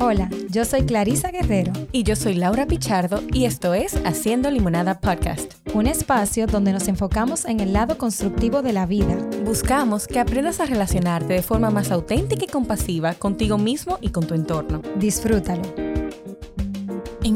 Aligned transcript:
Hola, 0.00 0.30
yo 0.48 0.64
soy 0.64 0.82
Clarisa 0.82 1.32
Guerrero. 1.32 1.72
Y 1.90 2.04
yo 2.04 2.14
soy 2.14 2.34
Laura 2.34 2.66
Pichardo 2.66 3.20
y 3.32 3.46
esto 3.46 3.74
es 3.74 3.96
Haciendo 4.04 4.48
Limonada 4.48 5.00
Podcast. 5.00 5.54
Un 5.74 5.88
espacio 5.88 6.46
donde 6.46 6.72
nos 6.72 6.86
enfocamos 6.86 7.44
en 7.44 7.58
el 7.58 7.72
lado 7.72 7.98
constructivo 7.98 8.62
de 8.62 8.72
la 8.72 8.86
vida. 8.86 9.16
Buscamos 9.44 10.06
que 10.06 10.20
aprendas 10.20 10.60
a 10.60 10.66
relacionarte 10.66 11.32
de 11.32 11.42
forma 11.42 11.70
más 11.70 11.90
auténtica 11.90 12.44
y 12.44 12.48
compasiva 12.48 13.14
contigo 13.14 13.58
mismo 13.58 13.98
y 14.00 14.10
con 14.10 14.24
tu 14.24 14.34
entorno. 14.34 14.82
Disfrútalo. 15.00 15.87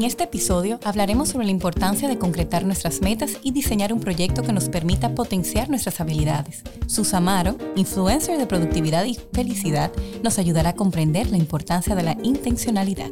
En 0.03 0.07
este 0.07 0.25
episodio 0.25 0.81
hablaremos 0.83 1.29
sobre 1.29 1.45
la 1.45 1.51
importancia 1.51 2.09
de 2.09 2.17
concretar 2.17 2.65
nuestras 2.65 2.99
metas 2.99 3.37
y 3.41 3.51
diseñar 3.51 3.93
un 3.93 4.01
proyecto 4.01 4.41
que 4.41 4.51
nos 4.51 4.67
permita 4.67 5.15
potenciar 5.15 5.69
nuestras 5.69 6.01
habilidades. 6.01 6.61
Susamaro, 6.87 7.55
influencer 7.77 8.37
de 8.37 8.45
productividad 8.45 9.05
y 9.05 9.17
felicidad, 9.31 9.93
nos 10.21 10.39
ayudará 10.39 10.71
a 10.71 10.75
comprender 10.75 11.29
la 11.29 11.37
importancia 11.37 11.95
de 11.95 12.03
la 12.03 12.17
intencionalidad. 12.21 13.11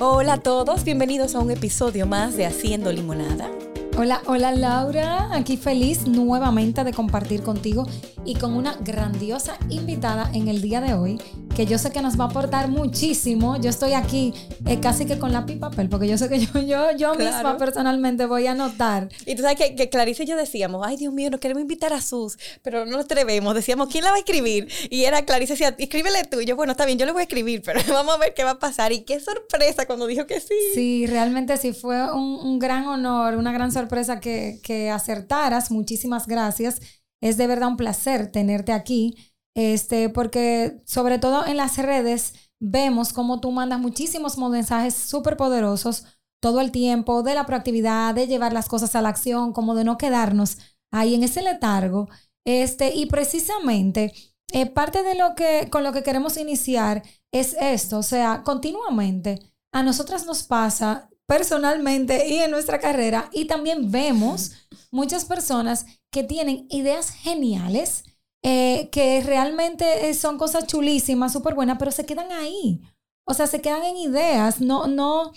Hola 0.00 0.32
a 0.32 0.40
todos, 0.40 0.82
bienvenidos 0.82 1.36
a 1.36 1.38
un 1.38 1.52
episodio 1.52 2.08
más 2.08 2.36
de 2.36 2.46
Haciendo 2.46 2.90
Limonada. 2.92 3.48
Hola, 3.96 4.20
hola 4.26 4.50
Laura, 4.50 5.28
aquí 5.32 5.56
feliz 5.56 6.08
nuevamente 6.08 6.82
de 6.82 6.92
compartir 6.92 7.44
contigo 7.44 7.86
y 8.24 8.34
con 8.34 8.54
una 8.54 8.74
grandiosa 8.80 9.58
invitada 9.68 10.28
en 10.34 10.48
el 10.48 10.60
día 10.60 10.80
de 10.80 10.94
hoy 10.94 11.20
que 11.54 11.66
yo 11.66 11.78
sé 11.78 11.92
que 11.92 12.02
nos 12.02 12.18
va 12.18 12.24
a 12.24 12.28
aportar 12.28 12.68
muchísimo. 12.68 13.56
Yo 13.60 13.70
estoy 13.70 13.92
aquí 13.92 14.34
eh, 14.66 14.80
casi 14.80 15.06
que 15.06 15.18
con 15.18 15.32
la 15.32 15.46
pipa 15.46 15.70
papel, 15.70 15.88
porque 15.88 16.08
yo 16.08 16.18
sé 16.18 16.28
que 16.28 16.40
yo, 16.46 16.60
yo, 16.60 16.90
yo 16.96 17.14
misma 17.14 17.56
personalmente 17.56 18.26
voy 18.26 18.46
a 18.46 18.52
anotar. 18.52 19.08
Y 19.24 19.36
tú 19.36 19.42
sabes 19.42 19.56
que, 19.56 19.76
que, 19.76 19.88
Clarice 19.88 20.24
y 20.24 20.26
yo 20.26 20.36
decíamos, 20.36 20.84
ay 20.84 20.96
Dios 20.96 21.12
mío, 21.14 21.30
no 21.30 21.38
queremos 21.38 21.62
invitar 21.62 21.92
a 21.92 22.02
Sus, 22.02 22.36
pero 22.62 22.84
no 22.84 22.92
nos 22.92 23.04
atrevemos. 23.04 23.54
Decíamos, 23.54 23.88
¿quién 23.88 24.02
la 24.04 24.10
va 24.10 24.16
a 24.16 24.18
escribir? 24.18 24.68
Y 24.90 25.04
era 25.04 25.24
Clarice 25.24 25.52
decía, 25.52 25.74
escríbele 25.78 26.24
tú. 26.24 26.40
Y 26.40 26.46
yo, 26.46 26.56
bueno, 26.56 26.72
está 26.72 26.86
bien, 26.86 26.98
yo 26.98 27.06
le 27.06 27.12
voy 27.12 27.20
a 27.20 27.24
escribir, 27.24 27.62
pero 27.64 27.80
vamos 27.88 28.16
a 28.16 28.18
ver 28.18 28.34
qué 28.34 28.42
va 28.42 28.52
a 28.52 28.58
pasar. 28.58 28.92
Y 28.92 29.04
qué 29.04 29.20
sorpresa 29.20 29.86
cuando 29.86 30.06
dijo 30.06 30.26
que 30.26 30.40
sí. 30.40 30.54
Sí, 30.74 31.06
realmente 31.06 31.56
sí, 31.56 31.72
fue 31.72 32.12
un, 32.12 32.40
un 32.44 32.58
gran 32.58 32.86
honor, 32.86 33.36
una 33.36 33.52
gran 33.52 33.70
sorpresa 33.70 34.18
que, 34.18 34.60
que 34.62 34.90
acertaras. 34.90 35.70
Muchísimas 35.70 36.26
gracias. 36.26 36.80
Es 37.20 37.36
de 37.36 37.46
verdad 37.46 37.68
un 37.68 37.76
placer 37.76 38.30
tenerte 38.30 38.72
aquí 38.72 39.33
este, 39.54 40.08
porque 40.08 40.80
sobre 40.84 41.18
todo 41.18 41.46
en 41.46 41.56
las 41.56 41.78
redes 41.78 42.34
vemos 42.60 43.12
cómo 43.12 43.40
tú 43.40 43.50
mandas 43.50 43.80
muchísimos 43.80 44.38
mensajes 44.38 44.94
súper 44.94 45.36
poderosos 45.36 46.04
todo 46.40 46.60
el 46.60 46.72
tiempo 46.72 47.22
de 47.22 47.34
la 47.34 47.46
proactividad, 47.46 48.14
de 48.14 48.26
llevar 48.26 48.52
las 48.52 48.68
cosas 48.68 48.94
a 48.94 49.02
la 49.02 49.08
acción, 49.08 49.52
como 49.52 49.74
de 49.74 49.84
no 49.84 49.96
quedarnos 49.96 50.58
ahí 50.92 51.14
en 51.14 51.24
ese 51.24 51.42
letargo. 51.42 52.08
Este, 52.44 52.94
y 52.94 53.06
precisamente 53.06 54.12
eh, 54.52 54.66
parte 54.66 55.02
de 55.02 55.14
lo 55.14 55.34
que 55.34 55.68
con 55.70 55.82
lo 55.82 55.92
que 55.92 56.02
queremos 56.02 56.36
iniciar 56.36 57.02
es 57.32 57.56
esto, 57.60 57.98
o 57.98 58.02
sea, 58.02 58.42
continuamente 58.44 59.40
a 59.72 59.82
nosotras 59.82 60.26
nos 60.26 60.42
pasa 60.44 61.08
personalmente 61.26 62.28
y 62.28 62.38
en 62.38 62.50
nuestra 62.50 62.78
carrera 62.78 63.30
y 63.32 63.46
también 63.46 63.90
vemos 63.90 64.52
muchas 64.90 65.24
personas 65.24 65.86
que 66.12 66.22
tienen 66.22 66.66
ideas 66.70 67.10
geniales, 67.10 68.04
eh, 68.46 68.90
que 68.92 69.22
realmente 69.22 70.10
eh, 70.10 70.12
son 70.12 70.36
cosas 70.36 70.66
chulísimas, 70.66 71.32
súper 71.32 71.54
buenas, 71.54 71.78
pero 71.78 71.90
se 71.90 72.04
quedan 72.04 72.30
ahí. 72.30 72.82
O 73.26 73.32
sea, 73.32 73.46
se 73.46 73.62
quedan 73.62 73.82
en 73.84 73.96
ideas, 73.96 74.60
no, 74.60 74.86
no, 74.86 75.32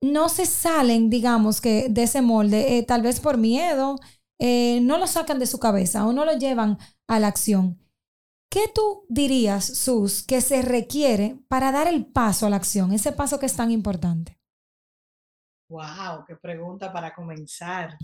no 0.00 0.28
se 0.30 0.46
salen, 0.46 1.10
digamos, 1.10 1.60
que 1.60 1.88
de 1.90 2.04
ese 2.04 2.22
molde, 2.22 2.78
eh, 2.78 2.82
tal 2.82 3.02
vez 3.02 3.20
por 3.20 3.36
miedo, 3.36 3.96
no 4.40 4.96
lo 4.96 5.06
sacan 5.06 5.38
de 5.38 5.44
su 5.46 5.60
cabeza 5.60 6.06
o 6.06 6.14
no 6.14 6.24
lo 6.24 6.32
llevan 6.32 6.78
a 7.06 7.20
la 7.20 7.26
acción. 7.26 7.78
¿Qué 8.50 8.68
tú 8.74 9.04
dirías, 9.10 9.64
Sus, 9.64 10.22
que 10.22 10.40
se 10.40 10.62
requiere 10.62 11.38
para 11.48 11.72
dar 11.72 11.88
el 11.88 12.06
paso 12.06 12.46
a 12.46 12.50
la 12.50 12.56
acción, 12.56 12.92
ese 12.92 13.12
paso 13.12 13.38
que 13.38 13.44
es 13.44 13.54
tan 13.54 13.70
importante? 13.70 14.40
Wow, 15.68 16.24
qué 16.26 16.36
pregunta 16.36 16.90
para 16.90 17.14
comenzar. 17.14 17.98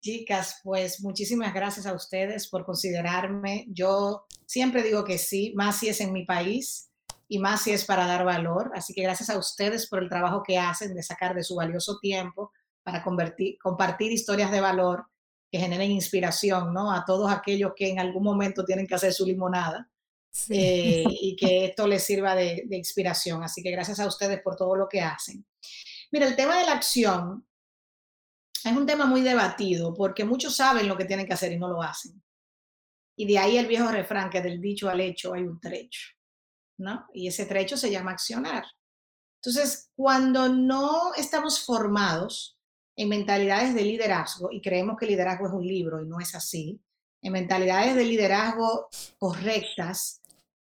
Chicas, 0.00 0.60
pues 0.64 1.02
muchísimas 1.02 1.52
gracias 1.52 1.84
a 1.84 1.92
ustedes 1.92 2.48
por 2.48 2.64
considerarme. 2.64 3.66
Yo 3.68 4.24
siempre 4.46 4.82
digo 4.82 5.04
que 5.04 5.18
sí, 5.18 5.52
más 5.54 5.78
si 5.78 5.88
es 5.88 6.00
en 6.00 6.12
mi 6.12 6.24
país 6.24 6.90
y 7.28 7.38
más 7.38 7.62
si 7.62 7.72
es 7.72 7.84
para 7.84 8.06
dar 8.06 8.24
valor. 8.24 8.72
Así 8.74 8.94
que 8.94 9.02
gracias 9.02 9.28
a 9.28 9.38
ustedes 9.38 9.88
por 9.88 10.02
el 10.02 10.08
trabajo 10.08 10.42
que 10.42 10.58
hacen 10.58 10.94
de 10.94 11.02
sacar 11.02 11.34
de 11.34 11.44
su 11.44 11.54
valioso 11.54 11.98
tiempo 12.00 12.50
para 12.82 13.02
compartir 13.02 14.12
historias 14.12 14.50
de 14.50 14.60
valor 14.62 15.04
que 15.52 15.58
generen 15.58 15.90
inspiración, 15.90 16.72
¿no? 16.72 16.92
A 16.92 17.04
todos 17.04 17.30
aquellos 17.30 17.72
que 17.76 17.90
en 17.90 17.98
algún 17.98 18.22
momento 18.22 18.64
tienen 18.64 18.86
que 18.86 18.94
hacer 18.94 19.12
su 19.12 19.26
limonada 19.26 19.90
eh, 20.48 21.04
y 21.08 21.36
que 21.36 21.66
esto 21.66 21.86
les 21.86 22.02
sirva 22.02 22.34
de, 22.34 22.64
de 22.66 22.76
inspiración. 22.78 23.42
Así 23.42 23.62
que 23.62 23.70
gracias 23.70 24.00
a 24.00 24.06
ustedes 24.06 24.40
por 24.42 24.56
todo 24.56 24.76
lo 24.76 24.88
que 24.88 25.02
hacen. 25.02 25.44
Mira, 26.10 26.26
el 26.26 26.36
tema 26.36 26.58
de 26.58 26.64
la 26.64 26.72
acción 26.72 27.46
es 28.64 28.76
un 28.76 28.86
tema 28.86 29.06
muy 29.06 29.22
debatido 29.22 29.94
porque 29.94 30.24
muchos 30.24 30.56
saben 30.56 30.88
lo 30.88 30.96
que 30.96 31.04
tienen 31.04 31.26
que 31.26 31.32
hacer 31.32 31.52
y 31.52 31.58
no 31.58 31.68
lo 31.68 31.82
hacen. 31.82 32.22
Y 33.16 33.26
de 33.26 33.38
ahí 33.38 33.58
el 33.58 33.66
viejo 33.66 33.90
refrán 33.90 34.30
que 34.30 34.40
del 34.40 34.60
dicho 34.60 34.88
al 34.88 35.00
hecho 35.00 35.34
hay 35.34 35.42
un 35.42 35.60
trecho, 35.60 36.08
¿no? 36.78 37.06
Y 37.12 37.28
ese 37.28 37.46
trecho 37.46 37.76
se 37.76 37.90
llama 37.90 38.12
accionar. 38.12 38.64
Entonces, 39.42 39.90
cuando 39.94 40.48
no 40.48 41.14
estamos 41.14 41.64
formados 41.64 42.58
en 42.96 43.08
mentalidades 43.08 43.74
de 43.74 43.84
liderazgo, 43.84 44.50
y 44.52 44.60
creemos 44.60 44.96
que 44.98 45.06
liderazgo 45.06 45.46
es 45.46 45.52
un 45.52 45.66
libro 45.66 46.02
y 46.02 46.06
no 46.06 46.20
es 46.20 46.34
así, 46.34 46.80
en 47.22 47.32
mentalidades 47.32 47.94
de 47.94 48.04
liderazgo 48.04 48.88
correctas, 49.18 50.22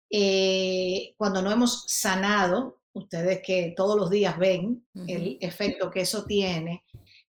eh, 0.09 1.13
cuando 1.17 1.41
no 1.41 1.51
hemos 1.51 1.85
sanado, 1.87 2.79
ustedes 2.93 3.41
que 3.41 3.73
todos 3.75 3.97
los 3.97 4.09
días 4.09 4.37
ven 4.37 4.85
el 5.07 5.37
efecto 5.39 5.89
que 5.89 6.01
eso 6.01 6.25
tiene, 6.25 6.83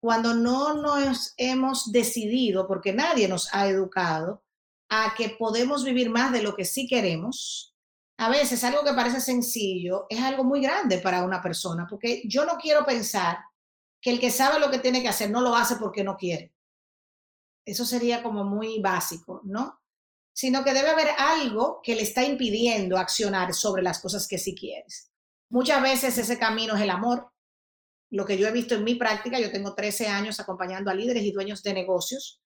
cuando 0.05 0.35
no 0.35 0.75
nos 0.75 1.33
hemos 1.35 1.91
decidido, 1.91 2.67
porque 2.67 2.93
nadie 2.93 3.27
nos 3.27 3.51
ha 3.55 3.67
educado, 3.67 4.43
a 4.87 5.15
que 5.17 5.29
podemos 5.29 5.83
vivir 5.83 6.11
más 6.11 6.31
de 6.31 6.43
lo 6.43 6.55
que 6.55 6.63
sí 6.63 6.85
queremos, 6.85 7.75
a 8.19 8.29
veces 8.29 8.63
algo 8.63 8.83
que 8.83 8.93
parece 8.93 9.19
sencillo 9.19 10.05
es 10.07 10.21
algo 10.21 10.43
muy 10.43 10.61
grande 10.61 10.99
para 10.99 11.23
una 11.23 11.41
persona, 11.41 11.87
porque 11.89 12.21
yo 12.27 12.45
no 12.45 12.57
quiero 12.57 12.85
pensar 12.85 13.39
que 13.99 14.11
el 14.11 14.19
que 14.19 14.29
sabe 14.29 14.59
lo 14.59 14.69
que 14.69 14.77
tiene 14.77 15.01
que 15.01 15.09
hacer 15.09 15.31
no 15.31 15.41
lo 15.41 15.55
hace 15.55 15.77
porque 15.77 16.03
no 16.03 16.15
quiere. 16.15 16.53
Eso 17.65 17.83
sería 17.83 18.21
como 18.21 18.43
muy 18.43 18.79
básico, 18.79 19.41
¿no? 19.43 19.81
Sino 20.35 20.63
que 20.63 20.75
debe 20.75 20.89
haber 20.89 21.09
algo 21.17 21.79
que 21.81 21.95
le 21.95 22.03
está 22.03 22.23
impidiendo 22.23 22.99
accionar 22.99 23.55
sobre 23.55 23.81
las 23.81 23.97
cosas 23.97 24.27
que 24.27 24.37
sí 24.37 24.53
quieres. 24.53 25.11
Muchas 25.49 25.81
veces 25.81 26.15
ese 26.19 26.37
camino 26.37 26.75
es 26.75 26.83
el 26.83 26.91
amor, 26.91 27.31
lo 28.11 28.25
que 28.25 28.37
yo 28.37 28.47
he 28.47 28.51
visto 28.51 28.75
en 28.75 28.83
mi 28.83 28.95
práctica, 28.95 29.39
yo 29.39 29.51
tengo 29.51 29.73
13 29.73 30.07
años 30.07 30.39
acompañando 30.39 30.91
a 30.91 30.93
líderes 30.93 31.23
y 31.23 31.31
dueños 31.31 31.63
de 31.63 31.73
negocios 31.73 32.41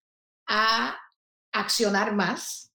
a 0.47 0.97
accionar 1.51 2.13
más. 2.13 2.71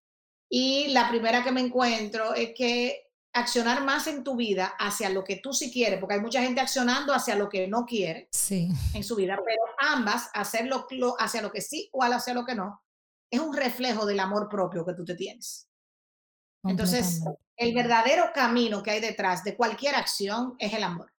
Y 0.48 0.88
la 0.88 1.08
primera 1.08 1.42
que 1.42 1.52
me 1.52 1.60
encuentro 1.60 2.34
es 2.34 2.52
que 2.54 3.10
accionar 3.32 3.84
más 3.84 4.06
en 4.06 4.22
tu 4.22 4.36
vida 4.36 4.74
hacia 4.78 5.08
lo 5.08 5.24
que 5.24 5.36
tú 5.36 5.52
sí 5.52 5.72
quieres, 5.72 5.98
porque 5.98 6.14
hay 6.14 6.20
mucha 6.20 6.40
gente 6.40 6.60
accionando 6.60 7.12
hacia 7.12 7.34
lo 7.34 7.48
que 7.48 7.66
no 7.66 7.84
quiere 7.84 8.28
sí. 8.30 8.68
en 8.92 9.02
su 9.02 9.16
vida, 9.16 9.36
pero 9.44 9.62
ambas, 9.78 10.30
hacerlo 10.34 10.86
hacia 11.18 11.42
lo 11.42 11.50
que 11.50 11.60
sí 11.60 11.88
o 11.92 12.04
hacia 12.04 12.34
lo 12.34 12.44
que 12.44 12.54
no, 12.54 12.80
es 13.28 13.40
un 13.40 13.56
reflejo 13.56 14.06
del 14.06 14.20
amor 14.20 14.48
propio 14.48 14.86
que 14.86 14.94
tú 14.94 15.04
te 15.04 15.16
tienes. 15.16 15.68
Entonces, 16.62 17.22
el 17.56 17.74
verdadero 17.74 18.30
camino 18.32 18.82
que 18.82 18.92
hay 18.92 19.00
detrás 19.00 19.42
de 19.42 19.56
cualquier 19.56 19.96
acción 19.96 20.54
es 20.58 20.72
el 20.72 20.84
amor 20.84 21.13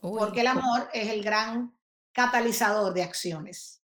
porque 0.00 0.40
el 0.40 0.46
amor 0.46 0.88
es 0.92 1.08
el 1.08 1.22
gran 1.22 1.76
catalizador 2.12 2.94
de 2.94 3.02
acciones. 3.02 3.82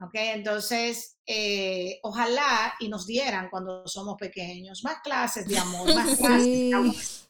¿Ok? 0.00 0.14
Entonces, 0.14 1.16
eh, 1.26 1.98
ojalá 2.02 2.74
y 2.78 2.88
nos 2.88 3.06
dieran 3.06 3.50
cuando 3.50 3.86
somos 3.86 4.16
pequeños 4.16 4.84
más 4.84 5.00
clases 5.02 5.46
de 5.48 5.58
amor, 5.58 5.92
más 5.94 6.16
clases 6.18 7.28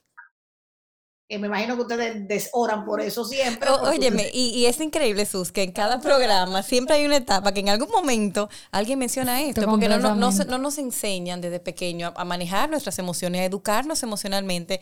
eh, 1.31 1.37
me 1.37 1.45
imagino 1.45 1.75
que 1.75 1.83
ustedes 1.83 2.27
desoran 2.27 2.83
por 2.85 2.99
eso 3.01 3.23
siempre. 3.23 3.69
óyeme, 3.69 4.31
y, 4.33 4.65
es 4.65 4.79
increíble, 4.81 5.27
Sus, 5.27 5.51
que 5.51 5.61
en 5.61 5.71
cada 5.71 6.01
programa 6.01 6.63
siempre 6.63 6.95
hay 6.95 7.05
una 7.05 7.17
etapa 7.17 7.53
que 7.53 7.59
en 7.59 7.69
algún 7.69 7.91
momento 7.91 8.49
alguien 8.71 8.97
menciona 8.97 9.39
esto, 9.43 9.63
porque 9.65 9.87
no, 9.87 9.99
no, 9.99 10.15
no, 10.15 10.57
nos 10.57 10.77
enseñan 10.79 11.39
desde 11.39 11.59
pequeño 11.59 12.13
a 12.15 12.25
manejar 12.25 12.71
nuestras 12.71 12.97
emociones, 12.97 13.41
a 13.41 13.45
educarnos 13.45 14.01
emocionalmente. 14.01 14.81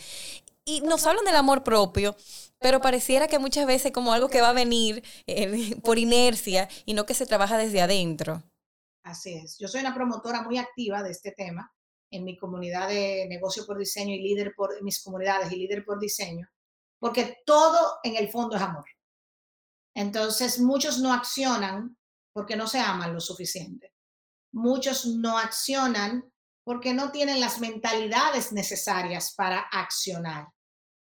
Y 0.68 0.82
nos 0.82 1.08
hablan 1.08 1.24
del 1.24 1.38
amor 1.38 1.64
propio, 1.64 2.18
pero 2.60 2.82
pareciera 2.82 3.30
que 3.30 3.40
muchas 3.40 3.66
veces 3.66 3.94
como 3.94 4.12
algo 4.12 4.28
que 4.28 4.42
va 4.42 4.50
a 4.50 4.54
venir 4.54 5.02
eh, 5.26 5.78
por 5.84 5.98
inercia 5.98 6.68
y 6.86 6.94
no 6.94 7.06
que 7.06 7.14
se 7.14 7.26
trabaja 7.26 7.58
desde 7.58 7.82
adentro. 7.82 8.44
Así 9.04 9.34
es. 9.34 9.58
Yo 9.58 9.70
soy 9.70 9.80
una 9.80 9.96
promotora 9.96 10.42
muy 10.42 10.58
activa 10.58 11.04
de 11.04 11.12
este 11.12 11.32
tema 11.32 11.74
en 12.12 12.26
mi 12.26 12.38
comunidad 12.38 12.90
de 12.90 13.28
negocio 13.30 13.66
por 13.66 13.78
diseño 13.78 14.14
y 14.14 14.22
líder 14.22 14.54
por 14.58 14.84
mis 14.84 15.02
comunidades 15.02 15.50
y 15.54 15.56
líder 15.56 15.86
por 15.86 16.02
diseño, 16.02 16.50
porque 17.00 17.38
todo 17.46 18.00
en 18.04 18.18
el 18.18 18.30
fondo 18.30 18.58
es 18.58 18.62
amor. 18.62 18.86
Entonces, 19.96 20.60
muchos 20.60 21.00
no 21.00 21.14
accionan 21.14 21.98
porque 22.34 22.58
no 22.58 22.68
se 22.68 22.80
aman 22.80 23.14
lo 23.14 23.22
suficiente. 23.22 23.94
Muchos 24.52 25.06
no 25.06 25.38
accionan 25.38 26.30
porque 26.66 26.94
no 26.94 27.14
tienen 27.14 27.40
las 27.40 27.62
mentalidades 27.62 28.52
necesarias 28.52 29.34
para 29.34 29.62
accionar. 29.72 30.48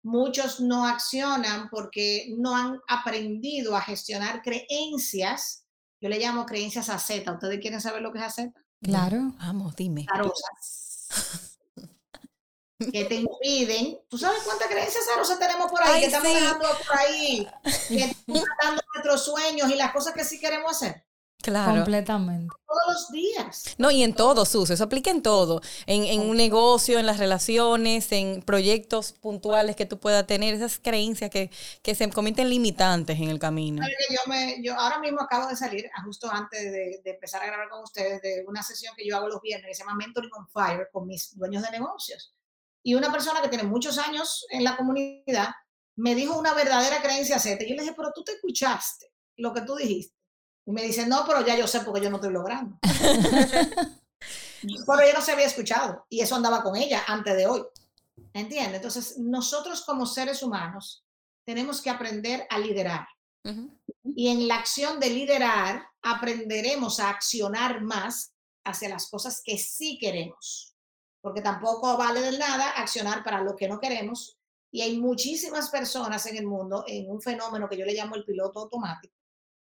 Muchos 0.02 0.60
no 0.60 0.86
accionan 0.86 1.68
porque 1.70 2.34
no 2.36 2.56
han 2.56 2.80
aprendido 2.88 3.76
a 3.76 3.80
gestionar 3.80 4.42
creencias. 4.42 5.64
Yo 6.00 6.08
le 6.08 6.18
llamo 6.18 6.46
creencias 6.46 6.88
a 6.88 6.98
Z. 6.98 7.32
¿Ustedes 7.32 7.60
quieren 7.60 7.80
saber 7.80 8.02
lo 8.02 8.12
que 8.12 8.18
es 8.18 8.24
a 8.24 8.30
Z? 8.30 8.52
Claro. 8.82 9.34
Vamos, 9.38 9.76
dime. 9.76 10.06
que 12.92 13.04
te 13.04 13.16
impiden. 13.16 13.98
¿Tú 14.08 14.18
sabes 14.18 14.42
cuántas 14.44 14.68
creencias 14.68 15.04
zarosas 15.04 15.38
tenemos 15.38 15.70
por 15.70 15.82
ahí? 15.82 16.00
que 16.00 16.06
estamos 16.06 16.32
dejando 16.32 16.68
por 16.86 16.98
ahí, 16.98 17.48
que 17.88 18.04
estamos 18.04 18.44
matando 18.48 18.82
nuestros 18.94 19.24
sueños 19.24 19.70
y 19.70 19.74
las 19.74 19.92
cosas 19.92 20.14
que 20.14 20.24
sí 20.24 20.38
queremos 20.38 20.70
hacer. 20.70 21.04
Claro. 21.40 21.76
Completamente. 21.76 22.52
Todos 22.66 22.82
los 22.88 23.10
días. 23.12 23.76
No, 23.78 23.92
y 23.92 24.02
en 24.02 24.12
todo, 24.12 24.44
Sus, 24.44 24.70
eso 24.70 24.84
aplica 24.84 25.10
en 25.10 25.22
todo. 25.22 25.60
En, 25.86 26.04
en, 26.04 26.20
un 26.20 26.36
negocio, 26.36 26.98
en 26.98 27.06
las 27.06 27.18
relaciones, 27.18 28.10
en 28.10 28.42
proyectos 28.42 29.12
puntuales 29.12 29.76
que 29.76 29.86
tú 29.86 30.00
puedas 30.00 30.26
tener, 30.26 30.54
esas 30.54 30.80
creencias 30.80 31.30
que, 31.30 31.50
que 31.82 31.94
se 31.94 32.10
cometen 32.10 32.50
limitantes 32.50 33.18
en 33.18 33.28
el 33.28 33.38
camino. 33.38 33.84
Yo, 34.10 34.20
me, 34.26 34.60
yo 34.62 34.74
ahora 34.74 34.98
mismo 34.98 35.20
acabo 35.20 35.46
de 35.48 35.54
salir, 35.54 35.88
justo 36.04 36.28
antes 36.30 36.60
de, 36.60 37.00
de, 37.04 37.10
empezar 37.10 37.40
a 37.42 37.46
grabar 37.46 37.68
con 37.68 37.82
ustedes, 37.82 38.20
de 38.20 38.44
una 38.46 38.62
sesión 38.62 38.94
que 38.96 39.06
yo 39.06 39.16
hago 39.16 39.28
los 39.28 39.40
viernes 39.40 39.68
que 39.68 39.74
se 39.74 39.84
llama 39.84 39.94
Mentoring 39.94 40.32
on 40.34 40.48
Fire 40.48 40.88
con 40.92 41.06
mis 41.06 41.36
dueños 41.36 41.62
de 41.62 41.70
negocios. 41.70 42.34
Y 42.82 42.94
una 42.94 43.12
persona 43.12 43.40
que 43.40 43.48
tiene 43.48 43.64
muchos 43.64 43.96
años 43.98 44.44
en 44.50 44.64
la 44.64 44.76
comunidad 44.76 45.50
me 45.96 46.14
dijo 46.14 46.38
una 46.38 46.54
verdadera 46.54 47.00
creencia 47.00 47.38
Z. 47.38 47.62
Y 47.64 47.70
yo 47.70 47.76
le 47.76 47.82
dije, 47.82 47.94
pero 47.96 48.10
tú 48.12 48.24
te 48.24 48.32
escuchaste 48.32 49.12
lo 49.36 49.52
que 49.52 49.62
tú 49.62 49.76
dijiste. 49.76 50.17
Y 50.68 50.70
me 50.70 50.82
dice, 50.82 51.06
no, 51.06 51.24
pero 51.26 51.46
ya 51.46 51.56
yo 51.56 51.66
sé 51.66 51.80
porque 51.80 52.02
yo 52.02 52.10
no 52.10 52.16
estoy 52.16 52.30
logrando. 52.30 52.76
pero 54.86 55.00
ella 55.00 55.14
no 55.14 55.22
se 55.22 55.32
había 55.32 55.46
escuchado 55.46 56.04
y 56.10 56.20
eso 56.20 56.36
andaba 56.36 56.62
con 56.62 56.76
ella 56.76 57.04
antes 57.06 57.34
de 57.38 57.46
hoy. 57.46 57.64
¿Entiendes? 58.34 58.74
Entonces, 58.74 59.18
nosotros 59.18 59.80
como 59.86 60.04
seres 60.04 60.42
humanos 60.42 61.06
tenemos 61.46 61.80
que 61.80 61.88
aprender 61.88 62.46
a 62.50 62.58
liderar. 62.58 63.08
Y 64.14 64.28
en 64.28 64.46
la 64.46 64.56
acción 64.56 65.00
de 65.00 65.08
liderar 65.08 65.86
aprenderemos 66.02 67.00
a 67.00 67.08
accionar 67.08 67.80
más 67.80 68.34
hacia 68.62 68.90
las 68.90 69.08
cosas 69.08 69.40
que 69.42 69.56
sí 69.56 69.96
queremos. 69.98 70.76
Porque 71.22 71.40
tampoco 71.40 71.96
vale 71.96 72.20
de 72.20 72.36
nada 72.36 72.72
accionar 72.72 73.24
para 73.24 73.40
lo 73.40 73.56
que 73.56 73.68
no 73.68 73.80
queremos. 73.80 74.36
Y 74.70 74.82
hay 74.82 74.98
muchísimas 74.98 75.70
personas 75.70 76.26
en 76.26 76.36
el 76.36 76.46
mundo 76.46 76.84
en 76.86 77.10
un 77.10 77.22
fenómeno 77.22 77.70
que 77.70 77.78
yo 77.78 77.86
le 77.86 77.94
llamo 77.94 78.16
el 78.16 78.26
piloto 78.26 78.60
automático, 78.60 79.14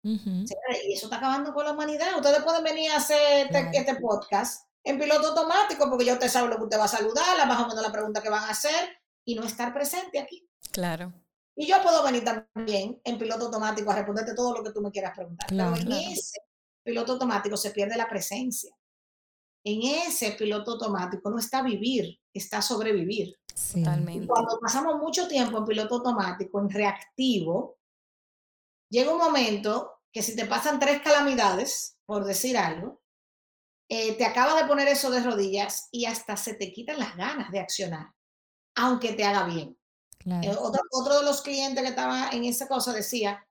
y 0.07 0.94
eso 0.94 1.06
está 1.07 1.18
acabando 1.18 1.54
con 1.54 1.65
la 1.65 1.71
humanidad. 1.71 2.15
Ustedes 2.15 2.44
pueden 2.44 2.63
venir 2.63 2.92
a 2.92 2.98
hacer 2.98 3.48
este, 3.48 3.77
este, 3.77 3.95
podcast 3.95 4.68
en 4.83 5.00
piloto 5.00 5.30
automático 5.30 5.89
porque 5.89 6.06
ya 6.06 6.13
usted 6.13 6.30
sabe 6.30 6.48
lo 6.48 6.57
que 6.57 6.63
usted 6.63 6.80
va 6.80 6.86
a 6.86 6.89
saludar, 6.89 7.38
la 7.38 7.45
más 7.45 7.59
o 7.59 7.68
menos 7.68 7.81
la 7.81 7.92
pregunta 7.92 8.21
que 8.21 8.30
van 8.30 8.44
a 8.44 8.51
hacer 8.51 9.01
y 9.25 9.36
no 9.36 9.44
estar 9.44 9.74
presente 9.74 10.19
aquí. 10.19 10.48
Claro. 10.71 11.13
Y 11.56 11.65
yo 11.65 11.81
puedo 11.81 12.04
venir 12.04 12.24
también 12.24 13.01
en 13.04 13.18
piloto 13.18 13.45
automático 13.45 13.92
a 13.92 13.95
responderte 13.95 14.36
todo 14.36 14.54
lo 14.54 14.63
que 14.63 14.71
tú 14.71 14.81
me 14.81 14.92
quieras 14.92 15.13
preguntar. 15.15 15.50
Pero 15.50 15.75
en 15.75 15.92
ese 15.92 16.39
piloto 16.83 17.13
automático 17.13 17.57
se 17.57 17.71
pierde 17.71 17.98
la 17.98 18.07
presencia. 18.07 18.75
En 19.63 19.81
ese 19.81 20.31
piloto 20.33 20.74
automático 20.74 21.30
no 21.30 21.39
está 21.39 21.62
vivir, 21.62 22.19
está 22.33 22.62
sobrevivir. 22.62 23.36
Totalmente. 23.74 24.27
cuando 24.27 24.59
pasamos 24.62 24.98
mucho 24.98 25.27
tiempo 25.27 25.57
en 25.57 25.65
piloto 25.65 25.95
automático, 25.95 26.59
en 26.62 26.69
reactivo, 26.69 27.80
llega 28.89 29.12
un 29.12 29.18
momento 29.18 29.96
que 30.12 30.24
si 30.24 30.36
te 30.36 30.45
pasan 30.45 30.80
tres 30.80 31.01
calamidades, 31.01 31.98
por 32.06 32.25
decir 32.25 32.57
algo, 32.57 33.01
eh, 33.89 34.18
te 34.18 34.25
acaba 34.25 34.62
de 34.62 34.68
poner 34.68 34.88
eso 34.88 35.09
de 35.09 35.21
rodillas 35.21 35.88
y 35.92 36.06
hasta 36.06 36.36
se 36.36 36.56
te 36.56 36.71
quitan 36.74 37.00
las 37.00 37.15
ganas 37.15 37.51
de 37.51 37.59
accionar, 37.59 38.13
aunque 38.75 39.13
te 39.13 39.24
haga 39.24 39.45
bien. 39.45 39.77
Eh, 40.25 40.56
otro, 40.59 40.81
otro, 40.92 41.19
de 41.19 41.25
los 41.25 41.42
clientes 41.42 41.81
que 41.81 41.89
estaba 41.89 42.30
en 42.31 42.44
esa 42.44 42.68
cosa 42.68 42.92
decía, 42.92 43.48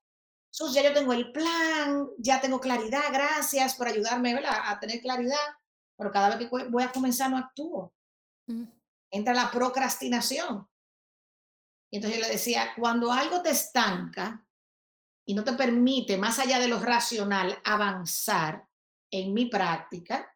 Sus, 0.51 0.75
ya 0.75 0.83
yo 0.83 0.93
tengo 0.93 1.15
el 1.15 1.33
plan, 1.33 2.09
ya 2.19 2.41
tengo 2.41 2.61
claridad, 2.61 3.05
gracias 3.13 3.77
por 3.77 3.89
ayudarme 3.89 4.39
a 4.45 4.79
tener 4.79 5.01
claridad, 5.01 5.37
pero 5.97 6.13
cada 6.13 6.37
vez 6.37 6.49
que 6.49 6.69
voy 6.69 6.83
a 6.83 6.93
comenzar 6.93 7.31
no 7.31 7.39
actúo. 7.39 7.95
Entra 9.11 9.33
la 9.33 9.51
procrastinación. 9.51 10.69
Y 11.91 11.97
entonces 11.97 12.21
yo 12.21 12.27
le 12.27 12.33
decía, 12.33 12.73
cuando 12.77 13.11
algo 13.11 13.41
te 13.43 13.51
estanca, 13.51 14.46
y 15.27 15.35
no 15.35 15.45
te 15.45 15.53
permite, 15.55 16.17
más 16.17 16.39
allá 16.39 16.59
de 16.61 16.69
lo 16.69 16.79
racional, 16.79 17.59
avanzar 17.65 18.67
en 19.11 19.35
mi 19.35 19.47
práctica, 19.47 20.33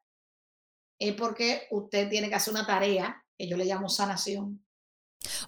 es 0.98 1.14
porque 1.14 1.68
usted 1.70 2.10
tiene 2.10 2.28
que 2.28 2.34
hacer 2.34 2.52
una 2.52 2.66
tarea 2.66 3.24
que 3.38 3.48
yo 3.48 3.56
le 3.56 3.64
llamo 3.64 3.88
sanación. 3.88 4.64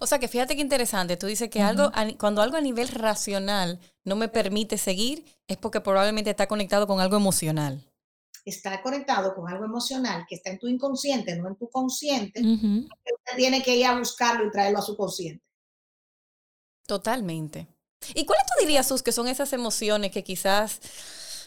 O 0.00 0.06
sea 0.06 0.18
que 0.18 0.28
fíjate 0.28 0.54
qué 0.54 0.62
interesante, 0.62 1.16
tú 1.16 1.26
dices 1.26 1.50
que 1.50 1.60
algo, 1.62 1.90
cuando 2.18 2.42
algo 2.42 2.56
a 2.56 2.60
nivel 2.60 2.88
racional 2.88 3.80
no 4.04 4.16
me 4.16 4.28
permite 4.28 4.78
seguir, 4.78 5.24
es 5.48 5.56
porque 5.56 5.80
probablemente 5.80 6.30
está 6.30 6.46
conectado 6.46 6.86
con 6.86 7.00
algo 7.00 7.16
emocional. 7.16 7.84
Está 8.44 8.82
conectado 8.82 9.34
con 9.34 9.48
algo 9.48 9.64
emocional 9.64 10.24
que 10.28 10.36
está 10.36 10.50
en 10.50 10.58
tu 10.58 10.68
inconsciente, 10.68 11.36
no 11.36 11.48
en 11.48 11.56
tu 11.56 11.68
consciente. 11.68 12.40
Usted 12.40 13.36
tiene 13.36 13.62
que 13.62 13.76
ir 13.76 13.86
a 13.86 13.98
buscarlo 13.98 14.46
y 14.46 14.50
traerlo 14.50 14.80
a 14.80 14.82
su 14.82 14.96
consciente. 14.96 15.44
Totalmente. 16.86 17.68
¿Y 18.14 18.24
cuáles 18.24 18.44
tú 18.46 18.60
dirías, 18.60 18.86
Sus, 18.86 19.02
que 19.02 19.12
son 19.12 19.28
esas 19.28 19.52
emociones 19.52 20.10
que 20.10 20.24
quizás 20.24 20.80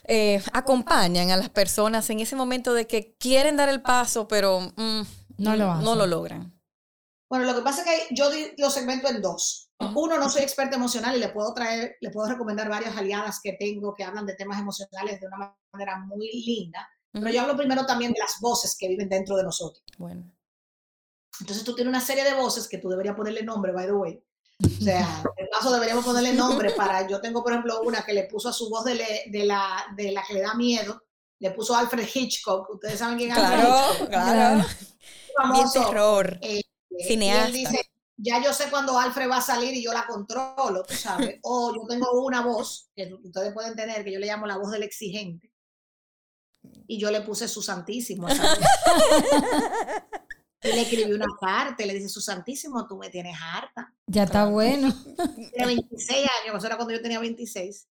eh, 0.06 0.42
acompañan 0.54 1.32
a 1.32 1.38
las 1.38 1.50
personas 1.50 2.10
en 2.10 2.20
ese 2.20 2.36
momento 2.36 2.74
de 2.74 2.88
que 2.88 3.16
quieren 3.18 3.58
dar 3.58 3.70
el 3.70 3.82
paso, 3.82 4.28
pero 4.28 4.62
mm, 4.76 5.02
no, 5.38 5.56
lo 5.56 5.76
no, 5.76 5.96
lo 5.96 6.06
logran? 6.06 6.54
Bueno, 7.30 7.46
lo 7.46 7.56
que 7.56 7.62
pasa 7.62 7.82
es 7.82 7.88
que 7.88 8.16
yo 8.16 8.30
lo 8.58 8.70
segmento 8.70 9.10
en 9.10 9.22
dos. 9.22 9.70
Uno, 9.94 10.18
no 10.18 10.30
soy 10.30 10.44
experta 10.44 10.78
emocional 10.78 11.18
y 11.18 11.20
le 11.20 11.30
puedo 11.30 11.54
traer, 11.54 11.98
le 12.00 12.10
puedo 12.10 12.30
recomendar 12.30 12.70
varias 12.70 12.96
aliadas 12.96 13.40
que 13.44 13.54
tengo 13.54 13.94
que 13.94 14.06
hablan 14.06 14.26
de 14.26 14.36
temas 14.36 14.60
emocionales 14.60 15.20
de 15.20 15.28
una 15.28 15.58
manera 15.74 16.00
muy 16.00 16.32
linda. 16.46 16.88
Pero 17.12 17.30
yo 17.30 17.42
hablo 17.42 17.58
primero 17.58 17.86
también 17.86 18.12
de 18.14 18.20
las 18.20 18.40
voces 18.42 18.76
que 18.78 18.88
viven 18.88 19.10
dentro 19.10 19.36
de 19.38 19.44
nosotros. 19.44 19.84
Bueno. 19.98 20.32
Entonces 21.40 21.64
tú 21.64 21.76
tienes 21.76 21.90
una 21.90 22.02
serie 22.02 22.24
de 22.24 22.34
voces 22.34 22.68
que 22.68 22.78
tú 22.78 22.90
deberías 22.90 23.16
ponerle 23.16 23.44
nombre, 23.44 23.72
by 23.72 23.86
the 23.86 23.94
way, 23.94 24.24
o 24.64 24.84
sea, 24.84 25.24
en 25.38 25.48
caso 25.48 25.74
deberíamos 25.74 26.06
ponerle 26.06 26.34
nombre 26.34 26.72
para, 26.72 27.08
yo 27.08 27.20
tengo 27.20 27.44
por 27.44 27.52
ejemplo 27.52 27.82
una 27.82 28.06
que 28.06 28.14
le 28.14 28.24
puso 28.24 28.50
a 28.50 28.54
su 28.54 28.70
voz 28.70 28.86
de, 28.86 28.96
la, 28.96 29.86
de 29.96 30.12
la 30.12 30.24
que 30.24 30.34
le 30.34 30.42
da 30.42 30.54
miedo, 30.54 31.04
le 31.40 31.52
puso 31.52 31.76
Alfred 31.76 32.08
Hitchcock, 32.14 32.70
ustedes 32.70 33.00
saben 33.00 33.18
quién 33.18 33.32
es 33.32 33.38
Alfred 33.38 33.68
Hitchcock. 33.68 34.10
Claro, 34.10 34.66
Famoso, 35.38 35.86
terror, 35.86 36.40
eh, 36.42 36.62
cineasta. 37.06 37.50
Y 37.50 37.64
él 37.64 37.70
dice, 37.70 37.92
ya 38.18 38.42
yo 38.42 38.54
sé 38.54 38.70
cuando 38.70 38.98
Alfred 38.98 39.30
va 39.30 39.38
a 39.38 39.42
salir 39.42 39.74
y 39.74 39.84
yo 39.84 39.92
la 39.92 40.08
controlo, 40.08 40.84
tú 40.84 40.94
sabes. 40.94 41.40
o 41.44 41.74
yo 41.76 41.82
tengo 41.88 42.24
una 42.24 42.42
voz 42.42 42.90
que 42.96 43.14
ustedes 43.24 43.54
pueden 43.54 43.76
tener, 43.76 44.04
que 44.04 44.14
yo 44.14 44.20
le 44.20 44.28
llamo 44.28 44.48
la 44.48 44.58
voz 44.58 44.72
del 44.72 44.84
exigente. 44.84 45.52
Y 46.88 46.98
yo 47.00 47.12
le 47.12 47.22
puse 47.22 47.48
su 47.48 47.62
santísimo. 47.62 48.28
Y 50.66 50.76
le 50.76 50.82
escribí 50.82 51.12
una 51.12 51.28
parte, 51.40 51.86
le 51.86 51.94
dice, 51.94 52.10
su 52.10 52.22
santísimo, 52.22 52.88
tú 52.88 52.98
me 52.98 53.10
tienes 53.10 53.38
harta. 53.42 53.94
Ya 54.08 54.24
está 54.24 54.46
bueno. 54.46 54.92
Tiene 55.54 55.66
26 55.66 56.28
años, 56.42 56.58
eso 56.58 56.68
era 56.68 56.76
cuando 56.76 56.94
yo 56.94 57.02
tenía 57.02 57.20
26, 57.20 57.88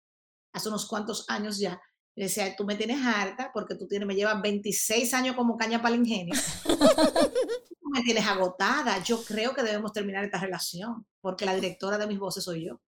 hace 0.53 0.69
unos 0.69 0.87
cuantos 0.87 1.25
años 1.29 1.59
ya. 1.59 1.81
Le 2.17 2.25
decía, 2.25 2.55
tú 2.57 2.65
me 2.65 2.77
tienes 2.77 3.05
harta 3.05 3.51
porque 3.53 3.75
tú 3.75 3.89
tienes, 3.89 4.07
me 4.07 4.15
llevas 4.15 4.41
26 4.41 5.15
años 5.15 5.35
como 5.37 5.57
caña 5.57 5.83
para 5.83 5.95
el 5.95 6.01
ingenio. 6.03 6.35
tú 6.65 7.89
me 7.91 8.03
tienes 8.03 8.25
agotada. 8.27 9.03
Yo 9.03 9.25
creo 9.25 9.53
que 9.55 9.63
debemos 9.63 9.93
terminar 9.93 10.25
esta 10.25 10.39
relación 10.39 11.07
porque 11.21 11.45
la 11.45 11.55
directora 11.55 11.99
de 11.99 12.07
mis 12.07 12.19
voces 12.19 12.45
soy 12.45 12.67
yo. 12.67 12.81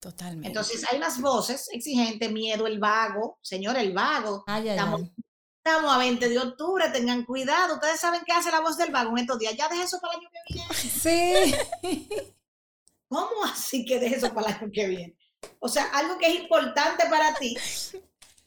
Totalmente. 0.00 0.46
Entonces 0.46 0.84
hay 0.88 0.98
unas 0.98 1.20
voces 1.20 1.66
exigentes, 1.72 2.30
miedo, 2.30 2.68
el 2.68 2.78
vago, 2.78 3.38
señor, 3.42 3.76
el 3.76 3.92
vago. 3.92 4.44
Ay, 4.46 4.68
ay, 4.68 4.78
ay. 4.78 5.12
Estamos 5.68 5.94
a 5.94 5.98
20 5.98 6.30
de 6.30 6.38
octubre, 6.38 6.88
tengan 6.88 7.26
cuidado. 7.26 7.74
Ustedes 7.74 8.00
saben 8.00 8.22
qué 8.24 8.32
hace 8.32 8.50
la 8.50 8.60
voz 8.60 8.78
del 8.78 8.90
vago 8.90 9.10
en 9.10 9.18
estos 9.18 9.38
días. 9.38 9.54
Ya 9.54 9.68
deje 9.68 9.82
eso 9.82 10.00
para 10.00 10.14
el 10.14 10.20
año 10.20 10.30
que 10.32 10.54
viene. 10.54 10.74
Sí. 12.08 12.34
¿Cómo 13.06 13.44
así 13.44 13.84
que 13.84 13.98
deje 13.98 14.16
eso 14.16 14.32
para 14.32 14.48
el 14.48 14.54
año 14.54 14.70
que 14.72 14.86
viene? 14.86 15.18
O 15.58 15.68
sea, 15.68 15.84
algo 15.92 16.16
que 16.16 16.26
es 16.26 16.40
importante 16.40 17.04
para 17.10 17.34
ti, 17.34 17.54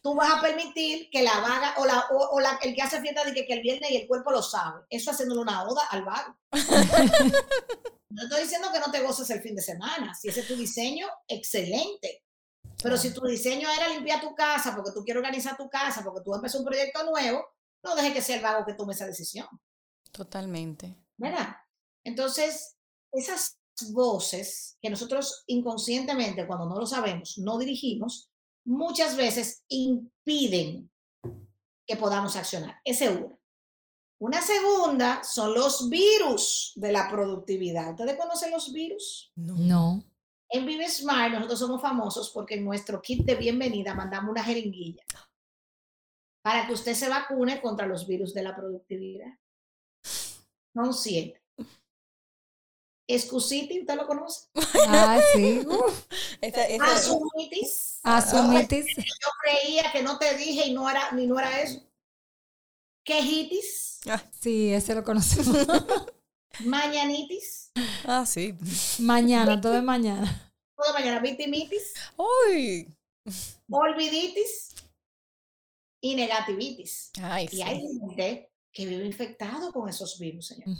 tú 0.01 0.15
vas 0.15 0.33
a 0.33 0.41
permitir 0.41 1.11
que 1.11 1.21
la 1.21 1.39
vaga 1.41 1.75
o, 1.77 1.85
la, 1.85 2.07
o, 2.09 2.39
la, 2.39 2.57
el 2.63 2.73
que 2.73 2.81
hace 2.81 2.99
fiesta 3.01 3.23
de 3.23 3.35
que, 3.35 3.45
el 3.53 3.61
viernes 3.61 3.91
y 3.91 3.97
el 3.97 4.07
cuerpo 4.07 4.31
lo 4.31 4.41
sabe. 4.41 4.81
Eso 4.89 5.11
haciéndole 5.11 5.41
una 5.41 5.63
oda 5.65 5.83
al 5.91 6.03
vago. 6.03 6.35
no 8.09 8.23
estoy 8.23 8.41
diciendo 8.41 8.69
que 8.73 8.79
no 8.79 8.89
te 8.89 9.01
goces 9.01 9.29
el 9.29 9.43
fin 9.43 9.55
de 9.55 9.61
semana. 9.61 10.15
Si 10.15 10.29
ese 10.29 10.39
es 10.39 10.47
tu 10.47 10.55
diseño, 10.55 11.05
excelente. 11.27 12.23
Pero 12.81 12.97
si 12.97 13.13
tu 13.13 13.25
diseño 13.25 13.69
era 13.69 13.89
limpiar 13.89 14.21
tu 14.21 14.33
casa 14.33 14.75
porque 14.75 14.91
tú 14.91 15.03
quieres 15.03 15.21
organizar 15.21 15.57
tu 15.57 15.69
casa, 15.69 16.03
porque 16.03 16.21
tú 16.23 16.33
empezó 16.33 16.59
un 16.59 16.65
proyecto 16.65 17.03
nuevo, 17.03 17.45
no 17.83 17.95
dejes 17.95 18.13
que 18.13 18.21
sea 18.21 18.37
el 18.37 18.43
vago 18.43 18.65
que 18.65 18.73
tome 18.73 18.93
esa 18.93 19.05
decisión. 19.05 19.47
Totalmente. 20.11 20.95
¿Verdad? 21.17 21.55
Entonces, 22.03 22.75
esas 23.11 23.57
voces 23.89 24.77
que 24.81 24.89
nosotros 24.89 25.43
inconscientemente, 25.47 26.45
cuando 26.45 26.65
no 26.65 26.79
lo 26.79 26.85
sabemos, 26.85 27.37
no 27.37 27.57
dirigimos, 27.57 28.29
muchas 28.65 29.15
veces 29.15 29.63
impiden 29.67 30.91
que 31.85 31.97
podamos 31.97 32.35
accionar. 32.35 32.75
Ese 32.83 33.09
uno. 33.09 33.39
Una 34.19 34.39
segunda 34.41 35.23
son 35.23 35.55
los 35.55 35.89
virus 35.89 36.73
de 36.75 36.91
la 36.91 37.09
productividad. 37.09 37.91
¿Ustedes 37.91 38.19
conocen 38.19 38.51
los 38.51 38.71
virus? 38.71 39.31
No. 39.35 40.03
En 40.53 40.65
Vive 40.65 40.89
Smart 40.89 41.31
nosotros 41.33 41.59
somos 41.59 41.81
famosos 41.81 42.29
porque 42.29 42.55
en 42.55 42.65
nuestro 42.65 43.01
kit 43.01 43.25
de 43.25 43.35
bienvenida 43.35 43.95
mandamos 43.95 44.31
una 44.31 44.43
jeringuilla 44.43 45.03
para 46.43 46.67
que 46.67 46.73
usted 46.73 46.93
se 46.93 47.07
vacune 47.07 47.61
contra 47.61 47.87
los 47.87 48.05
virus 48.05 48.33
de 48.33 48.43
la 48.43 48.53
productividad. 48.53 49.39
Son 50.73 50.93
siete. 50.93 51.41
Excusiti, 53.07 53.79
¿usted 53.79 53.95
lo 53.95 54.07
conoce? 54.07 54.49
Ah, 54.87 55.21
sí. 55.33 55.65
Asumitis. 56.81 57.99
Asumitis. 58.03 58.87
Yo 58.97 59.29
creía 59.41 59.91
que 59.91 60.01
no 60.01 60.17
te 60.17 60.35
dije 60.35 60.67
y 60.67 60.73
no 60.73 60.89
era, 60.89 61.11
ni 61.11 61.27
no 61.27 61.39
era 61.39 61.61
eso. 61.61 61.81
Quejitis. 63.03 64.01
Ah, 64.07 64.21
sí, 64.39 64.73
ese 64.73 64.95
lo 64.95 65.03
conocemos. 65.03 65.55
Mañanitis. 66.59 67.71
Ah, 68.05 68.25
sí. 68.25 68.55
Mañana, 68.99 69.59
todo 69.59 69.77
es 69.77 69.83
mañana. 69.83 70.53
Todo 70.75 70.93
mañana. 70.93 71.19
Vitimitis. 71.19 71.93
Uy. 72.17 72.93
Olviditis. 73.69 74.75
Y 76.03 76.15
negativitis. 76.15 77.11
Ay, 77.21 77.47
y 77.51 77.61
hay 77.61 77.81
gente 77.81 78.51
que 78.73 78.85
vive 78.85 79.05
infectado 79.05 79.71
con 79.71 79.87
esos 79.87 80.17
virus, 80.17 80.47
señor. 80.47 80.77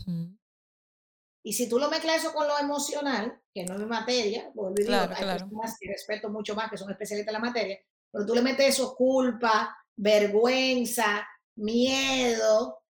Y 1.43 1.53
si 1.53 1.69
tú 1.69 1.79
lo 1.79 1.89
mezclas 1.89 2.17
eso 2.17 2.33
con 2.33 2.47
lo 2.47 2.57
emocional, 2.57 3.39
que 3.53 3.65
no 3.65 3.73
es 3.75 3.79
mi 3.79 3.85
materia, 3.85 4.51
porque 4.55 4.85
claro, 4.85 5.13
hay 5.15 5.23
personas 5.23 5.77
que 5.79 5.89
respeto 5.89 6.29
mucho 6.29 6.55
más, 6.55 6.69
que 6.69 6.77
son 6.77 6.89
especialistas 6.91 7.33
en 7.35 7.41
la 7.41 7.47
materia, 7.47 7.79
pero 8.11 8.25
tú 8.25 8.35
le 8.35 8.41
metes 8.41 8.75
eso, 8.75 8.95
culpa, 8.95 9.75
vergüenza, 9.95 11.27
miedo, 11.55 12.83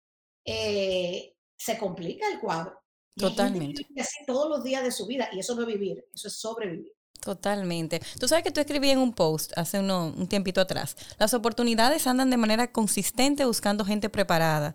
eh, 0.44 1.35
se 1.58 1.76
complica 1.76 2.26
el 2.32 2.40
cuadro. 2.40 2.80
Totalmente. 3.16 3.84
así 4.00 4.24
todos 4.26 4.48
los 4.48 4.62
días 4.62 4.82
de 4.82 4.92
su 4.92 5.06
vida, 5.06 5.28
y 5.32 5.40
eso 5.40 5.54
no 5.54 5.62
es 5.62 5.66
vivir, 5.66 6.06
eso 6.14 6.28
es 6.28 6.34
sobrevivir. 6.38 6.92
Totalmente. 7.20 8.00
Tú 8.20 8.28
sabes 8.28 8.44
que 8.44 8.52
tú 8.52 8.60
escribí 8.60 8.90
en 8.90 9.00
un 9.00 9.12
post 9.12 9.52
hace 9.56 9.80
un 9.80 10.28
tiempito 10.28 10.60
atrás, 10.60 10.96
las 11.18 11.34
oportunidades 11.34 12.06
andan 12.06 12.30
de 12.30 12.36
manera 12.36 12.70
consistente 12.70 13.44
buscando 13.44 13.84
gente 13.84 14.08
preparada. 14.08 14.74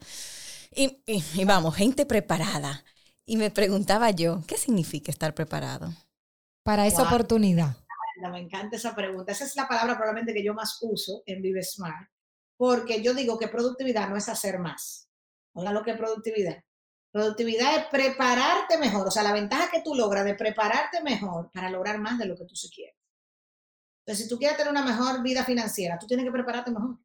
y, 0.76 1.00
y 1.08 1.46
vamos, 1.46 1.76
gente 1.76 2.06
preparada 2.06 2.84
y 3.26 3.38
me 3.38 3.52
preguntaba 3.52 4.12
yo, 4.12 4.42
¿qué 4.48 4.58
significa 4.58 5.12
estar 5.12 5.34
preparado? 5.34 5.94
Para 6.64 6.88
esa 6.88 7.04
oportunidad. 7.04 7.78
Me 8.32 8.40
encanta 8.40 8.78
esa 8.78 8.96
pregunta. 8.96 9.32
Esa 9.32 9.46
es 9.46 9.56
la 9.56 9.68
palabra 9.68 9.96
probablemente 9.96 10.34
que 10.34 10.44
yo 10.44 10.54
más 10.54 10.78
uso 10.82 11.24
en 11.26 11.42
Vive 11.42 11.64
Smart, 11.64 12.10
porque 12.58 13.02
yo 13.02 13.14
digo 13.14 13.38
que 13.38 13.48
productividad 13.48 14.10
no 14.10 14.16
es 14.16 14.30
hacer 14.30 14.60
más. 14.60 15.10
Oigan 15.54 15.74
lo 15.74 15.84
que 15.84 15.92
es 15.92 15.98
productividad. 15.98 16.64
Productividad 17.14 17.76
es 17.78 17.86
prepararte 17.92 18.76
mejor, 18.80 19.08
o 19.08 19.12
sea, 19.12 19.22
la 19.22 19.34
ventaja 19.34 19.70
que 19.70 19.84
tú 19.84 19.94
logras 19.94 20.26
de 20.26 20.34
prepararte 20.34 21.00
mejor 21.04 21.52
para 21.52 21.70
lograr 21.70 22.00
más 22.00 22.18
de 22.18 22.26
lo 22.26 22.36
que 22.36 22.46
tú 22.46 22.56
se 22.56 22.70
quieres. 22.70 22.96
Entonces, 24.00 24.26
si 24.26 24.30
tú 24.30 24.40
quieres 24.40 24.58
tener 24.58 24.72
una 24.72 24.84
mejor 24.84 25.22
vida 25.22 25.46
financiera, 25.46 26.00
tú 26.00 26.08
tienes 26.08 26.26
que 26.26 26.32
prepararte 26.32 26.72
mejor. 26.72 26.98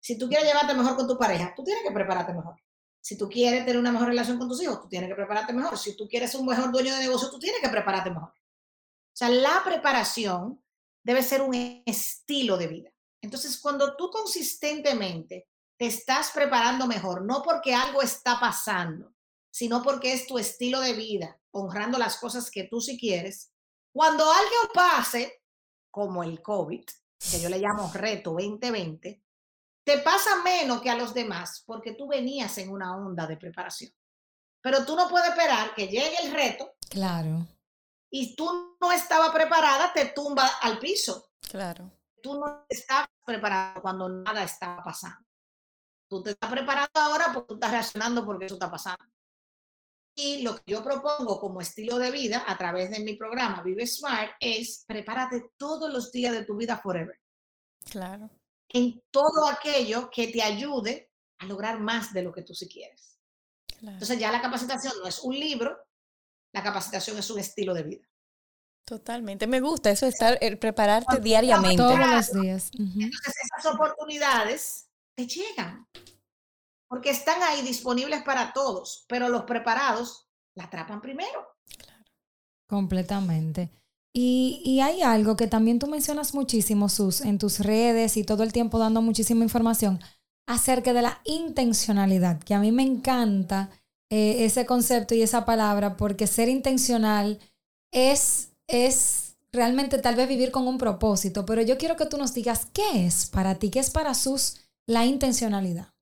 Si 0.00 0.18
tú 0.18 0.28
quieres 0.28 0.48
llevarte 0.48 0.74
mejor 0.74 0.96
con 0.96 1.06
tu 1.06 1.16
pareja, 1.16 1.54
tú 1.54 1.62
tienes 1.62 1.84
que 1.84 1.92
prepararte 1.92 2.34
mejor. 2.34 2.56
Si 3.00 3.16
tú 3.16 3.28
quieres 3.28 3.64
tener 3.64 3.78
una 3.78 3.92
mejor 3.92 4.08
relación 4.08 4.36
con 4.36 4.48
tus 4.48 4.60
hijos, 4.64 4.80
tú 4.80 4.88
tienes 4.88 5.08
que 5.08 5.14
prepararte 5.14 5.52
mejor. 5.52 5.78
Si 5.78 5.96
tú 5.96 6.08
quieres 6.08 6.34
un 6.34 6.46
mejor 6.46 6.72
dueño 6.72 6.92
de 6.92 7.00
negocio, 7.02 7.30
tú 7.30 7.38
tienes 7.38 7.60
que 7.60 7.68
prepararte 7.68 8.10
mejor. 8.10 8.30
O 8.30 9.16
sea, 9.16 9.28
la 9.28 9.62
preparación 9.64 10.60
debe 11.04 11.22
ser 11.22 11.40
un 11.40 11.82
estilo 11.86 12.56
de 12.56 12.66
vida. 12.66 12.90
Entonces, 13.22 13.60
cuando 13.60 13.94
tú 13.94 14.10
consistentemente 14.10 15.48
te 15.78 15.86
estás 15.86 16.32
preparando 16.32 16.88
mejor, 16.88 17.22
no 17.22 17.42
porque 17.44 17.72
algo 17.72 18.02
está 18.02 18.40
pasando, 18.40 19.14
sino 19.50 19.82
porque 19.82 20.12
es 20.12 20.26
tu 20.26 20.38
estilo 20.38 20.80
de 20.80 20.92
vida, 20.92 21.40
honrando 21.50 21.98
las 21.98 22.18
cosas 22.18 22.50
que 22.50 22.64
tú 22.64 22.80
sí 22.80 22.98
quieres, 22.98 23.52
cuando 23.92 24.24
algo 24.24 24.72
pase, 24.72 25.42
como 25.90 26.22
el 26.22 26.40
COVID, 26.42 26.84
que 27.30 27.40
yo 27.40 27.48
le 27.48 27.58
llamo 27.58 27.90
reto 27.92 28.30
2020, 28.32 29.22
te 29.84 29.98
pasa 29.98 30.42
menos 30.42 30.80
que 30.80 30.90
a 30.90 30.96
los 30.96 31.12
demás 31.12 31.64
porque 31.66 31.92
tú 31.92 32.06
venías 32.06 32.56
en 32.58 32.70
una 32.70 32.96
onda 32.96 33.26
de 33.26 33.36
preparación. 33.36 33.92
Pero 34.62 34.84
tú 34.84 34.94
no 34.94 35.08
puedes 35.08 35.30
esperar 35.30 35.74
que 35.74 35.88
llegue 35.88 36.16
el 36.22 36.32
reto. 36.32 36.74
Claro. 36.88 37.46
Y 38.10 38.36
tú 38.36 38.76
no 38.80 38.92
estabas 38.92 39.30
preparada, 39.30 39.92
te 39.92 40.06
tumba 40.06 40.46
al 40.60 40.78
piso. 40.78 41.30
Claro. 41.40 41.90
Tú 42.22 42.38
no 42.38 42.66
estás 42.68 43.08
preparada 43.24 43.80
cuando 43.80 44.08
nada 44.08 44.42
está 44.42 44.82
pasando. 44.84 45.26
Tú 46.08 46.22
te 46.22 46.30
estás 46.30 46.50
preparando 46.50 47.00
ahora 47.00 47.32
porque 47.32 47.48
tú 47.48 47.54
estás 47.54 47.70
reaccionando 47.70 48.24
porque 48.24 48.46
eso 48.46 48.54
está 48.54 48.70
pasando. 48.70 49.04
Y 50.14 50.42
lo 50.42 50.56
que 50.56 50.62
yo 50.66 50.82
propongo 50.82 51.40
como 51.40 51.60
estilo 51.60 51.98
de 51.98 52.10
vida 52.10 52.44
a 52.46 52.58
través 52.58 52.90
de 52.90 53.00
mi 53.00 53.14
programa 53.14 53.62
Vive 53.62 53.86
Smart 53.86 54.32
es 54.40 54.84
prepárate 54.86 55.52
todos 55.56 55.92
los 55.92 56.12
días 56.12 56.32
de 56.32 56.44
tu 56.44 56.56
vida 56.56 56.76
forever. 56.76 57.18
Claro 57.84 58.30
en 58.72 59.02
todo 59.10 59.48
aquello 59.48 60.10
que 60.10 60.28
te 60.28 60.42
ayude 60.42 61.10
a 61.38 61.46
lograr 61.46 61.80
más 61.80 62.12
de 62.12 62.22
lo 62.22 62.32
que 62.32 62.42
tú 62.42 62.54
sí 62.54 62.68
quieres. 62.68 63.18
Entonces 63.82 64.18
ya 64.18 64.30
la 64.30 64.42
capacitación 64.42 64.92
no 65.00 65.08
es 65.08 65.20
un 65.20 65.38
libro, 65.38 65.76
la 66.52 66.62
capacitación 66.62 67.18
es 67.18 67.30
un 67.30 67.38
estilo 67.38 67.74
de 67.74 67.82
vida. 67.82 68.06
Totalmente, 68.84 69.46
me 69.46 69.60
gusta 69.60 69.90
eso 69.90 70.06
estar, 70.06 70.38
prepararte 70.58 71.20
diariamente. 71.20 71.76
Todos 71.76 71.98
los 71.98 72.32
días. 72.32 72.70
Entonces 72.78 73.34
esas 73.44 73.74
oportunidades 73.74 74.88
te 75.16 75.26
llegan, 75.26 75.86
porque 76.90 77.10
están 77.10 77.40
ahí 77.44 77.62
disponibles 77.62 78.22
para 78.24 78.52
todos, 78.52 79.04
pero 79.08 79.28
los 79.28 79.44
preparados 79.44 80.26
la 80.56 80.64
atrapan 80.64 81.00
primero. 81.00 81.46
Completamente. 82.66 83.70
Y, 84.12 84.80
hay 84.82 85.02
algo 85.02 85.36
que 85.36 85.46
también 85.46 85.78
tú 85.78 85.86
mencionas 85.86 86.34
muchísimo, 86.34 86.88
Sus, 86.88 87.20
en 87.20 87.38
tus 87.38 87.60
redes 87.60 88.16
y 88.16 88.24
todo 88.24 88.42
el 88.42 88.52
tiempo 88.52 88.80
dando 88.80 89.02
muchísima 89.02 89.44
información 89.44 90.00
acerca 90.48 90.92
de 90.92 91.02
la 91.02 91.20
intencionalidad, 91.26 92.42
que 92.42 92.54
a 92.54 92.58
mí 92.58 92.72
me 92.72 92.82
encanta 92.82 93.70
eh, 94.10 94.44
ese 94.44 94.66
concepto 94.66 95.14
y 95.14 95.22
esa 95.22 95.44
palabra, 95.44 95.96
porque 95.96 96.26
ser 96.26 96.48
intencional 96.48 97.38
es, 97.92 98.50
es 98.66 99.36
realmente 99.52 99.98
tal 99.98 100.16
vez 100.16 100.28
vivir 100.28 100.50
con 100.50 100.66
un 100.66 100.76
propósito, 100.76 101.46
pero 101.46 101.62
yo 101.62 101.78
quiero 101.78 101.96
que 101.96 102.06
tú 102.06 102.16
nos 102.16 102.34
digas 102.34 102.66
qué 102.72 103.06
es 103.06 103.26
para 103.26 103.60
ti, 103.60 103.70
qué 103.70 103.78
es 103.78 103.90
para 103.90 104.14
Sus 104.14 104.56
la 104.88 105.06
intencionalidad. 105.06 105.94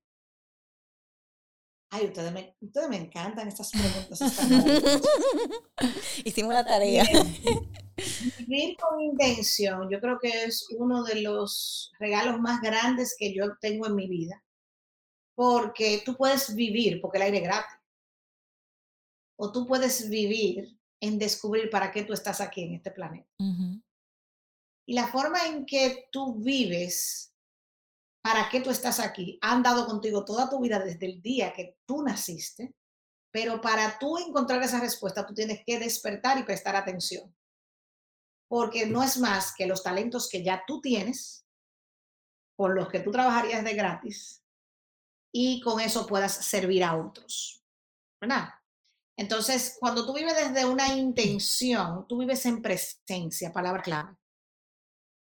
Ay, 1.91 2.07
ustedes 2.07 2.33
me, 2.33 2.55
ustedes 2.61 2.89
me 2.89 2.97
encantan 2.97 3.49
estas 3.49 3.71
preguntas. 3.71 4.21
Hicimos 6.25 6.53
la 6.53 6.65
tarea. 6.65 7.05
Vivir 8.39 8.77
con 8.77 9.01
intención, 9.01 9.89
yo 9.91 10.01
creo 10.01 10.19
que 10.19 10.45
es 10.45 10.67
uno 10.77 11.03
de 11.03 11.23
los 11.23 11.93
regalos 11.99 12.41
más 12.41 12.61
grandes 12.61 13.17
que 13.19 13.35
yo 13.35 13.57
tengo 13.61 13.87
en 13.87 13.95
mi 13.95 14.07
vida. 14.07 14.45
Porque 15.35 16.03
tú 16.05 16.17
puedes 16.17 16.55
vivir, 16.55 17.01
porque 17.01 17.19
el 17.19 17.25
aire 17.25 17.39
es 17.39 17.45
gratis. 17.45 17.77
O 19.37 19.51
tú 19.51 19.67
puedes 19.67 20.09
vivir 20.09 20.79
en 21.01 21.19
descubrir 21.19 21.71
para 21.71 21.91
qué 21.91 22.05
tú 22.05 22.13
estás 22.13 22.41
aquí 22.41 22.65
en 22.65 22.75
este 22.75 22.91
planeta. 22.91 23.29
Y 24.87 24.95
la 24.95 25.09
forma 25.09 25.47
en 25.47 25.65
que 25.65 26.09
tú 26.11 26.35
vives, 26.35 27.33
para 28.29 28.51
qué 28.51 28.61
tú 28.61 28.69
estás 28.69 29.01
aquí, 29.01 29.39
han 29.41 29.63
dado 29.63 29.87
contigo 29.87 30.23
toda 30.23 30.51
tu 30.51 30.61
vida 30.61 30.79
desde 30.79 31.07
el 31.07 31.23
día 31.23 31.51
que 31.55 31.79
tú 31.87 32.03
naciste. 32.03 32.75
Pero 33.31 33.59
para 33.63 33.99
tú 33.99 34.19
encontrar 34.19 34.63
esa 34.63 34.81
respuesta, 34.81 35.27
tú 35.27 35.33
tienes 35.33 35.63
que 35.65 35.79
despertar 35.79 36.37
y 36.39 36.43
prestar 36.43 36.77
atención 36.77 37.35
porque 38.49 38.85
no 38.87 39.03
es 39.03 39.19
más 39.19 39.55
que 39.55 39.67
los 39.67 39.83
talentos 39.83 40.29
que 40.29 40.43
ya 40.43 40.65
tú 40.67 40.83
tienes, 40.83 41.47
con 42.55 42.75
los 42.75 42.89
que 42.89 43.01
tú 43.01 43.11
trabajarías 43.11 43.65
de 43.65 43.75
gratis, 43.75 44.43
y 45.33 45.61
con 45.63 45.81
eso 45.81 46.07
puedas 46.07 46.33
servir 46.33 46.85
a 46.85 46.97
otros. 46.97 47.63
¿Verdad? 48.21 48.49
Entonces, 49.17 49.77
cuando 49.81 50.05
tú 50.05 50.15
vives 50.15 50.35
desde 50.35 50.67
una 50.67 50.89
intención, 50.95 52.07
tú 52.07 52.19
vives 52.19 52.45
en 52.47 52.61
presencia, 52.61 53.53
palabra 53.53 53.83
clave. 53.83 54.18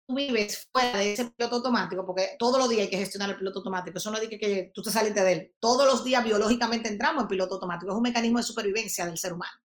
Vives 0.08 0.68
fuera 0.70 0.98
de 0.98 1.12
ese 1.12 1.30
piloto 1.30 1.56
automático, 1.56 2.06
porque 2.06 2.36
todos 2.38 2.58
los 2.58 2.68
días 2.68 2.82
hay 2.82 2.90
que 2.90 2.98
gestionar 2.98 3.30
el 3.30 3.36
piloto 3.36 3.58
automático. 3.58 3.98
Eso 3.98 4.10
no 4.10 4.18
es 4.18 4.28
que, 4.28 4.38
que 4.38 4.70
tú 4.72 4.82
te 4.82 4.90
saliste 4.90 5.22
de 5.22 5.32
él. 5.32 5.54
Todos 5.58 5.86
los 5.86 6.04
días 6.04 6.24
biológicamente 6.24 6.88
entramos 6.88 7.22
en 7.22 7.28
piloto 7.28 7.54
automático. 7.54 7.90
Es 7.90 7.96
un 7.96 8.02
mecanismo 8.02 8.38
de 8.38 8.44
supervivencia 8.44 9.04
del 9.04 9.18
ser 9.18 9.32
humano. 9.32 9.58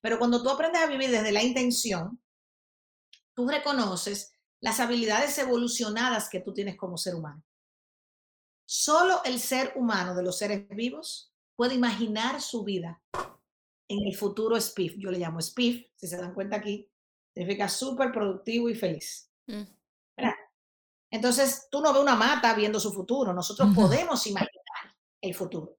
Pero 0.00 0.18
cuando 0.18 0.42
tú 0.42 0.50
aprendes 0.50 0.82
a 0.82 0.86
vivir 0.86 1.10
desde 1.10 1.32
la 1.32 1.42
intención, 1.42 2.22
tú 3.34 3.46
reconoces 3.46 4.32
las 4.60 4.80
habilidades 4.80 5.36
evolucionadas 5.38 6.30
que 6.30 6.40
tú 6.40 6.54
tienes 6.54 6.76
como 6.76 6.96
ser 6.96 7.14
humano. 7.14 7.44
Solo 8.66 9.20
el 9.24 9.38
ser 9.38 9.72
humano 9.76 10.14
de 10.14 10.22
los 10.22 10.38
seres 10.38 10.66
vivos 10.70 11.34
puede 11.54 11.74
imaginar 11.74 12.40
su 12.40 12.64
vida 12.64 13.02
en 13.88 14.06
el 14.06 14.16
futuro 14.16 14.58
SPIF. 14.58 14.94
Yo 14.96 15.10
le 15.10 15.18
llamo 15.18 15.40
SPIF, 15.40 15.86
si 15.94 16.06
se 16.06 16.16
dan 16.16 16.32
cuenta 16.32 16.56
aquí, 16.56 16.88
significa 17.34 17.68
súper 17.68 18.10
productivo 18.10 18.70
y 18.70 18.74
feliz. 18.74 19.30
Mm. 19.46 19.62
Entonces, 21.10 21.68
tú 21.70 21.80
no 21.80 21.92
ves 21.92 22.02
una 22.02 22.16
mata 22.16 22.54
viendo 22.54 22.80
su 22.80 22.92
futuro, 22.92 23.32
nosotros 23.32 23.68
podemos 23.72 24.26
imaginar 24.26 24.96
el 25.20 25.32
futuro. 25.32 25.78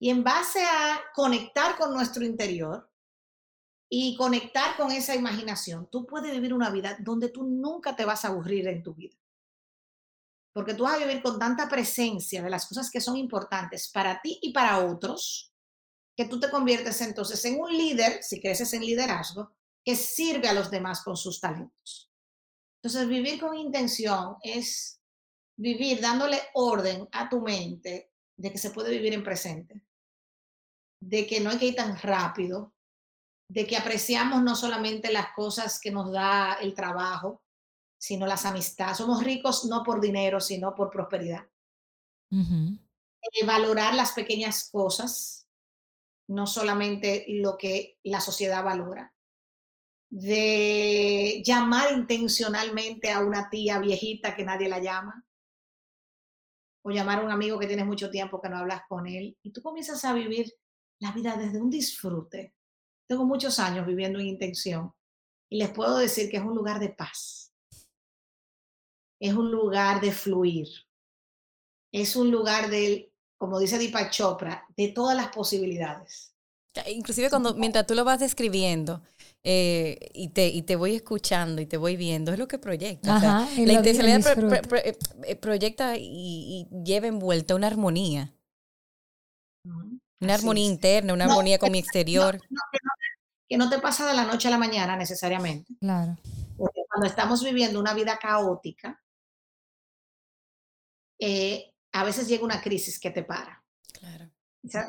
Y 0.00 0.10
en 0.10 0.24
base 0.24 0.64
a 0.64 1.00
conectar 1.14 1.76
con 1.78 1.94
nuestro 1.94 2.24
interior 2.24 2.90
y 3.88 4.16
conectar 4.16 4.76
con 4.76 4.90
esa 4.90 5.14
imaginación, 5.14 5.88
tú 5.90 6.06
puedes 6.06 6.32
vivir 6.32 6.52
una 6.52 6.70
vida 6.70 6.96
donde 6.98 7.28
tú 7.28 7.44
nunca 7.44 7.94
te 7.94 8.04
vas 8.04 8.24
a 8.24 8.28
aburrir 8.28 8.66
en 8.66 8.82
tu 8.82 8.94
vida. 8.94 9.16
Porque 10.52 10.74
tú 10.74 10.82
vas 10.82 10.94
a 10.94 11.06
vivir 11.06 11.22
con 11.22 11.38
tanta 11.38 11.68
presencia 11.68 12.42
de 12.42 12.50
las 12.50 12.66
cosas 12.66 12.90
que 12.90 13.00
son 13.00 13.16
importantes 13.16 13.90
para 13.92 14.20
ti 14.20 14.40
y 14.42 14.52
para 14.52 14.84
otros, 14.84 15.54
que 16.16 16.24
tú 16.24 16.40
te 16.40 16.50
conviertes 16.50 17.00
entonces 17.00 17.44
en 17.44 17.60
un 17.60 17.70
líder, 17.70 18.24
si 18.24 18.40
creces 18.40 18.72
en 18.72 18.84
liderazgo, 18.84 19.54
que 19.84 19.94
sirve 19.94 20.48
a 20.48 20.52
los 20.52 20.68
demás 20.68 21.02
con 21.04 21.16
sus 21.16 21.40
talentos. 21.40 22.11
Entonces, 22.82 23.08
vivir 23.08 23.38
con 23.38 23.54
intención 23.54 24.36
es 24.42 25.00
vivir 25.56 26.00
dándole 26.00 26.40
orden 26.54 27.08
a 27.12 27.28
tu 27.28 27.40
mente 27.40 28.10
de 28.36 28.50
que 28.50 28.58
se 28.58 28.72
puede 28.72 28.90
vivir 28.90 29.14
en 29.14 29.22
presente, 29.22 29.80
de 31.00 31.24
que 31.24 31.38
no 31.38 31.50
hay 31.50 31.58
que 31.58 31.66
ir 31.66 31.76
tan 31.76 31.96
rápido, 31.96 32.74
de 33.48 33.68
que 33.68 33.76
apreciamos 33.76 34.42
no 34.42 34.56
solamente 34.56 35.12
las 35.12 35.32
cosas 35.32 35.78
que 35.78 35.92
nos 35.92 36.10
da 36.10 36.54
el 36.54 36.74
trabajo, 36.74 37.44
sino 37.98 38.26
las 38.26 38.44
amistades. 38.46 38.96
Somos 38.96 39.22
ricos 39.22 39.64
no 39.66 39.84
por 39.84 40.00
dinero, 40.00 40.40
sino 40.40 40.74
por 40.74 40.90
prosperidad. 40.90 41.46
Eh, 42.32 43.46
valorar 43.46 43.94
las 43.94 44.10
pequeñas 44.10 44.68
cosas, 44.72 45.46
no 46.26 46.48
solamente 46.48 47.26
lo 47.28 47.56
que 47.56 48.00
la 48.02 48.20
sociedad 48.20 48.64
valora 48.64 49.11
de 50.12 51.42
llamar 51.42 51.90
intencionalmente 51.90 53.10
a 53.10 53.20
una 53.20 53.48
tía 53.48 53.78
viejita 53.78 54.36
que 54.36 54.44
nadie 54.44 54.68
la 54.68 54.78
llama, 54.78 55.24
o 56.84 56.90
llamar 56.90 57.20
a 57.20 57.24
un 57.24 57.30
amigo 57.30 57.58
que 57.58 57.66
tienes 57.66 57.86
mucho 57.86 58.10
tiempo 58.10 58.38
que 58.38 58.50
no 58.50 58.58
hablas 58.58 58.82
con 58.90 59.06
él, 59.06 59.38
y 59.42 59.52
tú 59.52 59.62
comienzas 59.62 60.04
a 60.04 60.12
vivir 60.12 60.52
la 60.98 61.12
vida 61.12 61.34
desde 61.36 61.62
un 61.62 61.70
disfrute. 61.70 62.54
Tengo 63.08 63.24
muchos 63.24 63.58
años 63.58 63.86
viviendo 63.86 64.18
en 64.18 64.26
intención 64.26 64.92
y 65.48 65.56
les 65.56 65.70
puedo 65.70 65.96
decir 65.96 66.30
que 66.30 66.36
es 66.36 66.42
un 66.42 66.54
lugar 66.54 66.78
de 66.78 66.90
paz, 66.90 67.54
es 69.18 69.32
un 69.32 69.50
lugar 69.50 70.02
de 70.02 70.12
fluir, 70.12 70.68
es 71.90 72.16
un 72.16 72.30
lugar 72.30 72.68
de, 72.68 73.10
como 73.38 73.58
dice 73.58 73.78
Deepak 73.78 74.10
Chopra, 74.10 74.66
de 74.76 74.88
todas 74.88 75.16
las 75.16 75.28
posibilidades. 75.28 76.34
Inclusive 76.86 77.30
cuando 77.30 77.54
mientras 77.54 77.86
tú 77.86 77.94
lo 77.94 78.04
vas 78.04 78.20
describiendo, 78.20 79.02
eh, 79.44 79.98
y, 80.14 80.28
te, 80.28 80.46
y 80.46 80.62
te 80.62 80.76
voy 80.76 80.94
escuchando 80.94 81.60
y 81.60 81.66
te 81.66 81.76
voy 81.76 81.96
viendo, 81.96 82.32
es 82.32 82.38
lo 82.38 82.46
que 82.46 82.58
proyecta. 82.58 83.48
la 83.58 83.72
intencionalidad 83.72 84.38
eh, 84.76 84.96
eh, 85.24 85.36
proyecta 85.36 85.96
y, 85.96 86.68
lleva 86.84 87.08
envuelta 87.08 87.56
una 87.56 87.66
armonía. 87.66 88.32
Una 90.20 90.34
armonía 90.34 90.66
interna, 90.66 91.12
una 91.12 91.24
armonía 91.24 91.58
con 91.58 91.72
mi 91.72 91.78
exterior. 91.78 92.40
que, 93.48 93.56
no, 93.56 93.68
te 93.68 93.80
pasa 93.80 94.06
de 94.06 94.14
la 94.14 94.24
noche 94.24 94.46
a 94.46 94.52
la 94.52 94.58
mañana 94.58 94.96
necesariamente. 94.96 95.74
Claro. 95.80 96.16
Porque 96.56 96.82
cuando 96.88 97.08
estamos 97.08 97.42
viviendo 97.42 97.80
una 97.80 97.94
vida 97.94 98.18
caótica, 98.18 99.02
a 101.92 102.04
veces 102.04 102.28
llega 102.28 102.44
una 102.44 102.60
crisis 102.60 103.00
que 103.00 103.10
te 103.10 103.24
para. 103.24 103.64
Claro. 103.92 104.30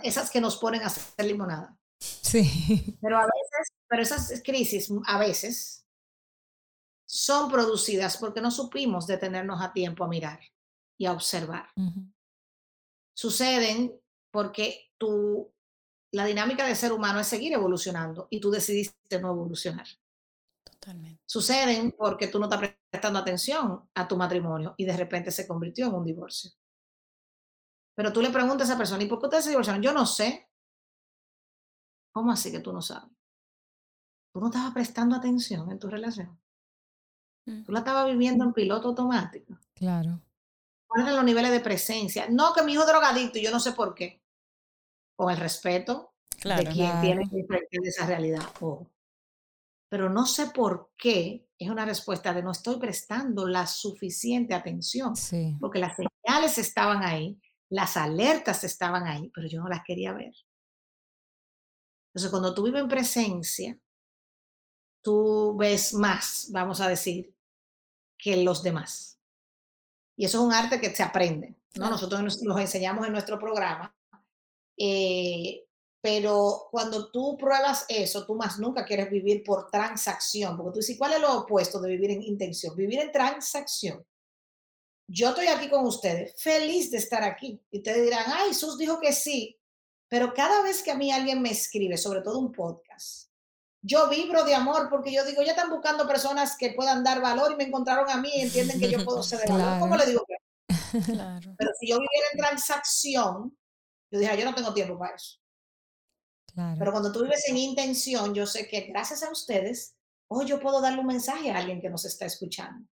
esas 0.03 0.29
que 0.29 0.41
nos 0.41 0.57
ponen 0.57 0.83
a 0.83 0.87
hacer 0.87 1.25
limonada. 1.25 1.75
Sí. 1.99 2.97
Pero 3.01 3.17
a 3.17 3.23
veces, 3.23 3.73
pero 3.93 4.01
esas 4.01 4.41
crisis 4.43 4.91
a 5.05 5.19
veces 5.19 5.85
son 7.07 7.51
producidas 7.51 8.17
porque 8.17 8.41
no 8.41 8.49
supimos 8.49 9.05
detenernos 9.05 9.61
a 9.61 9.71
tiempo 9.71 10.03
a 10.03 10.07
mirar 10.07 10.39
y 10.97 11.05
a 11.05 11.11
observar. 11.11 11.67
Suceden 13.15 13.93
porque 14.31 14.89
tú, 14.97 15.53
la 16.11 16.25
dinámica 16.25 16.65
de 16.65 16.73
ser 16.73 16.91
humano 16.91 17.19
es 17.19 17.27
seguir 17.27 17.53
evolucionando 17.53 18.25
y 18.31 18.39
tú 18.39 18.49
decidiste 18.49 19.21
no 19.21 19.29
evolucionar. 19.29 19.85
Totalmente. 20.63 21.21
Suceden 21.27 21.91
porque 21.95 22.29
tú 22.29 22.39
no 22.39 22.45
estás 22.45 22.73
prestando 22.89 23.19
atención 23.19 23.87
a 23.93 24.07
tu 24.07 24.17
matrimonio 24.17 24.73
y 24.75 24.85
de 24.85 24.97
repente 24.97 25.29
se 25.29 25.47
convirtió 25.47 25.85
en 25.85 25.93
un 25.93 26.03
divorcio. 26.03 26.49
Pero 27.93 28.11
tú 28.11 28.23
le 28.23 28.31
preguntas 28.31 28.67
a 28.67 28.71
esa 28.71 28.77
persona, 28.79 29.03
¿y 29.03 29.07
por 29.07 29.19
qué 29.19 29.27
ustedes 29.27 29.43
se 29.43 29.51
divorciaron? 29.51 29.83
Yo 29.83 29.93
no 29.93 30.07
sé. 30.07 30.49
¿Cómo 32.11 32.31
así 32.31 32.51
que 32.51 32.59
tú 32.59 32.73
no 32.73 32.81
sabes? 32.81 33.13
Tú 34.33 34.39
no 34.39 34.47
estabas 34.47 34.73
prestando 34.73 35.15
atención 35.15 35.71
en 35.71 35.77
tu 35.77 35.87
relación. 35.87 36.39
Tú 37.45 37.71
la 37.71 37.79
estabas 37.79 38.07
viviendo 38.07 38.43
en 38.43 38.53
piloto 38.53 38.87
automático. 38.89 39.59
Claro. 39.75 40.21
¿Cuáles 40.87 41.07
eran 41.07 41.17
los 41.17 41.25
niveles 41.25 41.51
de 41.51 41.59
presencia? 41.59 42.27
No, 42.29 42.53
que 42.53 42.63
mi 42.63 42.73
hijo 42.73 42.81
es 42.81 42.87
drogadicto, 42.87 43.37
yo 43.37 43.51
no 43.51 43.59
sé 43.59 43.73
por 43.73 43.93
qué. 43.93 44.23
Con 45.15 45.29
el 45.29 45.37
respeto 45.37 46.13
de 46.43 46.65
quien 46.65 47.01
tiene 47.01 47.29
que 47.29 47.41
enfrentar 47.41 47.79
esa 47.83 48.07
realidad. 48.07 48.43
Pero 49.89 50.09
no 50.09 50.25
sé 50.25 50.47
por 50.47 50.91
qué 50.97 51.47
es 51.59 51.69
una 51.69 51.85
respuesta 51.85 52.33
de 52.33 52.41
no 52.41 52.51
estoy 52.51 52.79
prestando 52.79 53.47
la 53.47 53.67
suficiente 53.67 54.55
atención. 54.55 55.15
Sí. 55.15 55.55
Porque 55.59 55.79
las 55.79 55.95
señales 55.95 56.57
estaban 56.57 57.03
ahí, 57.03 57.39
las 57.69 57.97
alertas 57.97 58.63
estaban 58.63 59.05
ahí, 59.05 59.29
pero 59.35 59.47
yo 59.47 59.61
no 59.61 59.69
las 59.69 59.83
quería 59.85 60.13
ver. 60.13 60.33
Entonces, 62.09 62.31
cuando 62.31 62.53
tú 62.55 62.63
vives 62.63 62.81
en 62.81 62.87
presencia, 62.87 63.79
tú 65.03 65.55
ves 65.55 65.93
más, 65.93 66.47
vamos 66.49 66.81
a 66.81 66.87
decir, 66.87 67.35
que 68.17 68.37
los 68.37 68.63
demás. 68.63 69.19
Y 70.15 70.25
eso 70.25 70.39
es 70.39 70.43
un 70.45 70.53
arte 70.53 70.79
que 70.79 70.95
se 70.95 71.03
aprende, 71.03 71.55
¿no? 71.75 71.89
Nosotros 71.89 72.41
nos, 72.41 72.59
enseñamos 72.59 73.05
en 73.05 73.11
nuestro 73.11 73.37
programa, 73.37 73.95
eh, 74.77 75.65
pero 76.01 76.67
cuando 76.71 77.11
tú 77.11 77.37
pruebas 77.37 77.85
eso, 77.87 78.25
tú 78.25 78.35
más 78.35 78.59
nunca 78.59 78.85
quieres 78.85 79.09
vivir 79.09 79.43
por 79.43 79.69
transacción, 79.69 80.55
porque 80.57 80.71
tú 80.71 80.79
dices, 80.79 80.97
¿cuál 80.97 81.13
es 81.13 81.21
lo 81.21 81.39
opuesto 81.39 81.79
de 81.79 81.89
vivir 81.89 82.11
en 82.11 82.23
intención? 82.23 82.75
Vivir 82.75 82.99
en 82.99 83.11
transacción. 83.11 84.05
Yo 85.07 85.29
estoy 85.29 85.47
aquí 85.47 85.69
con 85.69 85.85
ustedes, 85.85 86.33
feliz 86.41 86.91
de 86.91 86.97
estar 86.97 87.23
aquí. 87.23 87.61
Y 87.71 87.77
ustedes 87.77 88.03
dirán, 88.03 88.25
ay, 88.27 88.53
Sus 88.53 88.77
dijo 88.77 88.99
que 88.99 89.11
sí, 89.11 89.59
pero 90.07 90.33
cada 90.33 90.61
vez 90.61 90.81
que 90.83 90.91
a 90.91 90.95
mí 90.95 91.11
alguien 91.11 91.41
me 91.41 91.51
escribe, 91.51 91.97
sobre 91.97 92.21
todo 92.21 92.39
un 92.39 92.51
podcast, 92.51 93.32
yo 93.83 94.09
vibro 94.09 94.45
de 94.45 94.55
amor 94.55 94.87
porque 94.89 95.11
yo 95.11 95.25
digo, 95.25 95.43
ya 95.43 95.51
están 95.51 95.69
buscando 95.69 96.07
personas 96.07 96.55
que 96.57 96.71
puedan 96.71 97.03
dar 97.03 97.21
valor 97.21 97.51
y 97.51 97.57
me 97.57 97.65
encontraron 97.65 98.09
a 98.09 98.17
mí 98.17 98.29
y 98.33 98.41
entienden 98.41 98.79
que 98.79 98.89
yo 98.89 99.03
puedo 99.03 99.21
ser 99.21 99.41
de 99.41 99.51
valor. 99.51 99.79
¿Cómo 99.79 99.95
le 99.97 100.05
digo? 100.05 100.25
Claro. 101.05 101.53
Pero 101.57 101.71
si 101.79 101.89
yo 101.89 101.99
viviera 101.99 102.27
en 102.31 102.39
transacción, 102.39 103.57
yo 104.09 104.19
dije, 104.19 104.37
yo 104.37 104.45
no 104.45 104.55
tengo 104.55 104.73
tiempo 104.73 104.97
para 104.97 105.15
eso. 105.15 105.37
Claro. 106.53 106.75
Pero 106.79 106.91
cuando 106.91 107.11
tú 107.11 107.23
vives 107.23 107.43
en 107.49 107.57
intención, 107.57 108.33
yo 108.33 108.47
sé 108.47 108.67
que 108.67 108.81
gracias 108.81 109.21
a 109.23 109.31
ustedes, 109.31 109.95
hoy 110.29 110.45
yo 110.45 110.61
puedo 110.61 110.79
darle 110.79 111.01
un 111.01 111.07
mensaje 111.07 111.51
a 111.51 111.57
alguien 111.57 111.81
que 111.81 111.89
nos 111.89 112.05
está 112.05 112.25
escuchando. 112.25 112.87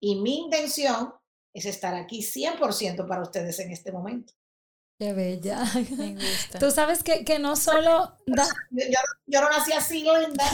Y 0.00 0.20
mi 0.20 0.36
intención 0.36 1.14
es 1.54 1.64
estar 1.64 1.94
aquí 1.94 2.20
100% 2.20 3.08
para 3.08 3.22
ustedes 3.22 3.58
en 3.60 3.70
este 3.70 3.90
momento. 3.90 4.34
Qué 5.04 5.12
bella. 5.12 5.62
Me 5.98 6.14
gusta. 6.14 6.58
Tú 6.58 6.70
sabes 6.70 7.02
que, 7.02 7.26
que 7.26 7.38
no 7.38 7.56
solo... 7.56 8.16
Yo, 9.26 9.40
no 9.42 9.50
nací 9.50 9.72
así, 9.72 10.02
Linda. 10.02 10.44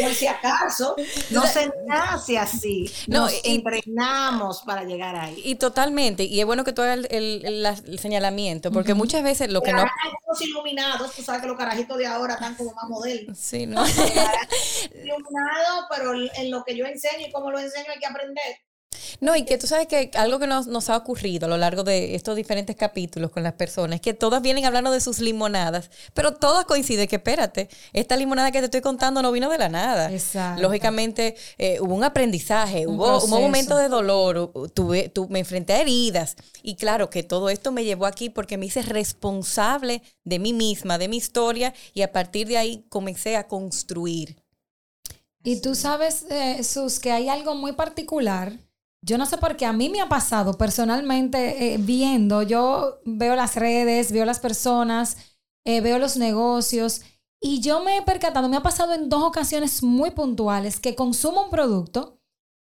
Por 0.00 0.14
si 0.14 0.26
acaso, 0.26 0.96
no 1.30 1.46
se 1.46 1.70
nace 1.86 2.38
así. 2.38 2.90
Nos 3.08 3.32
entrenamos 3.44 4.62
para 4.62 4.84
llegar 4.84 5.16
ahí. 5.16 5.40
Y 5.44 5.56
totalmente. 5.56 6.24
Y 6.24 6.40
es 6.40 6.46
bueno 6.46 6.64
que 6.64 6.72
tú 6.72 6.80
hagas 6.80 7.06
el, 7.10 7.98
señalamiento, 7.98 8.72
porque 8.72 8.94
muchas 8.94 9.22
veces 9.22 9.50
lo 9.50 9.60
que 9.60 9.74
no. 9.74 9.84
Los 10.26 10.40
iluminados, 10.40 11.14
tú 11.14 11.22
sabes 11.22 11.42
que 11.42 11.48
los 11.48 11.58
carajitos 11.58 11.98
de 11.98 12.06
ahora 12.06 12.34
están 12.34 12.54
como 12.54 12.72
más 12.72 12.88
modernos. 12.88 13.38
Sí, 13.38 13.66
¿no? 13.66 13.84
iluminados, 14.94 15.86
pero 15.94 16.14
en 16.14 16.50
lo 16.50 16.64
que 16.64 16.74
yo 16.74 16.86
enseño 16.86 17.26
y 17.28 17.32
cómo 17.32 17.50
lo 17.50 17.58
enseño 17.58 17.86
hay 17.92 17.98
que 17.98 18.06
aprender. 18.06 18.65
No, 19.20 19.34
y 19.36 19.44
que 19.44 19.58
tú 19.58 19.66
sabes 19.66 19.86
que 19.86 20.10
algo 20.14 20.38
que 20.38 20.46
nos, 20.46 20.90
ha 20.90 20.96
ocurrido 20.96 21.46
a 21.46 21.48
lo 21.48 21.56
largo 21.56 21.84
de 21.84 22.14
estos 22.14 22.36
diferentes 22.36 22.76
capítulos 22.76 23.30
con 23.30 23.42
las 23.42 23.54
personas 23.54 23.96
es 23.96 24.00
que 24.00 24.14
todas 24.14 24.42
vienen 24.42 24.64
hablando 24.64 24.90
de 24.90 25.00
sus 25.00 25.20
limonadas, 25.20 25.90
pero 26.14 26.34
todas 26.34 26.64
coinciden 26.64 27.08
que, 27.08 27.16
espérate, 27.16 27.68
esta 27.92 28.16
limonada 28.16 28.50
que 28.50 28.58
te 28.58 28.66
estoy 28.66 28.80
contando 28.80 29.22
no 29.22 29.32
vino 29.32 29.48
de 29.50 29.58
la 29.58 29.68
nada. 29.68 30.12
Exacto. 30.12 30.62
Lógicamente, 30.62 31.36
eh, 31.58 31.78
hubo 31.80 31.94
un 31.94 32.04
aprendizaje, 32.04 32.86
hubo 32.86 33.24
un 33.24 33.30
momento 33.30 33.76
de 33.76 33.88
dolor, 33.88 34.52
tuve, 34.74 35.12
me 35.28 35.40
enfrenté 35.40 35.74
a 35.74 35.80
heridas. 35.80 36.36
Y 36.62 36.76
claro 36.76 37.10
que 37.10 37.22
todo 37.22 37.48
esto 37.48 37.72
me 37.72 37.84
llevó 37.84 38.06
aquí 38.06 38.30
porque 38.30 38.58
me 38.58 38.66
hice 38.66 38.82
responsable 38.82 40.02
de 40.24 40.38
mí 40.38 40.52
misma, 40.52 40.98
de 40.98 41.08
mi 41.08 41.16
historia, 41.16 41.74
y 41.94 42.02
a 42.02 42.12
partir 42.12 42.48
de 42.48 42.58
ahí 42.58 42.84
comencé 42.88 43.36
a 43.36 43.46
construir. 43.46 44.36
Y 45.42 45.60
tú 45.60 45.76
sabes, 45.76 46.26
eh, 46.28 46.64
Sus, 46.64 46.98
que 46.98 47.12
hay 47.12 47.28
algo 47.28 47.54
muy 47.54 47.72
particular 47.72 48.65
yo 49.06 49.18
no 49.18 49.26
sé 49.26 49.38
por 49.38 49.56
qué 49.56 49.64
a 49.66 49.72
mí 49.72 49.88
me 49.88 50.00
ha 50.00 50.08
pasado 50.08 50.58
personalmente 50.58 51.74
eh, 51.74 51.78
viendo, 51.78 52.42
yo 52.42 52.98
veo 53.04 53.36
las 53.36 53.54
redes, 53.54 54.10
veo 54.10 54.24
las 54.24 54.40
personas, 54.40 55.16
eh, 55.64 55.80
veo 55.80 55.98
los 56.00 56.16
negocios 56.16 57.02
y 57.40 57.60
yo 57.60 57.84
me 57.84 57.98
he 57.98 58.02
percatado, 58.02 58.48
me 58.48 58.56
ha 58.56 58.62
pasado 58.62 58.94
en 58.94 59.08
dos 59.08 59.22
ocasiones 59.22 59.84
muy 59.84 60.10
puntuales 60.10 60.80
que 60.80 60.96
consumo 60.96 61.44
un 61.44 61.50
producto 61.50 62.20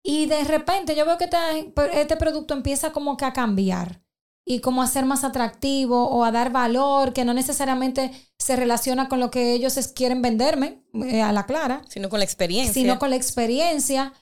y 0.03 0.27
de 0.27 0.42
repente 0.42 0.97
yo 0.97 1.07
veo 1.07 1.18
que 1.18 1.25
este, 1.25 1.73
este 1.92 2.16
producto 2.16 2.53
empieza 2.53 2.90
como 2.90 3.16
que 3.16 3.25
a 3.25 3.33
cambiar. 3.33 4.03
y 4.47 4.61
cómo 4.61 4.83
hacer 4.83 5.07
más 5.07 5.25
atractivo 5.25 6.07
o 6.11 6.23
a 6.23 6.31
dar 6.31 6.53
valor 6.53 7.14
que 7.14 7.25
no 7.25 7.33
necesariamente 7.33 8.11
se 8.38 8.57
relaciona 8.57 9.09
con 9.09 9.18
lo 9.18 9.31
que 9.31 9.55
ellos 9.55 9.75
quieren 9.94 10.20
venderme 10.20 10.83
eh, 10.92 11.23
a 11.23 11.33
la 11.33 11.47
clara. 11.47 11.81
Sino 11.88 12.11
con 12.11 12.18
la 12.18 12.27
experiencia. 12.27 12.75
Sino 12.75 12.99
con 12.99 13.09
la 13.09 13.16
experiencia. 13.16 14.12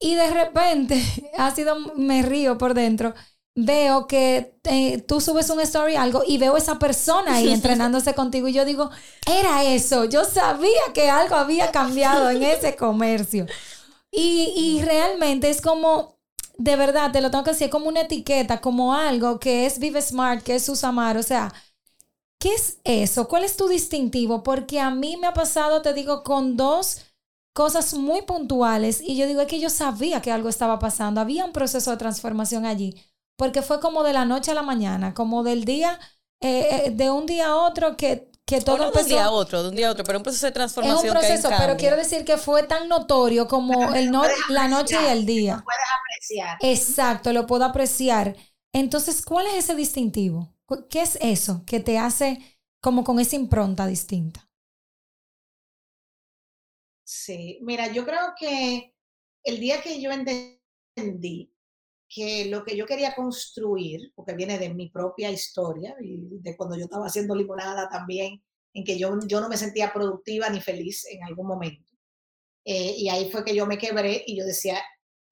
Y 0.00 0.16
de 0.16 0.30
repente, 0.30 1.02
ha 1.38 1.54
sido, 1.54 1.76
me 1.96 2.22
río 2.22 2.58
por 2.58 2.74
dentro, 2.74 3.14
veo 3.56 4.08
que 4.08 4.58
eh, 4.64 5.02
tú 5.02 5.20
subes 5.20 5.50
un 5.50 5.60
story 5.60 5.96
algo 5.96 6.22
y 6.26 6.38
veo 6.38 6.56
esa 6.58 6.78
persona 6.80 7.36
ahí 7.36 7.50
entrenándose 7.52 8.14
contigo 8.14 8.48
y 8.48 8.54
yo 8.54 8.66
digo, 8.66 8.90
era 9.26 9.64
eso, 9.64 10.06
yo 10.06 10.24
sabía 10.24 10.80
que 10.94 11.10
algo 11.10 11.36
había 11.36 11.72
cambiado 11.72 12.30
en 12.30 12.42
ese 12.44 12.76
comercio. 12.76 13.46
Y, 14.12 14.52
y 14.56 14.82
realmente 14.84 15.50
es 15.50 15.60
como, 15.62 16.18
de 16.58 16.76
verdad, 16.76 17.12
te 17.12 17.20
lo 17.22 17.30
tengo 17.30 17.44
que 17.44 17.52
decir, 17.52 17.70
como 17.70 17.88
una 17.88 18.02
etiqueta, 18.02 18.60
como 18.60 18.94
algo 18.94 19.40
que 19.40 19.66
es 19.66 19.78
Vive 19.80 20.02
Smart, 20.02 20.42
que 20.44 20.56
es 20.56 20.64
Susamar, 20.66 21.18
o 21.18 21.24
sea, 21.24 21.52
¿qué 22.38 22.54
es 22.54 22.80
eso? 22.84 23.28
¿Cuál 23.28 23.44
es 23.44 23.56
tu 23.56 23.68
distintivo? 23.68 24.42
Porque 24.42 24.80
a 24.80 24.90
mí 24.90 25.16
me 25.16 25.26
ha 25.28 25.34
pasado, 25.34 25.82
te 25.82 25.92
digo, 25.94 26.22
con 26.24 26.56
dos 26.56 27.02
cosas 27.52 27.94
muy 27.94 28.22
puntuales 28.22 29.00
y 29.00 29.16
yo 29.16 29.26
digo, 29.26 29.40
es 29.40 29.48
que 29.48 29.60
yo 29.60 29.70
sabía 29.70 30.22
que 30.22 30.32
algo 30.32 30.48
estaba 30.48 30.78
pasando, 30.78 31.20
había 31.20 31.44
un 31.44 31.52
proceso 31.52 31.90
de 31.90 31.96
transformación 31.96 32.64
allí 32.64 32.94
porque 33.40 33.62
fue 33.62 33.80
como 33.80 34.02
de 34.02 34.12
la 34.12 34.26
noche 34.26 34.50
a 34.50 34.54
la 34.54 34.60
mañana, 34.60 35.14
como 35.14 35.42
del 35.42 35.64
día, 35.64 35.98
eh, 36.42 36.82
eh, 36.84 36.90
de 36.90 37.10
un 37.10 37.24
día 37.24 37.46
a 37.46 37.56
otro 37.56 37.96
que, 37.96 38.30
que 38.44 38.60
todo 38.60 38.84
empezó... 38.84 38.98
De 38.98 39.00
un 39.00 39.08
día 39.08 39.24
a 39.24 39.30
otro, 39.30 39.62
de 39.62 39.68
un 39.70 39.76
día 39.76 39.88
a 39.88 39.92
otro, 39.92 40.04
pero 40.04 40.18
un 40.18 40.22
proceso 40.22 40.44
de 40.44 40.52
transformación. 40.52 41.06
Es 41.06 41.10
un 41.10 41.18
proceso, 41.18 41.48
pero 41.56 41.78
quiero 41.78 41.96
decir 41.96 42.26
que 42.26 42.36
fue 42.36 42.64
tan 42.64 42.86
notorio 42.86 43.48
como 43.48 43.94
el 43.94 44.10
no, 44.10 44.24
la 44.50 44.68
noche 44.68 44.98
y 45.02 45.06
el 45.06 45.24
día. 45.24 45.56
Lo 45.56 45.64
puedes 45.64 45.80
apreciar. 46.02 46.58
Exacto, 46.60 47.32
lo 47.32 47.46
puedo 47.46 47.64
apreciar. 47.64 48.36
Entonces, 48.74 49.24
¿cuál 49.24 49.46
es 49.46 49.54
ese 49.54 49.74
distintivo? 49.74 50.52
¿Qué 50.90 51.00
es 51.00 51.16
eso 51.22 51.62
que 51.64 51.80
te 51.80 51.96
hace 51.96 52.60
como 52.82 53.04
con 53.04 53.20
esa 53.20 53.36
impronta 53.36 53.86
distinta? 53.86 54.49
Sí, 57.12 57.58
mira, 57.62 57.92
yo 57.92 58.04
creo 58.04 58.34
que 58.38 58.94
el 59.42 59.58
día 59.58 59.82
que 59.82 60.00
yo 60.00 60.12
entendí 60.12 61.52
que 62.08 62.44
lo 62.44 62.64
que 62.64 62.76
yo 62.76 62.86
quería 62.86 63.16
construir, 63.16 64.12
porque 64.14 64.34
viene 64.34 64.60
de 64.60 64.72
mi 64.72 64.90
propia 64.90 65.28
historia 65.28 65.96
y 66.00 66.38
de 66.40 66.56
cuando 66.56 66.76
yo 66.76 66.84
estaba 66.84 67.06
haciendo 67.06 67.34
limonada 67.34 67.88
también, 67.88 68.40
en 68.72 68.84
que 68.84 68.96
yo, 68.96 69.18
yo 69.26 69.40
no 69.40 69.48
me 69.48 69.56
sentía 69.56 69.92
productiva 69.92 70.48
ni 70.50 70.60
feliz 70.60 71.04
en 71.10 71.24
algún 71.24 71.48
momento. 71.48 71.90
Eh, 72.64 72.94
y 72.98 73.08
ahí 73.08 73.28
fue 73.28 73.44
que 73.44 73.56
yo 73.56 73.66
me 73.66 73.76
quebré 73.76 74.22
y 74.24 74.38
yo 74.38 74.44
decía, 74.44 74.80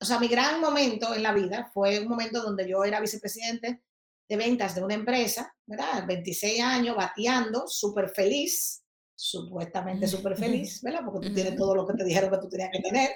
o 0.00 0.04
sea, 0.04 0.18
mi 0.18 0.26
gran 0.26 0.60
momento 0.60 1.14
en 1.14 1.22
la 1.22 1.32
vida 1.32 1.70
fue 1.72 2.00
un 2.00 2.08
momento 2.08 2.42
donde 2.42 2.68
yo 2.68 2.82
era 2.82 3.00
vicepresidente 3.00 3.84
de 4.28 4.36
ventas 4.36 4.74
de 4.74 4.82
una 4.82 4.94
empresa, 4.94 5.54
¿verdad? 5.64 6.04
26 6.08 6.60
años, 6.60 6.96
bateando, 6.96 7.68
súper 7.68 8.08
feliz, 8.08 8.82
supuestamente 9.18 10.06
súper 10.06 10.36
feliz, 10.36 10.80
¿verdad? 10.82 11.00
Porque 11.04 11.28
tú 11.28 11.34
tienes 11.34 11.56
todo 11.56 11.74
lo 11.74 11.86
que 11.86 11.94
te 11.94 12.04
dijeron 12.04 12.30
que 12.30 12.38
tú 12.38 12.48
tenías 12.48 12.70
que 12.72 12.80
tener 12.80 13.10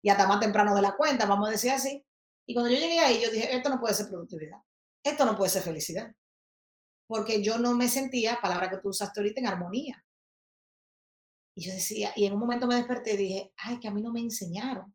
y 0.00 0.08
hasta 0.08 0.28
más 0.28 0.38
temprano 0.38 0.74
de 0.74 0.82
la 0.82 0.96
cuenta, 0.96 1.26
vamos 1.26 1.48
a 1.48 1.52
decir 1.52 1.72
así. 1.72 2.04
Y 2.46 2.54
cuando 2.54 2.70
yo 2.70 2.78
llegué 2.78 3.00
ahí, 3.00 3.20
yo 3.20 3.30
dije, 3.30 3.54
esto 3.54 3.68
no 3.68 3.80
puede 3.80 3.94
ser 3.94 4.08
productividad, 4.08 4.58
esto 5.02 5.24
no 5.24 5.36
puede 5.36 5.50
ser 5.50 5.62
felicidad, 5.62 6.14
porque 7.08 7.42
yo 7.42 7.58
no 7.58 7.74
me 7.74 7.88
sentía, 7.88 8.38
palabra 8.40 8.70
que 8.70 8.78
tú 8.78 8.90
usaste 8.90 9.18
ahorita, 9.18 9.40
en 9.40 9.46
armonía. 9.48 10.04
Y 11.56 11.66
yo 11.66 11.72
decía, 11.72 12.12
y 12.14 12.24
en 12.24 12.34
un 12.34 12.38
momento 12.38 12.68
me 12.68 12.76
desperté 12.76 13.14
y 13.14 13.16
dije, 13.16 13.52
ay, 13.56 13.80
que 13.80 13.88
a 13.88 13.90
mí 13.90 14.00
no 14.00 14.12
me 14.12 14.20
enseñaron 14.20 14.94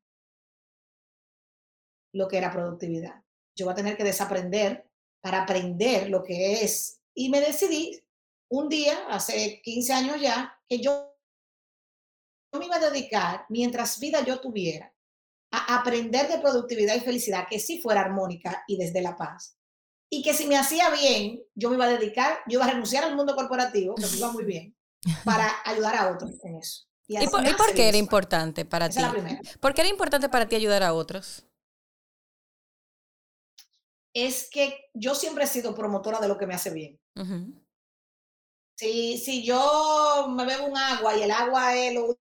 lo 2.14 2.28
que 2.30 2.38
era 2.38 2.52
productividad. 2.52 3.22
Yo 3.54 3.66
voy 3.66 3.74
a 3.74 3.76
tener 3.76 3.98
que 3.98 4.06
desaprender 4.06 4.90
para 5.22 5.44
aprender 5.44 6.10
lo 6.10 6.24
que 6.24 6.64
es. 6.64 7.02
Y 7.14 7.30
me 7.30 7.42
decidí 7.42 8.03
un 8.54 8.70
día, 8.70 9.08
hace 9.10 9.62
15 9.64 9.94
años 9.94 10.22
ya, 10.22 10.56
que 10.70 10.80
yo 10.80 11.12
me 12.58 12.66
iba 12.66 12.76
a 12.76 12.92
dedicar, 12.92 13.46
mientras 13.50 14.00
vida 14.00 14.24
yo 14.24 14.40
tuviera, 14.40 14.94
a 15.52 15.80
aprender 15.80 16.28
de 16.28 16.38
productividad 16.38 16.96
y 16.96 17.00
felicidad 17.00 17.48
que 17.50 17.60
sí 17.60 17.82
fuera 17.82 18.02
armónica 18.02 18.64
y 18.68 18.78
desde 18.78 19.02
la 19.02 19.16
paz. 19.16 19.58
Y 20.08 20.22
que 20.22 20.36
si 20.36 20.46
me 20.46 20.56
hacía 20.56 20.92
bien, 20.92 21.42
yo 21.56 21.70
me 21.70 21.78
iba 21.78 21.86
a 21.86 21.98
dedicar, 21.98 22.42
yo 22.46 22.60
iba 22.60 22.66
a 22.66 22.70
renunciar 22.70 23.04
al 23.04 23.16
mundo 23.16 23.36
corporativo, 23.36 23.96
que 23.96 24.06
me 24.06 24.18
iba 24.18 24.32
muy 24.32 24.46
bien, 24.46 24.78
para 25.26 25.52
ayudar 25.66 25.96
a 25.96 26.12
otros 26.12 26.32
en 26.44 26.58
eso. 26.58 26.84
¿Y, 27.08 27.28
por, 27.28 27.74
qué 27.74 27.90
era 27.90 27.98
importante 27.98 28.66
para 28.66 28.88
ti? 28.88 29.00
¿Por 29.60 29.74
qué 29.74 29.82
era 29.82 29.90
importante 29.90 30.30
para 30.30 30.48
ti 30.48 30.56
ayudar 30.56 30.84
a 30.84 30.94
otros? 30.94 31.46
Es 34.14 34.48
que 34.50 34.90
yo 34.94 35.16
siempre 35.16 35.44
he 35.44 35.48
sido 35.48 35.74
promotora 35.74 36.20
de 36.20 36.28
lo 36.28 36.38
que 36.38 36.46
me 36.46 36.54
hace 36.54 36.70
bien. 36.70 37.00
Si, 38.76 39.18
si 39.18 39.44
yo 39.44 40.28
me 40.30 40.46
bebo 40.46 40.66
un 40.66 40.78
agua 40.78 41.16
y 41.16 41.24
el 41.24 41.32
agua 41.32 41.76
es 41.76 41.94
lo 41.94 42.18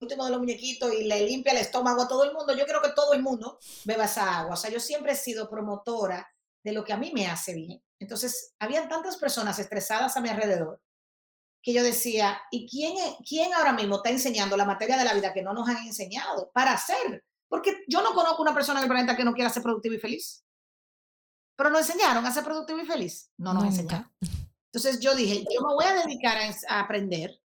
último 0.00 0.24
de 0.24 0.30
los 0.30 0.40
muñequitos 0.40 0.92
y 0.92 1.04
le 1.04 1.26
limpia 1.26 1.52
el 1.52 1.58
estómago 1.58 2.02
a 2.02 2.08
todo 2.08 2.24
el 2.24 2.32
mundo, 2.32 2.54
yo 2.54 2.66
creo 2.66 2.82
que 2.82 2.92
todo 2.92 3.14
el 3.14 3.22
mundo 3.22 3.58
beba 3.84 4.04
esa 4.04 4.40
agua. 4.40 4.54
O 4.54 4.56
sea, 4.56 4.70
yo 4.70 4.80
siempre 4.80 5.12
he 5.12 5.16
sido 5.16 5.48
promotora 5.48 6.28
de 6.62 6.72
lo 6.72 6.84
que 6.84 6.92
a 6.92 6.96
mí 6.96 7.12
me 7.14 7.26
hace 7.26 7.54
bien. 7.54 7.82
Entonces, 7.98 8.54
habían 8.58 8.88
tantas 8.88 9.16
personas 9.16 9.58
estresadas 9.58 10.16
a 10.16 10.20
mi 10.20 10.28
alrededor 10.28 10.80
que 11.62 11.72
yo 11.72 11.82
decía, 11.82 12.38
¿y 12.50 12.68
quién, 12.68 12.94
quién 13.26 13.54
ahora 13.54 13.72
mismo 13.72 13.96
está 13.96 14.10
enseñando 14.10 14.54
la 14.54 14.66
materia 14.66 14.98
de 14.98 15.04
la 15.04 15.14
vida 15.14 15.32
que 15.32 15.42
no 15.42 15.54
nos 15.54 15.66
han 15.66 15.78
enseñado 15.78 16.50
para 16.52 16.74
hacer? 16.74 17.24
Porque 17.48 17.84
yo 17.88 18.02
no 18.02 18.12
conozco 18.12 18.42
una 18.42 18.52
persona 18.52 18.80
en 18.80 18.84
el 18.84 18.90
planeta 18.90 19.16
que 19.16 19.24
no 19.24 19.32
quiera 19.32 19.48
ser 19.48 19.62
productiva 19.62 19.94
y 19.94 19.98
feliz. 19.98 20.43
Pero 21.56 21.70
nos 21.70 21.82
enseñaron 21.82 22.26
a 22.26 22.32
ser 22.32 22.44
productivo 22.44 22.80
y 22.80 22.86
feliz. 22.86 23.30
No 23.36 23.54
nos 23.54 23.64
enseñaron. 23.64 24.10
Entonces 24.72 24.98
yo 25.00 25.14
dije, 25.14 25.44
yo 25.54 25.60
me 25.66 25.74
voy 25.74 25.84
a 25.84 25.94
dedicar 26.04 26.36
a 26.68 26.80
aprender 26.80 27.40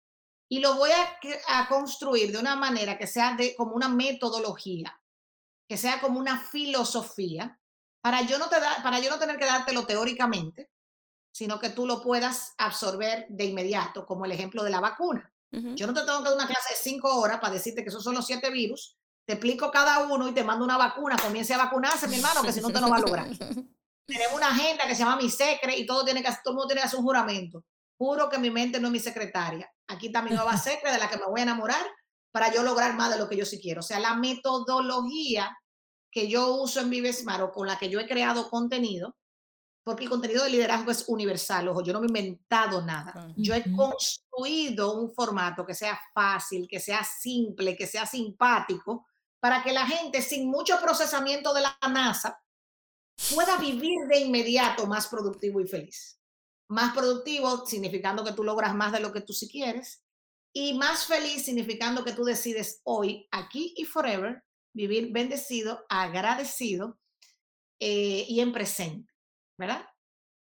y 0.48 0.60
lo 0.60 0.76
voy 0.76 0.92
a, 0.92 1.68
construir 1.68 2.32
de 2.32 2.38
una 2.38 2.56
manera 2.56 2.98
que 2.98 3.08
sea 3.08 3.36
de, 3.36 3.56
como 3.56 3.74
una 3.74 3.90
metodología, 3.90 5.02
que 5.68 5.78
sea 5.78 6.00
como 6.00 6.20
una 6.20 6.40
filosofía, 6.40 7.60
para 8.02 8.22
yo, 8.22 8.38
no 8.38 8.48
te 8.48 8.60
da, 8.60 8.84
para 8.84 9.00
yo 9.00 9.10
no 9.10 9.18
tener 9.18 9.38
que 9.38 9.46
dártelo 9.46 9.88
teóricamente, 9.88 10.72
sino 11.34 11.60
que 11.60 11.70
tú 11.70 11.88
lo 11.88 12.02
puedas 12.04 12.54
absorber 12.58 13.26
de 13.30 13.46
inmediato, 13.46 14.06
como 14.06 14.26
el 14.26 14.32
ejemplo 14.32 14.64
de 14.64 14.70
la 14.70 14.80
vacuna. 14.80 15.32
Yo 15.52 15.88
no 15.88 15.94
te 15.94 16.02
tengo 16.02 16.18
que 16.18 16.26
dar 16.26 16.36
una 16.36 16.48
clase 16.48 16.74
de 16.74 16.80
cinco 16.82 17.16
horas 17.16 17.40
para 17.40 17.54
decirte 17.54 17.82
que 17.82 17.88
esos 17.88 18.04
son 18.04 18.14
los 18.14 18.28
siete 18.28 18.52
virus, 18.52 18.98
te 19.26 19.34
explico 19.34 19.72
cada 19.72 20.06
uno 20.06 20.28
y 20.28 20.34
te 20.34 20.44
mando 20.44 20.66
una 20.66 20.78
vacuna, 20.78 21.16
comience 21.16 21.54
a 21.54 21.58
vacunarse, 21.58 22.10
mi 22.10 22.18
hermano, 22.18 22.42
que 22.42 22.52
si 22.52 22.60
no 22.60 22.70
te 22.72 22.82
no 22.82 22.90
va 22.90 22.98
a 22.98 23.00
lograr. 23.00 23.28
Tenemos 24.06 24.36
una 24.36 24.50
agenda 24.50 24.86
que 24.88 24.96
se 24.96 25.04
llama 25.04 25.18
Mi 25.18 25.30
Secre 25.30 25.76
y 25.78 25.86
todo, 25.86 26.06
tiene 26.06 26.22
que, 26.22 26.30
todo 26.44 26.52
el 26.52 26.56
mundo 26.56 26.68
tiene 26.68 26.82
que 26.82 26.88
hacer 26.88 27.00
un 27.00 27.06
juramento. 27.06 27.64
Juro 27.98 28.30
que 28.30 28.38
mi 28.38 28.52
mente 28.52 28.80
no 28.80 28.88
es 28.88 28.92
mi 28.92 29.00
secretaria. 29.00 29.72
Aquí 29.88 30.08
está 30.08 30.22
mi 30.22 30.32
nueva 30.32 30.58
secre 30.58 30.92
de 30.92 31.00
la 31.00 31.10
que 31.10 31.18
me 31.18 31.26
voy 31.26 31.40
a 31.40 31.44
enamorar 31.44 31.86
para 32.32 32.54
yo 32.54 32.64
lograr 32.64 32.96
más 32.96 33.12
de 33.12 33.18
lo 33.18 33.30
que 33.30 33.38
yo 33.38 33.46
sí 33.46 33.60
quiero. 33.60 33.80
O 33.80 33.84
sea, 33.84 34.00
la 34.00 34.16
metodología 34.16 35.58
que 36.12 36.28
yo 36.30 36.56
uso 36.56 36.80
en 36.80 36.90
Vivesmar 36.90 37.42
o 37.42 37.52
con 37.52 37.68
la 37.68 37.78
que 37.78 37.90
yo 37.90 38.00
he 38.00 38.08
creado 38.08 38.50
contenido, 38.50 39.16
porque 39.84 40.06
el 40.06 40.10
contenido 40.10 40.44
de 40.44 40.50
liderazgo 40.50 40.92
es 40.92 41.06
universal, 41.08 41.68
ojo, 41.68 41.84
yo 41.84 41.94
no 41.94 42.00
me 42.00 42.06
he 42.06 42.10
inventado 42.10 42.82
nada. 42.82 43.34
Yo 43.36 43.54
he 43.54 43.64
construido 43.72 45.00
un 45.00 45.14
formato 45.14 45.66
que 45.66 45.76
sea 45.76 46.00
fácil, 46.14 46.68
que 46.70 46.80
sea 46.80 47.04
simple, 47.04 47.76
que 47.76 47.86
sea 47.86 48.06
simpático, 48.06 49.06
para 49.40 49.62
que 49.62 49.74
la 49.74 49.86
gente 49.86 50.22
sin 50.22 50.50
mucho 50.50 50.80
procesamiento 50.82 51.54
de 51.54 51.62
la 51.62 51.78
NASA 51.90 52.42
pueda 53.34 53.58
vivir 53.58 54.08
de 54.10 54.20
inmediato 54.20 54.86
más 54.88 55.08
productivo 55.08 55.60
y 55.62 55.68
feliz 55.68 56.16
más 56.68 56.94
productivo, 56.94 57.66
significando 57.66 58.24
que 58.24 58.34
tú 58.34 58.44
logras 58.44 58.74
más 58.76 58.92
de 58.92 59.00
lo 59.00 59.12
que 59.12 59.22
tú 59.22 59.34
sí 59.34 59.50
quieres, 59.50 60.04
y 60.54 60.74
más 60.74 61.06
feliz, 61.06 61.46
significando 61.46 62.04
que 62.04 62.14
tú 62.14 62.24
decides 62.24 62.82
hoy, 62.84 63.28
aquí 63.32 63.74
y 63.78 63.86
forever, 63.86 64.44
vivir 64.74 65.12
bendecido, 65.12 65.86
agradecido 65.90 66.98
eh, 67.80 68.26
y 68.28 68.40
en 68.40 68.54
presente, 68.54 69.14
¿verdad? 69.58 69.86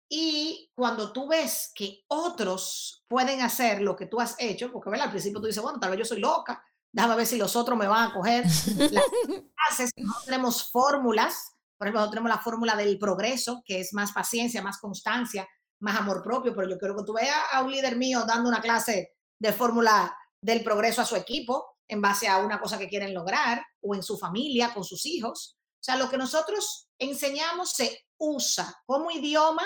Y 0.09 0.71
cuando 0.75 1.13
tú 1.13 1.29
ves 1.29 1.73
que 1.75 2.05
otros 2.09 3.05
pueden 3.09 3.41
hacer 3.41 3.81
lo 3.81 3.97
que 3.97 4.07
tú 4.07 4.21
has 4.21 4.37
hecho, 4.39 4.71
porque 4.71 4.91
¿verdad? 4.91 5.07
al 5.07 5.13
principio 5.13 5.41
tú 5.41 5.47
dices, 5.47 5.63
bueno, 5.63 5.81
tal 5.81 5.91
vez 5.91 6.01
yo 6.01 6.05
soy 6.05 6.21
loca, 6.21 6.63
déjame 6.93 7.17
ver 7.17 7.27
si 7.27 7.39
los 7.39 7.57
otros 7.57 7.79
me 7.79 7.87
van 7.87 8.11
a 8.11 8.15
coger. 8.15 8.45
Las 8.45 9.93
no 9.97 10.15
tenemos 10.27 10.71
fórmulas, 10.71 11.52
por 11.83 11.89
ejemplo, 11.89 12.11
tenemos 12.11 12.29
la 12.29 12.39
fórmula 12.39 12.77
del 12.77 12.97
progreso, 12.97 13.61
que 13.67 13.81
es 13.81 13.93
más 13.93 14.13
paciencia, 14.13 14.63
más 14.63 14.79
constancia, 14.79 15.49
más 15.81 15.99
amor 15.99 16.23
propio, 16.23 16.55
pero 16.55 16.69
yo 16.71 16.79
quiero 16.79 16.95
que 16.95 17.03
tú 17.03 17.13
veas 17.13 17.37
a 17.51 17.61
un 17.61 17.73
líder 17.73 17.97
mío 17.97 18.23
dando 18.25 18.49
una 18.49 18.61
clase 18.61 19.17
de 19.37 19.53
fórmula 19.53 20.17
del 20.41 20.63
progreso 20.63 21.03
a 21.03 21.05
su 21.05 21.17
equipo 21.17 21.79
en 21.89 22.01
base 22.01 22.29
a 22.29 22.39
una 22.39 22.61
cosa 22.61 22.79
que 22.79 22.89
quieren 22.89 23.13
lograr 23.13 23.67
o 23.81 23.97
en 23.97 24.05
su 24.05 24.17
familia, 24.17 24.73
con 24.73 24.85
sus 24.85 25.05
hijos. 25.07 25.59
O 25.59 25.83
sea, 25.83 25.97
lo 25.97 26.09
que 26.09 26.19
nosotros 26.19 26.89
enseñamos 27.01 27.73
se 27.73 28.07
usa 28.17 28.81
como 28.87 29.11
idioma, 29.11 29.65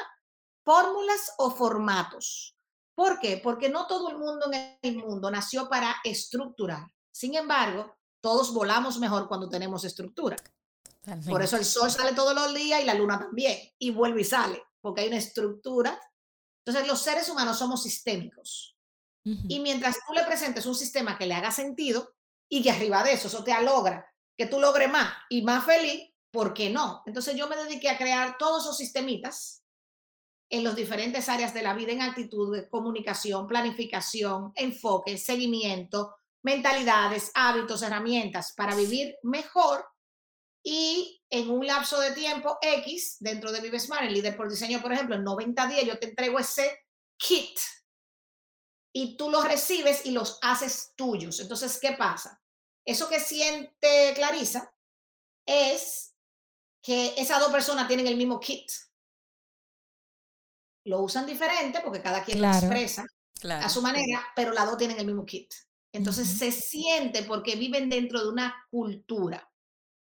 fórmulas 0.65 1.35
o 1.37 1.51
formatos. 1.51 2.57
¿Por 2.95 3.21
qué? 3.21 3.37
Porque 3.45 3.69
no 3.69 3.87
todo 3.87 4.09
el 4.09 4.17
mundo 4.17 4.51
en 4.51 4.79
el 4.81 4.97
mundo 4.97 5.31
nació 5.31 5.69
para 5.69 5.97
estructurar. 6.03 6.91
Sin 7.13 7.35
embargo, 7.35 7.95
todos 8.23 8.55
volamos 8.55 8.99
mejor 8.99 9.29
cuando 9.29 9.51
tenemos 9.51 9.85
estructura. 9.85 10.37
Por 11.29 11.43
eso 11.43 11.57
el 11.57 11.65
sol 11.65 11.91
sale 11.91 12.13
todos 12.13 12.35
los 12.35 12.55
días 12.55 12.83
y 12.83 12.85
la 12.85 12.95
luna 12.95 13.19
también, 13.19 13.59
y 13.79 13.91
vuelve 13.91 14.23
y 14.23 14.25
sale, 14.25 14.63
porque 14.81 15.03
hay 15.03 15.09
una 15.09 15.19
estructura. 15.19 16.01
Entonces 16.65 16.89
los 16.89 17.01
seres 17.01 17.29
humanos 17.29 17.59
somos 17.59 17.83
sistémicos. 17.83 18.77
Y 19.49 19.59
mientras 19.59 19.97
tú 20.07 20.15
le 20.15 20.23
presentes 20.23 20.67
un 20.67 20.77
sistema 20.77 21.19
que 21.19 21.27
le 21.27 21.35
haga 21.35 21.51
sentido 21.51 22.15
y 22.49 22.63
que 22.63 22.71
arriba 22.71 23.03
de 23.03 23.13
eso, 23.13 23.27
eso 23.27 23.43
te 23.43 23.61
logra 23.61 24.07
que 24.37 24.47
tú 24.47 24.61
logres 24.61 24.91
más 24.91 25.13
y 25.29 25.43
más 25.43 25.65
feliz, 25.65 26.13
¿por 26.31 26.53
qué 26.53 26.71
no? 26.71 27.03
Entonces 27.07 27.35
yo 27.35 27.49
me 27.49 27.57
dediqué 27.57 27.89
a 27.89 27.99
crear 27.99 28.37
todos 28.39 28.65
esos 28.65 28.77
sistemitas 28.77 29.65
en 30.49 30.63
las 30.63 30.77
diferentes 30.77 31.29
áreas 31.29 31.55
de 31.55 31.63
la 31.63 31.75
vida, 31.75 31.93
en 31.93 32.03
actitud, 32.03 32.57
comunicación, 32.71 33.47
planificación, 33.47 34.53
enfoque, 34.55 35.19
seguimiento, 35.19 36.17
mentalidades, 36.43 37.33
hábitos, 37.35 37.83
herramientas 37.83 38.53
para 38.53 38.77
vivir 38.77 39.17
mejor 39.23 39.85
y 40.69 41.23
en 41.31 41.49
un 41.49 41.65
lapso 41.65 42.01
de 42.01 42.11
tiempo 42.11 42.59
X 42.61 43.19
dentro 43.21 43.53
de 43.53 43.61
Vive 43.61 43.79
Smart, 43.79 44.03
el 44.03 44.15
líder 44.15 44.37
por 44.37 44.51
diseño, 44.51 44.83
por 44.83 44.93
ejemplo, 44.93 45.15
en 45.15 45.23
90 45.23 45.65
días 45.69 45.85
yo 45.85 45.97
te 45.97 46.09
entrego 46.09 46.41
ese 46.41 46.89
kit 47.17 47.57
y 48.93 49.17
tú 49.17 49.31
los 49.31 49.47
recibes 49.47 50.05
y 50.07 50.11
los 50.11 50.41
haces 50.43 50.93
tuyos. 50.97 51.39
Entonces, 51.39 51.79
¿qué 51.79 51.93
pasa? 51.93 52.43
Eso 52.85 53.09
que 53.09 53.21
siente 53.21 54.13
Clarisa 54.17 54.75
es 55.47 56.17
que 56.83 57.15
esas 57.17 57.39
dos 57.39 57.53
personas 57.53 57.87
tienen 57.87 58.09
el 58.09 58.17
mismo 58.17 58.41
kit. 58.41 58.69
Lo 60.85 61.01
usan 61.03 61.27
diferente 61.27 61.81
porque 61.85 62.03
cada 62.03 62.25
quien 62.25 62.43
lo 62.43 62.49
expresa 62.49 63.05
a 63.45 63.69
su 63.69 63.83
manera, 63.83 64.27
pero 64.35 64.51
las 64.51 64.67
dos 64.67 64.79
tienen 64.79 64.99
el 64.99 65.07
mismo 65.07 65.25
kit. 65.25 65.55
Entonces 65.93 66.27
se 66.27 66.51
siente 66.51 67.23
porque 67.23 67.55
viven 67.55 67.89
dentro 67.89 68.21
de 68.21 68.31
una 68.31 68.67
cultura. 68.69 69.49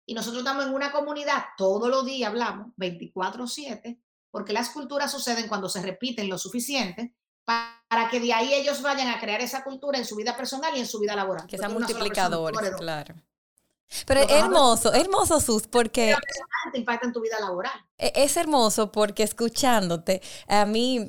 Y 0.06 0.14
nosotros 0.14 0.42
estamos 0.42 0.66
en 0.66 0.74
una 0.74 0.90
comunidad, 0.90 1.44
todos 1.56 1.88
los 1.88 2.04
días 2.04 2.28
hablamos, 2.28 2.68
24/7, 2.76 4.00
porque 4.30 4.52
las 4.52 4.70
culturas 4.70 5.10
suceden 5.10 5.48
cuando 5.48 5.68
se 5.68 5.82
repiten 5.82 6.28
lo 6.28 6.38
suficiente 6.38 7.14
para 7.44 8.08
que 8.10 8.20
de 8.20 8.32
ahí 8.32 8.54
ellos 8.54 8.82
vayan 8.82 9.08
a 9.08 9.20
crear 9.20 9.40
esa 9.40 9.64
cultura 9.64 9.98
en 9.98 10.04
su 10.04 10.16
vida 10.16 10.36
personal 10.36 10.76
y 10.76 10.80
en 10.80 10.86
su 10.86 10.98
vida 10.98 11.16
laboral. 11.16 11.46
Que 11.46 11.58
sean 11.58 11.72
multiplicadores, 11.72 12.70
claro. 12.78 13.14
Pero 14.07 14.20
es 14.20 14.31
hermoso, 14.31 14.92
hermoso, 14.92 15.40
Sus, 15.40 15.66
porque... 15.66 16.14
Te 16.72 16.78
impacta 16.78 17.07
en 17.07 17.12
tu 17.12 17.20
vida 17.20 17.40
laboral. 17.40 17.72
E, 17.98 18.12
es 18.16 18.37
hermoso 18.37 18.92
porque 18.92 19.22
escuchándote, 19.22 20.22
a 20.48 20.66
mí, 20.66 21.09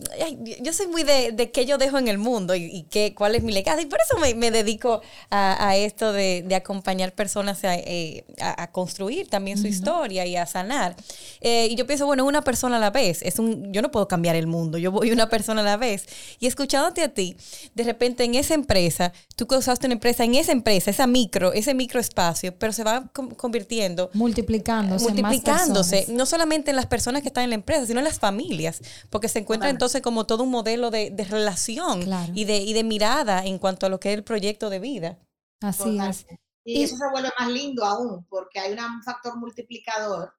yo 0.61 0.73
soy 0.73 0.87
muy 0.87 1.03
de, 1.03 1.31
de 1.31 1.51
qué 1.51 1.65
yo 1.65 1.77
dejo 1.77 1.97
en 1.97 2.07
el 2.07 2.17
mundo 2.17 2.55
y, 2.55 2.83
qué, 2.89 3.13
cuál 3.15 3.35
es 3.35 3.43
mi 3.43 3.51
legado. 3.51 3.81
Y 3.81 3.85
por 3.85 3.99
eso 3.99 4.17
me, 4.35 4.51
dedico 4.51 5.01
a, 5.29 5.75
esto 5.75 6.13
de, 6.13 6.45
acompañar 6.55 7.13
personas 7.13 7.59
eh, 7.63 8.25
a, 8.39 8.63
a, 8.63 8.71
construir 8.71 9.27
también 9.27 9.57
su 9.57 9.67
historia 9.67 10.25
y 10.25 10.35
a 10.35 10.45
sanar. 10.45 10.95
Eh, 11.41 11.67
y 11.71 11.75
yo 11.75 11.87
pienso, 11.87 12.05
bueno, 12.05 12.25
una 12.25 12.43
persona 12.43 12.77
a 12.77 12.79
la 12.79 12.91
vez. 12.91 13.21
Es 13.23 13.39
un, 13.39 13.73
yo 13.73 13.81
no 13.81 13.91
puedo 13.91 14.07
cambiar 14.07 14.35
el 14.35 14.47
mundo, 14.47 14.77
yo 14.77 14.91
voy 14.91 15.11
una 15.11 15.29
persona 15.29 15.61
a 15.61 15.65
la 15.65 15.77
vez. 15.77 16.05
Y 16.39 16.47
escuchándote 16.47 17.01
a 17.01 17.13
ti, 17.13 17.37
de 17.73 17.83
repente 17.83 18.23
en 18.23 18.35
esa 18.35 18.53
empresa, 18.53 19.13
tú 19.35 19.47
causaste 19.47 19.87
una 19.87 19.93
empresa, 19.93 20.23
en 20.23 20.35
esa 20.35 20.51
empresa, 20.51 20.91
esa 20.91 21.07
micro, 21.07 21.53
ese 21.53 21.73
microespacio, 21.73 22.55
pero 22.57 22.72
se 22.73 22.83
va 22.83 23.09
convirtiendo. 23.13 24.09
Multiplicándose. 24.13 25.05
Multiplicándose. 25.05 26.05
no 26.09 26.25
solamente 26.25 26.71
en 26.71 26.75
las 26.75 26.87
personas 26.87 27.21
que 27.21 27.29
están 27.29 27.45
en 27.45 27.51
la 27.51 27.55
empresa, 27.55 27.85
sino 27.85 27.99
en 27.99 28.05
las 28.05 28.19
familias. 28.19 28.81
Porque 29.09 29.29
se 29.29 29.39
encuentra 29.39 29.69
entonces 29.69 30.01
como 30.01 30.25
todo 30.25 30.43
un 30.43 30.51
modelo 30.51 30.91
de, 30.91 31.13
relación 31.29 32.03
y, 32.33 32.45
de, 32.45 32.57
y 32.57 32.73
de 32.73 32.83
mirada 32.83 33.45
en 33.45 33.57
cuanto 33.59 33.85
a 33.85 33.89
lo 33.89 33.99
que 33.99 34.11
es 34.11 34.17
el 34.17 34.23
proyecto 34.23 34.69
de 34.69 34.79
vida. 34.79 35.19
Así 35.61 35.97
es. 35.99 36.25
Y, 36.65 36.83
eso 36.83 36.95
se 36.95 37.09
vuelve 37.11 37.29
más 37.37 37.49
lindo 37.49 37.83
aún, 37.85 38.25
porque 38.29 38.59
hay 38.59 38.73
un 38.73 39.03
factor 39.03 39.37
multiplicador. 39.37 40.33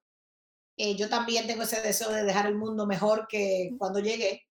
Eh, 0.77 0.95
yo 0.95 1.07
también 1.07 1.47
tengo 1.47 1.63
ese 1.63 1.81
deseo 1.81 2.09
de 2.09 2.23
dejar 2.23 2.47
el 2.47 2.55
mundo 2.55 2.85
mejor 2.85 3.27
que 3.27 3.71
cuando 3.77 3.99
llegué. 3.99 4.43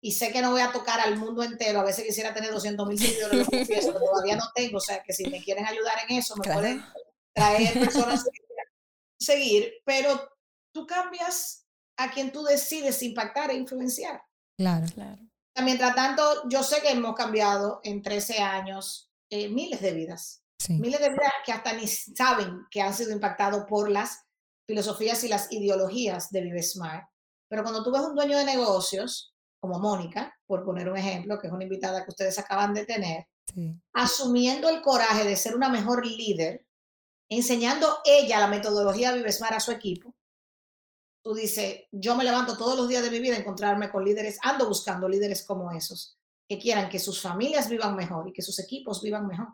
Y 0.00 0.12
sé 0.12 0.32
que 0.32 0.40
no 0.40 0.52
voy 0.52 0.60
a 0.60 0.72
tocar 0.72 1.00
al 1.00 1.16
mundo 1.16 1.42
entero. 1.42 1.80
A 1.80 1.84
veces 1.84 2.04
quisiera 2.04 2.32
tener 2.32 2.52
200 2.52 2.86
mil 2.86 2.98
seguidores, 2.98 3.46
pero 3.50 3.92
todavía 3.98 4.36
no 4.36 4.44
tengo. 4.54 4.78
O 4.78 4.80
sea, 4.80 5.02
que 5.02 5.12
si 5.12 5.28
me 5.28 5.42
quieren 5.42 5.66
ayudar 5.66 5.94
en 6.08 6.16
eso, 6.16 6.36
me 6.36 6.52
pueden 6.52 6.84
traer 7.38 7.72
personas 7.74 8.24
que 8.24 8.30
seguir, 9.20 9.72
pero 9.84 10.30
tú 10.72 10.86
cambias 10.86 11.66
a 11.96 12.10
quien 12.10 12.32
tú 12.32 12.44
decides 12.44 13.02
impactar 13.02 13.50
e 13.50 13.54
influenciar. 13.54 14.22
Claro, 14.56 14.86
claro. 14.94 15.22
Mientras 15.62 15.94
tanto, 15.94 16.48
yo 16.48 16.62
sé 16.62 16.80
que 16.80 16.90
hemos 16.90 17.16
cambiado 17.16 17.80
en 17.82 18.00
13 18.00 18.38
años 18.38 19.10
eh, 19.30 19.48
miles 19.48 19.80
de 19.80 19.92
vidas. 19.92 20.42
Miles 20.68 21.00
de 21.00 21.10
vidas 21.10 21.32
que 21.44 21.52
hasta 21.52 21.72
ni 21.72 21.86
saben 21.86 22.66
que 22.70 22.80
han 22.80 22.92
sido 22.92 23.12
impactados 23.12 23.64
por 23.68 23.90
las 23.90 24.24
filosofías 24.66 25.22
y 25.24 25.28
las 25.28 25.50
ideologías 25.52 26.30
de 26.30 26.42
Vive 26.42 26.62
Smart. 26.62 27.08
Pero 27.48 27.62
cuando 27.62 27.82
tú 27.82 27.90
ves 27.90 28.02
un 28.02 28.14
dueño 28.14 28.36
de 28.36 28.44
negocios, 28.44 29.34
como 29.60 29.78
Mónica, 29.78 30.36
por 30.46 30.64
poner 30.64 30.88
un 30.88 30.96
ejemplo, 30.96 31.38
que 31.38 31.46
es 31.46 31.52
una 31.52 31.64
invitada 31.64 32.04
que 32.04 32.10
ustedes 32.10 32.38
acaban 32.38 32.74
de 32.74 32.84
tener, 32.84 33.26
asumiendo 33.94 34.68
el 34.68 34.82
coraje 34.82 35.24
de 35.24 35.36
ser 35.36 35.56
una 35.56 35.68
mejor 35.68 36.06
líder, 36.06 36.66
enseñando 37.28 37.98
ella 38.04 38.40
la 38.40 38.48
metodología 38.48 39.12
Vivesmar 39.12 39.54
a 39.54 39.60
su 39.60 39.70
equipo, 39.70 40.14
tú 41.22 41.34
dices, 41.34 41.82
yo 41.92 42.16
me 42.16 42.24
levanto 42.24 42.56
todos 42.56 42.76
los 42.76 42.88
días 42.88 43.02
de 43.02 43.10
mi 43.10 43.20
vida 43.20 43.36
a 43.36 43.40
encontrarme 43.40 43.90
con 43.90 44.04
líderes, 44.04 44.38
ando 44.42 44.66
buscando 44.66 45.08
líderes 45.08 45.44
como 45.44 45.70
esos, 45.72 46.18
que 46.48 46.58
quieran 46.58 46.88
que 46.88 46.98
sus 46.98 47.20
familias 47.20 47.68
vivan 47.68 47.96
mejor 47.96 48.28
y 48.28 48.32
que 48.32 48.42
sus 48.42 48.58
equipos 48.58 49.02
vivan 49.02 49.26
mejor. 49.26 49.48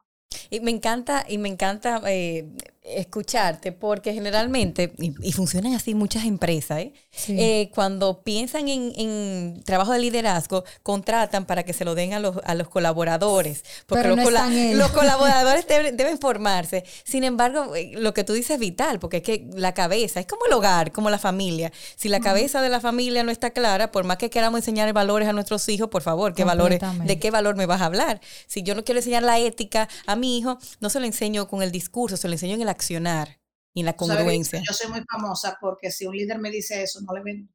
Y 0.54 0.60
me 0.60 0.70
encanta, 0.70 1.24
y 1.28 1.38
me 1.38 1.48
encanta 1.48 2.00
eh, 2.06 2.46
escucharte, 2.84 3.72
porque 3.72 4.12
generalmente, 4.12 4.92
y, 4.98 5.32
funcionan 5.32 5.72
así 5.72 5.94
muchas 5.94 6.26
empresas, 6.26 6.80
¿eh? 6.80 6.92
Eh, 7.28 7.70
cuando 7.74 8.22
piensan 8.22 8.68
en, 8.68 9.62
trabajo 9.64 9.92
de 9.92 10.00
liderazgo, 10.00 10.64
contratan 10.82 11.46
para 11.46 11.62
que 11.62 11.72
se 11.72 11.86
lo 11.86 11.94
den 11.94 12.12
a 12.12 12.20
los, 12.20 12.40
a 12.44 12.54
los 12.54 12.68
colaboradores, 12.68 13.64
porque 13.86 14.08
los, 14.08 14.18
los, 14.18 14.90
colaboradores 14.90 15.66
deben, 15.96 16.18
formarse. 16.18 16.84
Sin 17.04 17.24
embargo, 17.24 17.72
lo 17.92 18.12
que 18.12 18.22
tú 18.22 18.34
dices 18.34 18.50
es 18.52 18.60
vital, 18.60 19.00
porque 19.00 19.18
es 19.18 19.22
que 19.22 19.48
la 19.54 19.72
cabeza 19.72 20.20
es 20.20 20.26
como 20.26 20.44
el 20.44 20.52
hogar, 20.52 20.92
como 20.92 21.08
la 21.08 21.18
familia. 21.18 21.72
Si 21.96 22.10
la 22.10 22.20
cabeza 22.20 22.60
de 22.60 22.68
la 22.68 22.80
familia 22.80 23.24
no 23.24 23.30
está 23.30 23.50
clara, 23.50 23.92
por 23.92 24.04
más 24.04 24.18
que 24.18 24.28
queramos 24.28 24.58
enseñar 24.58 24.92
valores 24.92 25.26
a 25.26 25.32
nuestros 25.32 25.66
hijos, 25.70 25.88
por 25.88 26.02
favor, 26.02 26.34
¿qué 26.34 26.44
valores, 26.44 26.80
¿de 27.04 27.18
qué 27.18 27.30
valor 27.30 27.56
me 27.56 27.64
vas 27.64 27.80
a 27.80 27.86
hablar? 27.86 28.20
Si 28.46 28.62
yo 28.62 28.74
no 28.74 28.84
quiero 28.84 28.98
enseñar 28.98 29.22
la 29.22 29.38
ética 29.38 29.88
a 30.06 30.16
mi 30.16 30.36
hijo, 30.36 30.43
no 30.44 30.90
se 30.90 31.00
lo 31.00 31.06
enseño 31.06 31.48
con 31.48 31.62
el 31.62 31.72
discurso, 31.72 32.16
se 32.16 32.28
lo 32.28 32.34
enseño 32.34 32.54
en 32.54 32.62
el 32.62 32.68
accionar 32.68 33.40
y 33.74 33.80
en 33.80 33.86
la 33.86 33.96
congruencia. 33.96 34.62
Yo 34.66 34.72
soy 34.72 34.90
muy 34.90 35.02
famosa 35.10 35.58
porque 35.60 35.90
si 35.90 36.06
un 36.06 36.16
líder 36.16 36.38
me 36.38 36.50
dice 36.50 36.82
eso, 36.82 37.00
no 37.00 37.12
le 37.12 37.22
vendo. 37.22 37.52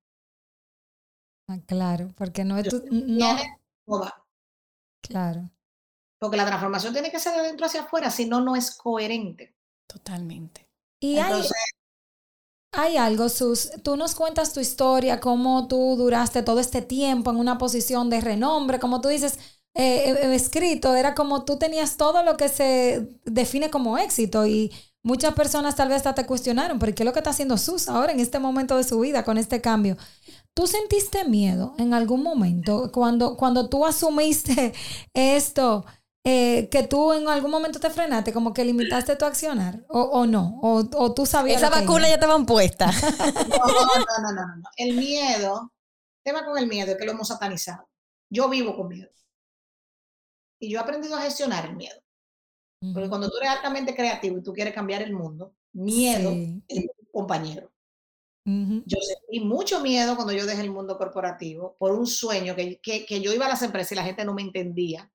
Ah, 1.48 1.60
claro, 1.66 2.10
porque 2.16 2.44
no 2.44 2.58
es 2.58 2.70
tu... 2.70 2.84
No. 2.92 3.38
Claro. 5.02 5.50
Porque 6.20 6.38
la 6.38 6.46
transformación 6.46 6.94
tiene 6.94 7.10
que 7.10 7.20
ser 7.20 7.36
de 7.36 7.44
dentro 7.44 7.66
hacia 7.66 7.82
afuera, 7.82 8.12
si 8.12 8.26
no, 8.26 8.42
no 8.42 8.56
es 8.56 8.76
coherente. 8.76 9.56
Totalmente. 9.88 10.70
Y 11.00 11.18
hay, 11.18 11.42
hay 12.74 12.98
algo, 12.98 13.30
Sus, 13.30 13.72
tú 13.84 13.96
nos 13.96 14.14
cuentas 14.14 14.54
tu 14.54 14.60
historia, 14.60 15.20
cómo 15.20 15.68
tú 15.68 15.96
duraste 15.96 16.44
todo 16.44 16.60
este 16.60 16.82
tiempo 16.82 17.32
en 17.32 17.38
una 17.38 17.58
posición 17.58 18.10
de 18.10 18.22
renombre, 18.22 18.80
como 18.80 19.00
tú 19.00 19.08
dices, 19.08 19.40
eh, 19.82 20.10
eh, 20.10 20.36
escrito, 20.36 20.94
era 20.94 21.16
como 21.16 21.46
tú 21.46 21.58
tenías 21.58 21.96
todo 21.96 22.22
lo 22.22 22.36
que 22.36 22.50
se 22.50 23.08
define 23.24 23.70
como 23.70 23.98
éxito 23.98 24.46
y 24.46 24.74
muchas 25.04 25.34
personas 25.36 25.78
tal 25.78 25.88
vez 25.88 25.98
hasta 26.00 26.16
te 26.16 26.26
cuestionaron, 26.26 26.80
pero 26.80 26.94
¿qué 26.94 27.04
es 27.04 27.06
lo 27.06 27.14
que 27.14 27.20
está 27.20 27.30
haciendo 27.30 27.58
Sus 27.58 27.88
ahora 27.88 28.12
en 28.12 28.20
este 28.20 28.40
momento 28.40 28.76
de 28.76 28.84
su 28.84 29.00
vida 29.00 29.24
con 29.24 29.38
este 29.38 29.62
cambio? 29.62 29.96
¿Tú 30.54 30.68
sentiste 30.68 31.24
miedo 31.24 31.76
en 31.78 31.94
algún 31.94 32.24
momento 32.24 32.92
cuando, 32.92 33.38
cuando 33.38 33.70
tú 33.70 33.86
asumiste 33.86 34.74
esto? 35.14 35.86
Eh, 36.26 36.68
que 36.70 36.84
tú 36.84 37.14
en 37.14 37.30
algún 37.30 37.50
momento 37.50 37.80
te 37.80 37.90
frenaste, 37.90 38.34
como 38.34 38.54
que 38.54 38.66
limitaste 38.66 39.16
tu 39.16 39.24
accionar, 39.24 39.86
o, 39.88 40.26
no, 40.26 40.60
o, 40.62 41.14
tú 41.14 41.26
sabías. 41.26 41.62
Esa 41.62 41.70
vacuna 41.70 42.10
ya 42.10 42.16
estaban 42.16 42.46
puesta. 42.46 42.92
No, 43.50 43.66
no, 43.66 44.34
no, 44.34 44.34
no, 44.34 44.56
no, 44.58 44.70
El 44.76 44.98
miedo, 44.98 45.72
tema 46.22 46.44
con 46.46 46.58
el 46.58 46.68
miedo, 46.68 46.98
que 46.98 47.06
lo 47.06 47.14
hemos 47.14 47.30
satanizado. 47.30 47.88
Yo 48.30 48.50
vivo 48.50 48.76
con 48.76 48.90
miedo. 48.90 49.10
Y 50.60 50.70
yo 50.70 50.80
he 50.80 50.84
aprendido 50.84 51.16
a 51.16 51.22
gestionar 51.22 51.66
el 51.66 51.76
miedo. 51.76 52.00
Porque 52.94 53.10
cuando 53.10 53.30
tú 53.30 53.38
eres 53.38 53.50
altamente 53.50 53.96
creativo 53.96 54.38
y 54.38 54.44
tú 54.44 54.54
quieres 54.54 54.74
cambiar 54.74 55.02
el 55.02 55.14
mundo, 55.14 55.54
miedo 55.74 56.32
es 56.68 56.86
tu 56.86 57.12
compañero. 57.12 57.72
Yo 58.46 58.98
sentí 59.00 59.42
mucho 59.42 59.80
miedo 59.80 60.16
cuando 60.16 60.34
yo 60.34 60.46
dejé 60.46 60.62
el 60.62 60.72
mundo 60.72 60.98
corporativo 60.98 61.76
por 61.78 61.92
un 61.92 62.08
sueño 62.08 62.56
que, 62.56 62.80
que, 62.82 63.22
yo 63.22 63.32
iba 63.32 63.46
a 63.46 63.50
las 63.50 63.62
empresas 63.62 63.92
y 63.92 63.96
la 63.96 64.04
gente 64.04 64.26
no 64.26 64.34
me 64.34 64.42
entendía. 64.42 65.12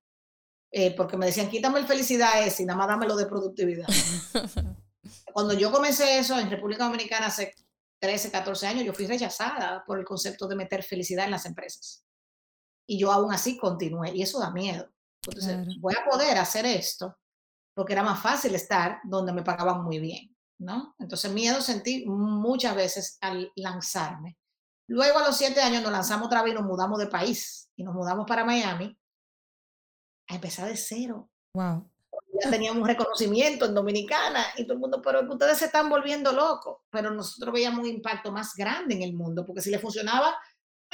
Eh, 0.71 0.93
porque 0.95 1.17
me 1.17 1.25
decían, 1.25 1.49
quítame 1.49 1.79
el 1.79 1.85
felicidad 1.85 2.45
ese 2.45 2.63
y 2.63 2.65
nada 2.65 2.77
más 2.77 2.87
dámelo 2.87 3.15
de 3.17 3.25
productividad. 3.25 3.87
cuando 5.33 5.53
yo 5.53 5.71
comencé 5.71 6.19
eso 6.19 6.39
en 6.39 6.49
República 6.49 6.85
Dominicana 6.85 7.27
hace 7.27 7.53
13, 7.99 8.31
14 8.31 8.67
años, 8.67 8.85
yo 8.85 8.93
fui 8.93 9.05
rechazada 9.05 9.83
por 9.85 9.99
el 9.99 10.05
concepto 10.05 10.47
de 10.47 10.55
meter 10.55 10.83
felicidad 10.83 11.25
en 11.25 11.31
las 11.31 11.45
empresas. 11.45 12.05
Y 12.87 12.99
yo 12.99 13.11
aún 13.11 13.33
así 13.33 13.57
continué 13.57 14.15
y 14.15 14.21
eso 14.21 14.39
da 14.39 14.51
miedo. 14.51 14.89
Entonces, 15.27 15.67
voy 15.79 15.93
a 15.93 16.09
poder 16.09 16.37
hacer 16.37 16.65
esto 16.65 17.17
porque 17.73 17.93
era 17.93 18.03
más 18.03 18.21
fácil 18.21 18.55
estar 18.55 18.99
donde 19.03 19.33
me 19.33 19.43
pagaban 19.43 19.83
muy 19.83 19.99
bien. 19.99 20.35
¿no? 20.57 20.95
Entonces 20.99 21.31
miedo 21.31 21.61
sentí 21.61 22.05
muchas 22.05 22.75
veces 22.75 23.17
al 23.21 23.51
lanzarme. 23.55 24.37
Luego 24.87 25.19
a 25.19 25.27
los 25.27 25.37
siete 25.37 25.61
años 25.61 25.81
nos 25.83 25.91
lanzamos 25.91 26.27
otra 26.27 26.43
vez 26.43 26.53
y 26.53 26.55
nos 26.55 26.65
mudamos 26.65 26.99
de 26.99 27.07
país 27.07 27.69
y 27.75 27.83
nos 27.83 27.93
mudamos 27.93 28.25
para 28.27 28.45
Miami 28.45 28.97
a 30.29 30.35
empezar 30.35 30.67
de 30.67 30.77
cero. 30.77 31.29
Wow. 31.53 31.89
Ya 32.41 32.51
teníamos 32.51 32.81
un 32.81 32.87
reconocimiento 32.87 33.65
en 33.65 33.73
Dominicana 33.73 34.45
y 34.57 34.63
todo 34.63 34.73
el 34.73 34.79
mundo, 34.79 35.01
pero 35.01 35.21
ustedes 35.31 35.57
se 35.57 35.65
están 35.65 35.89
volviendo 35.89 36.31
locos. 36.31 36.79
Pero 36.89 37.11
nosotros 37.11 37.53
veíamos 37.53 37.79
un 37.79 37.87
impacto 37.87 38.31
más 38.31 38.53
grande 38.55 38.95
en 38.95 39.03
el 39.03 39.13
mundo, 39.13 39.45
porque 39.45 39.61
si 39.61 39.71
le 39.71 39.79
funcionaba 39.79 40.35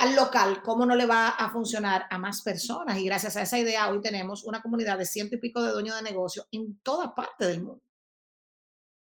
al 0.02 0.16
local, 0.16 0.64
¿cómo 0.64 0.84
no 0.84 0.96
le 0.96 1.06
va 1.06 1.30
a 1.30 1.52
funcionar 1.52 2.08
a 2.10 2.18
más 2.18 2.42
personas? 2.42 2.98
Y 2.98 3.06
gracias 3.06 3.38
a 3.38 3.44
esa 3.44 3.60
idea, 3.60 3.88
hoy 3.88 4.02
tenemos 4.02 4.44
una 4.44 4.60
comunidad 4.60 4.98
de 4.98 5.06
ciento 5.06 5.36
y 5.36 5.40
pico 5.40 5.62
de 5.62 5.72
dueños 5.72 5.96
de 5.96 6.02
negocio 6.02 6.48
en 6.52 6.80
toda 6.80 7.14
parte 7.14 7.46
del 7.46 7.62
mundo. 7.62 7.84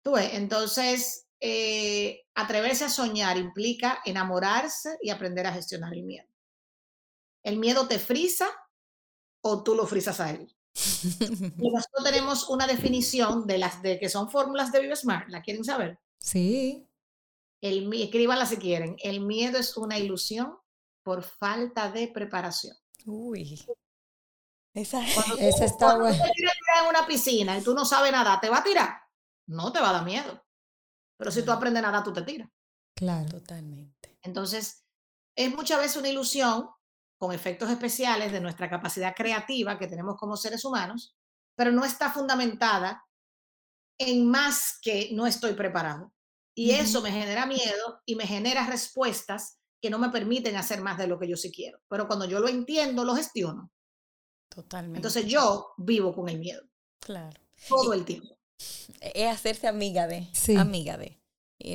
¿Tú 0.04 0.14
ves? 0.14 0.34
Entonces, 0.34 1.28
eh, 1.40 2.26
atreverse 2.34 2.86
a 2.86 2.90
soñar 2.90 3.38
implica 3.38 4.00
enamorarse 4.06 4.98
y 5.04 5.12
aprender 5.12 5.46
a 5.46 5.54
gestionar 5.54 5.94
el 5.94 6.02
miedo. 6.02 6.28
El 7.44 7.58
miedo 7.58 7.88
te 7.88 8.00
frisa 8.00 8.50
o 9.42 9.62
tú 9.62 9.76
lo 9.76 9.86
frisas 9.86 10.20
a 10.20 10.32
él. 10.32 10.52
y 11.60 11.72
nosotros 11.72 12.04
tenemos 12.04 12.50
una 12.50 12.66
definición 12.66 13.46
de 13.46 13.60
las 13.60 13.84
de 13.84 14.00
que 14.00 14.10
son 14.10 14.32
fórmulas 14.32 14.72
de 14.72 14.82
Vive 14.82 14.96
Smart. 14.96 15.30
¿La 15.30 15.44
quieren 15.44 15.64
saber? 15.64 16.00
Sí. 16.20 16.88
El, 17.62 17.94
escríbanla 17.94 18.48
si 18.48 18.58
quieren. 18.58 18.96
El 19.04 19.22
miedo 19.22 19.60
es 19.60 19.78
una 19.78 20.00
ilusión 20.00 20.58
por 21.08 21.24
falta 21.24 21.90
de 21.90 22.10
preparación. 22.10 22.76
Uy. 23.06 23.66
Esa, 24.74 25.02
esa 25.40 25.64
está 25.64 25.96
buena. 25.96 26.18
Tú 26.18 26.24
te 26.26 26.34
tiras 26.34 26.54
en 26.82 26.90
una 26.90 27.08
piscina 27.08 27.58
y 27.58 27.64
tú 27.64 27.74
no 27.74 27.86
sabes 27.86 28.12
nada, 28.12 28.38
¿te 28.42 28.50
va 28.50 28.58
a 28.58 28.64
tirar? 28.64 28.90
No 29.48 29.72
te 29.72 29.80
va 29.80 29.92
a 29.92 29.94
dar 29.94 30.04
miedo. 30.04 30.46
Pero 31.18 31.32
si 31.32 31.44
tú 31.44 31.54
aprendes 31.54 31.82
nada, 31.82 32.04
tú 32.04 32.12
te 32.12 32.24
tiras. 32.24 32.50
Claro. 32.94 33.30
Totalmente. 33.30 34.20
Entonces, 34.22 34.86
es 35.34 35.56
muchas 35.56 35.80
veces 35.80 35.96
una 35.96 36.10
ilusión 36.10 36.70
con 37.18 37.32
efectos 37.32 37.70
especiales 37.70 38.34
de 38.34 38.42
nuestra 38.42 38.70
capacidad 38.70 39.16
creativa 39.16 39.80
que 39.80 39.88
tenemos 39.88 40.18
como 40.18 40.36
seres 40.36 40.66
humanos, 40.66 41.16
pero 41.56 41.72
no 41.72 41.86
está 41.86 42.12
fundamentada 42.12 43.02
en 43.98 44.30
más 44.30 44.78
que 44.82 45.12
no 45.14 45.26
estoy 45.26 45.54
preparado. 45.54 46.12
Y 46.54 46.72
eso 46.72 47.02
me 47.02 47.14
genera 47.14 47.46
miedo 47.46 48.02
y 48.06 48.16
me 48.16 48.28
genera 48.28 48.68
respuestas 48.68 49.57
que 49.82 49.90
no 49.90 50.00
me 50.00 50.10
permiten 50.10 50.56
hacer 50.56 50.82
más 50.82 50.98
de 50.98 51.08
lo 51.08 51.20
que 51.20 51.28
yo 51.28 51.38
sí 51.38 51.52
quiero. 51.52 51.80
Pero 51.88 52.08
cuando 52.08 52.26
yo 52.26 52.40
lo 52.40 52.48
entiendo, 52.48 53.04
lo 53.04 53.16
gestiono. 53.16 53.72
Totalmente. 54.50 54.98
Entonces 54.98 55.26
yo 55.26 55.74
vivo 55.78 56.14
con 56.14 56.30
el 56.30 56.40
miedo. 56.40 56.64
Claro. 57.00 57.40
Todo 57.68 57.94
el 57.94 58.06
tiempo. 58.06 58.38
Es 59.02 59.32
hacerse 59.32 59.68
amiga 59.68 60.08
de. 60.08 60.28
Amiga 60.58 60.98
de. 60.98 61.20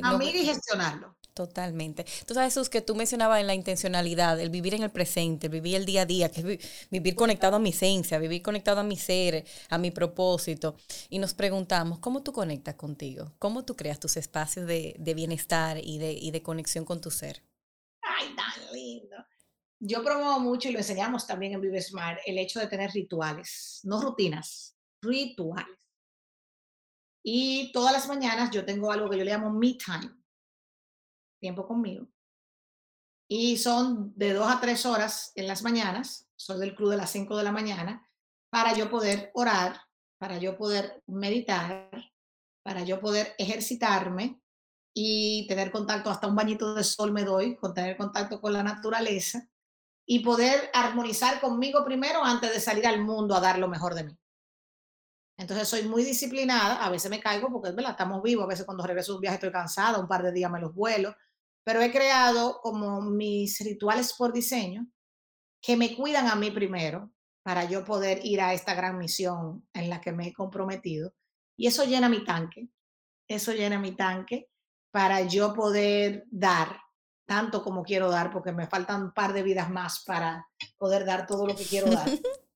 amiga 0.01 0.37
y 0.37 0.45
gestionarlo. 0.45 1.15
Totalmente. 1.33 2.05
Tú 2.27 2.35
sabes, 2.35 2.53
Sus, 2.53 2.69
que 2.69 2.81
tú 2.81 2.93
mencionabas 2.93 3.41
en 3.41 3.47
la 3.47 3.55
intencionalidad, 3.55 4.39
el 4.39 4.51
vivir 4.51 4.75
en 4.75 4.83
el 4.83 4.91
presente, 4.91 5.49
vivir 5.49 5.75
el 5.75 5.85
día 5.85 6.03
a 6.03 6.05
día, 6.05 6.29
que 6.29 6.41
es 6.41 6.89
vivir 6.91 7.15
conectado 7.15 7.55
a 7.55 7.59
mi 7.59 7.69
esencia, 7.69 8.19
vivir 8.19 8.43
conectado 8.43 8.81
a 8.81 8.83
mi 8.83 8.97
ser, 8.97 9.43
a 9.69 9.79
mi 9.79 9.89
propósito. 9.89 10.75
Y 11.09 11.17
nos 11.17 11.33
preguntamos, 11.33 11.97
¿cómo 11.99 12.21
tú 12.21 12.33
conectas 12.33 12.75
contigo? 12.75 13.33
¿Cómo 13.39 13.65
tú 13.65 13.75
creas 13.75 13.99
tus 13.99 14.15
espacios 14.17 14.67
de, 14.67 15.13
bienestar 15.15 15.79
y 15.83 15.97
de, 15.97 16.13
y 16.13 16.29
de 16.29 16.43
conexión 16.43 16.85
con 16.85 17.01
tu 17.01 17.09
ser? 17.09 17.41
Ay, 18.17 18.35
tan 18.35 18.73
lindo. 18.73 19.17
Yo 19.79 20.03
promuevo 20.03 20.39
mucho 20.39 20.69
y 20.69 20.71
lo 20.71 20.79
enseñamos 20.79 21.27
también 21.27 21.53
en 21.53 21.61
Vive 21.61 21.81
Smart, 21.81 22.19
el 22.25 22.37
hecho 22.37 22.59
de 22.59 22.67
tener 22.67 22.91
rituales, 22.91 23.81
no 23.83 24.01
rutinas, 24.01 24.77
rituales. 25.01 25.77
Y 27.25 27.71
todas 27.71 27.93
las 27.93 28.07
mañanas 28.07 28.51
yo 28.51 28.65
tengo 28.65 28.91
algo 28.91 29.09
que 29.09 29.17
yo 29.17 29.23
le 29.23 29.31
llamo 29.31 29.49
me 29.49 29.77
time 29.77 30.13
tiempo 31.39 31.67
conmigo. 31.67 32.07
Y 33.27 33.57
son 33.57 34.13
de 34.15 34.33
dos 34.33 34.49
a 34.49 34.61
tres 34.61 34.85
horas 34.85 35.33
en 35.35 35.47
las 35.47 35.63
mañanas, 35.63 36.29
soy 36.37 36.59
del 36.59 36.75
club 36.75 36.91
de 36.91 36.97
las 36.97 37.11
cinco 37.11 37.35
de 37.35 37.43
la 37.43 37.51
mañana, 37.51 38.09
para 38.49 38.73
yo 38.73 38.89
poder 38.89 39.31
orar, 39.33 39.81
para 40.19 40.37
yo 40.37 40.57
poder 40.57 41.03
meditar, 41.07 41.89
para 42.63 42.83
yo 42.83 43.01
poder 43.01 43.35
ejercitarme 43.37 44.42
y 44.93 45.47
tener 45.47 45.71
contacto, 45.71 46.09
hasta 46.09 46.27
un 46.27 46.35
bañito 46.35 46.75
de 46.75 46.83
sol 46.83 47.11
me 47.11 47.23
doy, 47.23 47.55
con 47.55 47.73
tener 47.73 47.97
contacto 47.97 48.39
con 48.39 48.53
la 48.53 48.63
naturaleza 48.63 49.47
y 50.05 50.19
poder 50.19 50.69
armonizar 50.73 51.41
conmigo 51.41 51.83
primero 51.83 52.23
antes 52.23 52.53
de 52.53 52.59
salir 52.59 52.85
al 52.85 53.01
mundo 53.01 53.35
a 53.35 53.39
dar 53.39 53.57
lo 53.57 53.67
mejor 53.67 53.95
de 53.95 54.03
mí. 54.03 54.17
Entonces 55.37 55.67
soy 55.67 55.83
muy 55.83 56.03
disciplinada, 56.03 56.85
a 56.85 56.89
veces 56.91 57.09
me 57.09 57.19
caigo 57.19 57.51
porque 57.51 57.71
verdad, 57.71 57.91
estamos 57.91 58.21
vivos, 58.21 58.43
a 58.43 58.47
veces 58.47 58.65
cuando 58.65 58.85
regreso 58.85 59.13
de 59.13 59.15
un 59.15 59.21
viaje 59.21 59.35
estoy 59.35 59.51
cansada, 59.51 59.99
un 59.99 60.07
par 60.07 60.21
de 60.21 60.31
días 60.31 60.51
me 60.51 60.59
los 60.59 60.75
vuelo, 60.75 61.15
pero 61.63 61.81
he 61.81 61.91
creado 61.91 62.59
como 62.61 63.01
mis 63.01 63.59
rituales 63.61 64.13
por 64.13 64.31
diseño 64.31 64.87
que 65.59 65.75
me 65.75 65.95
cuidan 65.95 66.27
a 66.27 66.35
mí 66.35 66.51
primero 66.51 67.11
para 67.41 67.65
yo 67.65 67.83
poder 67.83 68.23
ir 68.23 68.41
a 68.41 68.53
esta 68.53 68.75
gran 68.75 68.97
misión 68.97 69.67
en 69.73 69.89
la 69.89 70.01
que 70.01 70.11
me 70.11 70.27
he 70.27 70.33
comprometido. 70.33 71.13
Y 71.57 71.67
eso 71.67 71.83
llena 71.83 72.09
mi 72.09 72.23
tanque, 72.23 72.69
eso 73.27 73.53
llena 73.53 73.79
mi 73.79 73.95
tanque 73.95 74.49
para 74.93 75.21
yo 75.21 75.53
poder 75.53 76.23
dar 76.29 76.79
tanto 77.25 77.63
como 77.63 77.83
quiero 77.83 78.09
dar, 78.09 78.31
porque 78.31 78.53
me 78.53 78.67
faltan 78.67 79.03
un 79.03 79.13
par 79.13 79.33
de 79.33 79.43
vidas 79.43 79.69
más 79.69 80.03
para 80.05 80.47
poder 80.77 81.03
dar 81.03 81.25
todo 81.25 81.45
lo 81.45 81.55
que 81.55 81.65
quiero 81.65 81.91
dar. 81.91 82.07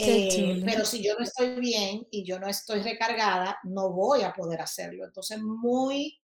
Eh, 0.00 0.62
pero 0.64 0.84
si 0.86 1.02
yo 1.02 1.12
no 1.18 1.24
estoy 1.24 1.60
bien 1.60 2.06
y 2.10 2.24
yo 2.24 2.38
no 2.38 2.46
estoy 2.46 2.80
recargada, 2.80 3.58
no 3.64 3.92
voy 3.92 4.22
a 4.22 4.32
poder 4.32 4.62
hacerlo. 4.62 5.04
Entonces, 5.04 5.42
muy 5.42 6.22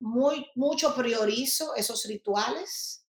muy, 0.00 0.46
mucho 0.54 0.94
priorizo 0.94 1.74
esos 1.74 2.04
rituales 2.04 3.04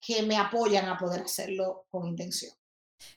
que 0.00 0.22
me 0.22 0.36
apoyan 0.36 0.86
a 0.88 0.98
poder 0.98 1.22
hacerlo 1.22 1.86
con 1.90 2.06
intención. 2.06 2.52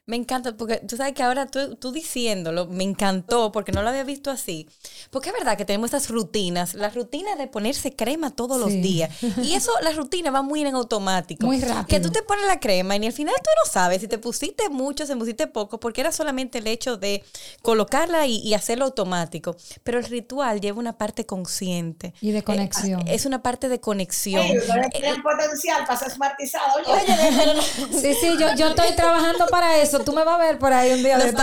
Me 0.06 0.16
encanta, 0.16 0.56
porque 0.56 0.78
tú 0.78 0.96
sabes 0.96 1.12
que 1.12 1.22
ahora 1.22 1.46
tú, 1.46 1.76
tú, 1.76 1.92
diciéndolo, 1.92 2.66
me 2.66 2.82
encantó, 2.82 3.52
porque 3.52 3.72
no 3.72 3.82
lo 3.82 3.90
había 3.90 4.04
visto 4.04 4.30
así. 4.30 4.66
Porque 5.10 5.28
es 5.28 5.34
verdad 5.34 5.58
que 5.58 5.66
tenemos 5.66 5.88
estas 5.88 6.08
rutinas, 6.08 6.72
la 6.72 6.88
rutina 6.88 7.36
de 7.36 7.46
ponerse 7.46 7.94
crema 7.94 8.30
todos 8.30 8.58
los 8.58 8.70
días. 8.70 9.10
Y 9.42 9.54
eso, 9.54 9.70
la 9.82 9.92
rutina 9.92 10.30
va 10.30 10.42
muy 10.42 10.62
en 10.62 10.74
automático. 10.74 11.46
Muy 11.46 11.60
rápido. 11.60 11.86
Que 11.86 12.00
tú 12.00 12.10
te 12.10 12.22
pones 12.22 12.46
la 12.46 12.58
crema 12.58 12.96
y 12.96 13.06
al 13.06 13.12
final 13.12 13.34
tú 13.36 13.50
no 13.64 13.70
sabes 13.70 14.00
si 14.00 14.08
te 14.08 14.18
pusiste 14.18 14.68
mucho, 14.68 15.04
si 15.04 15.12
te 15.12 15.18
pusiste 15.18 15.46
poco, 15.46 15.78
porque 15.78 16.00
era 16.00 16.10
solamente 16.10 16.58
el 16.58 16.66
hecho 16.66 16.96
de 16.96 17.24
colocarla 17.62 18.26
y, 18.26 18.54
hacerlo 18.54 18.86
automático. 18.86 19.56
Pero 19.84 19.98
el 19.98 20.04
ritual 20.06 20.60
lleva 20.60 20.78
una 20.78 20.96
parte 20.96 21.26
consciente. 21.26 22.14
Y 22.20 22.32
de 22.32 22.42
conexión. 22.42 23.06
es 23.06 23.26
una 23.26 23.42
parte 23.42 23.68
de 23.68 23.80
conexión. 23.80 24.42
Sí, 24.42 24.54
eh, 24.54 25.14
potencial 25.22 25.84
para 25.86 25.98
ser 25.98 26.10
smartizado. 26.10 26.80
Oye, 26.86 27.62
sí, 28.00 28.14
sí, 28.20 28.36
yo, 28.38 28.54
yo 28.56 28.68
estoy 28.68 28.96
trabajando 28.96 29.46
para 29.48 29.67
eso. 29.76 30.00
Tú 30.00 30.12
me 30.12 30.24
vas 30.24 30.36
a 30.36 30.44
ver 30.44 30.58
por 30.58 30.72
ahí 30.72 30.92
un 30.92 31.02
día 31.02 31.18
de 31.18 31.32
no 31.32 31.38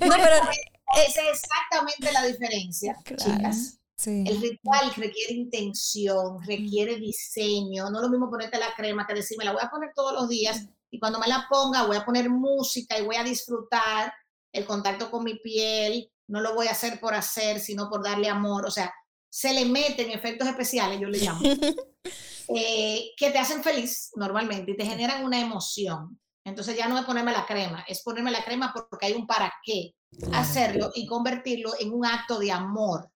pero 0.00 0.36
es 0.96 1.16
exactamente 1.16 2.12
la 2.12 2.24
diferencia, 2.24 2.96
chicas. 3.16 3.78
El 4.06 4.40
ritual 4.40 4.92
requiere 4.96 5.32
intención, 5.32 6.42
requiere 6.42 6.96
diseño. 6.96 7.90
No 7.90 7.98
es 7.98 8.02
lo 8.02 8.10
mismo 8.10 8.28
ponerte 8.28 8.58
la 8.58 8.74
crema 8.76 9.06
que 9.06 9.14
decir, 9.14 9.38
me 9.38 9.44
la 9.44 9.52
voy 9.52 9.62
a 9.62 9.70
poner 9.70 9.92
todos 9.94 10.12
los 10.12 10.28
días 10.28 10.66
y 10.90 10.98
cuando 10.98 11.18
me 11.18 11.26
la 11.26 11.46
ponga 11.48 11.86
voy 11.86 11.96
a 11.96 12.04
poner 12.04 12.28
música 12.28 12.98
y 12.98 13.02
voy 13.02 13.16
a 13.16 13.24
disfrutar 13.24 14.12
el 14.52 14.66
contacto 14.66 15.10
con 15.10 15.24
mi 15.24 15.38
piel. 15.38 16.10
No 16.26 16.40
lo 16.40 16.54
voy 16.54 16.68
a 16.68 16.72
hacer 16.72 17.00
por 17.00 17.14
hacer, 17.14 17.60
sino 17.60 17.88
por 17.88 18.02
darle 18.02 18.28
amor. 18.28 18.66
O 18.66 18.70
sea, 18.70 18.92
se 19.30 19.52
le 19.52 19.64
meten 19.64 20.10
efectos 20.10 20.46
especiales, 20.46 21.00
yo 21.00 21.08
le 21.08 21.18
llamo, 21.18 21.40
eh, 22.54 23.10
que 23.16 23.30
te 23.30 23.38
hacen 23.38 23.62
feliz 23.62 24.12
normalmente 24.14 24.70
y 24.70 24.76
te 24.76 24.86
generan 24.86 25.24
una 25.24 25.40
emoción. 25.40 26.20
Entonces 26.44 26.76
ya 26.76 26.88
no 26.88 26.98
es 26.98 27.04
ponerme 27.04 27.32
la 27.32 27.46
crema, 27.46 27.84
es 27.88 28.02
ponerme 28.02 28.30
la 28.30 28.44
crema 28.44 28.72
porque 28.72 29.06
hay 29.06 29.14
un 29.14 29.26
para 29.26 29.52
qué 29.64 29.94
hacerlo 30.32 30.90
y 30.94 31.06
convertirlo 31.06 31.72
en 31.80 31.92
un 31.92 32.04
acto 32.04 32.38
de 32.38 32.52
amor. 32.52 33.10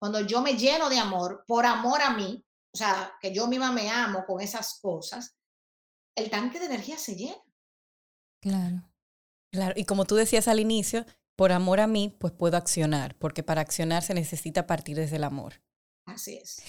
Cuando 0.00 0.20
yo 0.20 0.40
me 0.40 0.54
lleno 0.54 0.88
de 0.88 0.98
amor, 0.98 1.44
por 1.46 1.66
amor 1.66 2.00
a 2.00 2.10
mí, 2.10 2.44
o 2.74 2.76
sea, 2.76 3.12
que 3.20 3.32
yo 3.32 3.46
misma 3.46 3.70
me 3.70 3.90
amo 3.90 4.24
con 4.26 4.40
esas 4.40 4.80
cosas, 4.80 5.36
el 6.16 6.30
tanque 6.30 6.58
de 6.58 6.66
energía 6.66 6.96
se 6.96 7.14
llena. 7.14 7.42
Claro. 8.40 8.90
Claro, 9.52 9.74
y 9.76 9.84
como 9.84 10.06
tú 10.06 10.16
decías 10.16 10.48
al 10.48 10.60
inicio, 10.60 11.04
por 11.36 11.52
amor 11.52 11.80
a 11.80 11.86
mí, 11.86 12.16
pues 12.18 12.32
puedo 12.32 12.56
accionar, 12.56 13.16
porque 13.18 13.42
para 13.42 13.60
accionar 13.60 14.02
se 14.02 14.14
necesita 14.14 14.66
partir 14.66 14.96
desde 14.96 15.16
el 15.16 15.24
amor. 15.24 15.62
Así 16.14 16.38
es. 16.42 16.62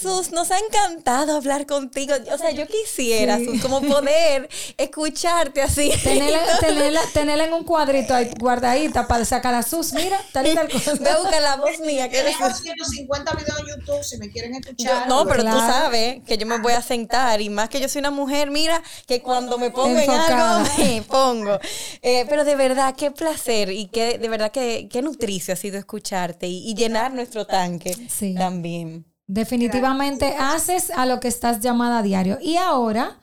Sus, 0.00 0.30
nos 0.32 0.50
ha 0.50 0.58
encantado 0.58 1.36
hablar 1.36 1.66
contigo. 1.66 2.14
O 2.32 2.38
sea, 2.38 2.50
yo 2.52 2.66
quisiera, 2.66 3.38
Sus, 3.38 3.60
como 3.60 3.80
poder 3.80 4.48
escucharte 4.76 5.62
así. 5.62 5.90
Tenerla, 6.04 7.44
en 7.44 7.52
un 7.52 7.64
cuadrito 7.64 8.14
ahí 8.14 8.30
guardadita 8.38 9.06
para 9.06 9.24
sacar 9.24 9.54
a 9.54 9.62
Sus. 9.62 9.92
Mira, 9.92 10.18
tal 10.32 10.46
y 10.46 10.54
tal 10.54 10.70
cosa. 10.70 10.94
Voy 10.94 11.08
a 11.08 11.18
buscar 11.18 11.42
la 11.42 11.56
voz 11.56 11.80
mía. 11.80 12.08
Que 12.08 12.18
Tenemos 12.18 12.58
150 12.58 13.32
videos 13.32 13.60
en 13.60 13.66
YouTube 13.66 14.04
si 14.04 14.18
me 14.18 14.30
quieren 14.30 14.54
escuchar. 14.54 15.08
no, 15.08 15.26
pero 15.26 15.44
tú 15.44 15.58
sabes 15.58 16.22
que 16.24 16.38
yo 16.38 16.46
me 16.46 16.58
voy 16.58 16.72
a 16.72 16.82
sentar 16.82 17.40
y 17.40 17.50
más 17.50 17.68
que 17.68 17.80
yo 17.80 17.88
soy 17.88 18.00
una 18.00 18.10
mujer, 18.10 18.50
mira, 18.50 18.82
que 19.06 19.22
cuando 19.22 19.58
me 19.58 19.70
pongo 19.70 19.98
en 19.98 20.10
algo, 20.10 20.70
me 20.78 21.02
pongo. 21.02 21.58
Eh, 22.02 22.26
pero 22.28 22.44
de 22.44 22.56
verdad, 22.56 22.94
qué 22.96 23.10
placer 23.10 23.70
y 23.70 23.86
qué, 23.86 24.18
de 24.18 24.28
verdad, 24.28 24.52
qué, 24.52 24.88
qué 24.90 25.02
nutricio 25.02 25.54
ha 25.54 25.56
sido 25.56 25.78
escucharte 25.78 26.46
y, 26.46 26.70
y 26.70 26.74
llenar 26.74 27.12
nuestro 27.12 27.46
tanque 27.46 27.96
también. 28.36 28.83
Definitivamente 29.26 30.36
haces 30.38 30.90
a 30.90 31.06
lo 31.06 31.20
que 31.20 31.28
estás 31.28 31.60
llamada 31.60 31.98
a 31.98 32.02
diario. 32.02 32.38
Y 32.40 32.56
ahora 32.56 33.20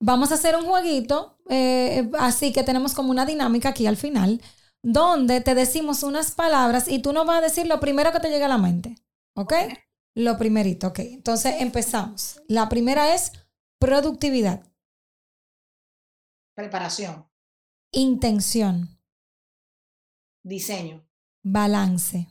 vamos 0.00 0.32
a 0.32 0.34
hacer 0.34 0.56
un 0.56 0.66
jueguito, 0.66 1.38
eh, 1.48 2.10
así 2.18 2.52
que 2.52 2.64
tenemos 2.64 2.94
como 2.94 3.10
una 3.10 3.24
dinámica 3.24 3.70
aquí 3.70 3.86
al 3.86 3.96
final, 3.96 4.42
donde 4.82 5.40
te 5.40 5.54
decimos 5.54 6.02
unas 6.02 6.32
palabras 6.32 6.88
y 6.88 6.98
tú 6.98 7.12
nos 7.12 7.26
vas 7.26 7.38
a 7.38 7.42
decir 7.42 7.66
lo 7.66 7.80
primero 7.80 8.12
que 8.12 8.20
te 8.20 8.30
llega 8.30 8.46
a 8.46 8.50
la 8.50 8.58
mente. 8.58 8.96
¿Ok? 9.36 9.54
Lo 10.14 10.38
primerito, 10.38 10.88
ok. 10.88 10.98
Entonces 11.00 11.56
empezamos. 11.60 12.40
La 12.48 12.68
primera 12.68 13.14
es 13.14 13.32
productividad. 13.80 14.62
Preparación. 16.54 17.26
Intención. 17.92 19.00
Diseño. 20.44 21.04
Balance. 21.42 22.28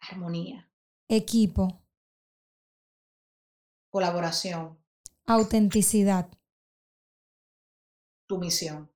Armonía. 0.00 0.65
Equipo. 1.08 1.82
Colaboración. 3.90 4.78
Autenticidad. 5.26 6.28
Tu 8.28 8.38
misión. 8.38 8.90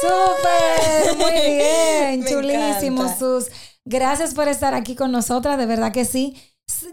¡Súper! 0.00 1.16
Muy 1.16 1.32
bien, 1.56 2.24
chulísimo, 2.24 3.08
Sus. 3.16 3.48
Gracias 3.84 4.34
por 4.34 4.48
estar 4.48 4.74
aquí 4.74 4.94
con 4.94 5.12
nosotras, 5.12 5.58
de 5.58 5.66
verdad 5.66 5.92
que 5.92 6.04
sí. 6.04 6.36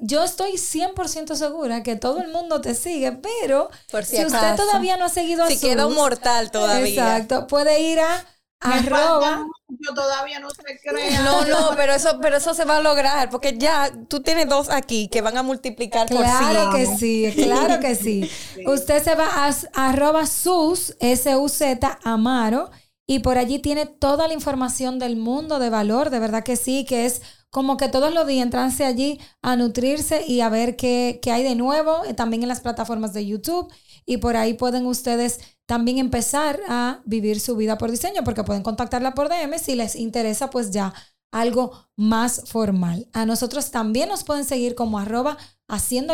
Yo 0.01 0.23
estoy 0.23 0.53
100% 0.53 1.35
segura 1.35 1.83
que 1.83 1.95
todo 1.95 2.21
el 2.21 2.31
mundo 2.31 2.59
te 2.61 2.73
sigue, 2.73 3.11
pero 3.11 3.69
si, 4.03 4.25
usted 4.25 4.55
todavía 4.55 4.97
no 4.97 5.05
ha 5.05 5.09
seguido 5.09 5.43
a 5.43 5.47
Si 5.47 5.59
queda 5.59 5.85
un 5.87 5.95
mortal 5.95 6.51
todavía. 6.51 6.89
Exacto, 7.17 7.47
puede 7.47 7.79
ir 7.81 7.99
a 7.99 8.25
arroba. 8.59 9.45
Yo 9.67 9.93
todavía 9.93 10.39
no 10.39 10.49
te 10.49 10.79
creo. 10.79 11.23
No, 11.23 11.45
no, 11.45 11.75
pero 11.75 11.93
eso, 11.93 12.19
pero 12.21 12.37
eso 12.37 12.53
se 12.53 12.65
va 12.65 12.77
a 12.77 12.81
lograr, 12.81 13.29
porque 13.29 13.57
ya 13.57 13.91
tú 14.07 14.21
tienes 14.21 14.49
dos 14.49 14.69
aquí 14.69 15.07
que 15.07 15.21
van 15.21 15.37
a 15.37 15.43
multiplicar 15.43 16.07
por 16.07 16.17
Claro 16.17 16.71
que 16.75 16.85
sí, 16.85 17.31
claro 17.35 17.79
que 17.79 17.95
sí. 17.95 18.29
Usted 18.65 19.03
se 19.03 19.15
va 19.15 19.27
a 19.27 19.53
arroba 19.73 20.25
sus, 20.25 20.95
S-U-Z, 20.99 21.99
Amaro, 22.03 22.71
y 23.07 23.19
por 23.19 23.37
allí 23.37 23.59
tiene 23.59 23.85
toda 23.85 24.27
la 24.27 24.33
información 24.33 24.99
del 24.99 25.15
mundo 25.15 25.59
de 25.59 25.69
valor, 25.69 26.09
de 26.09 26.19
verdad 26.19 26.43
que 26.43 26.55
sí, 26.55 26.85
que 26.85 27.05
es 27.05 27.21
como 27.49 27.77
que 27.77 27.89
todos 27.89 28.13
los 28.13 28.27
días 28.27 28.43
entranse 28.43 28.85
allí 28.85 29.19
a 29.41 29.55
nutrirse 29.55 30.23
y 30.27 30.41
a 30.41 30.49
ver 30.49 30.75
qué, 30.75 31.19
qué 31.21 31.31
hay 31.31 31.43
de 31.43 31.55
nuevo, 31.55 32.03
eh, 32.05 32.13
también 32.13 32.43
en 32.43 32.49
las 32.49 32.61
plataformas 32.61 33.13
de 33.13 33.25
YouTube, 33.25 33.71
y 34.05 34.17
por 34.17 34.37
ahí 34.37 34.53
pueden 34.53 34.85
ustedes 34.85 35.39
también 35.65 35.97
empezar 35.97 36.59
a 36.67 37.01
vivir 37.05 37.39
su 37.39 37.55
vida 37.55 37.77
por 37.77 37.91
diseño, 37.91 38.23
porque 38.23 38.43
pueden 38.43 38.63
contactarla 38.63 39.13
por 39.13 39.29
DM 39.29 39.57
si 39.59 39.75
les 39.75 39.95
interesa, 39.95 40.49
pues 40.49 40.71
ya 40.71 40.93
algo 41.31 41.71
más 41.95 42.43
formal. 42.45 43.07
A 43.13 43.25
nosotros 43.25 43.71
también 43.71 44.09
nos 44.09 44.23
pueden 44.23 44.45
seguir 44.45 44.75
como 44.75 44.99
arroba 44.99 45.37
haciendo. 45.67 46.13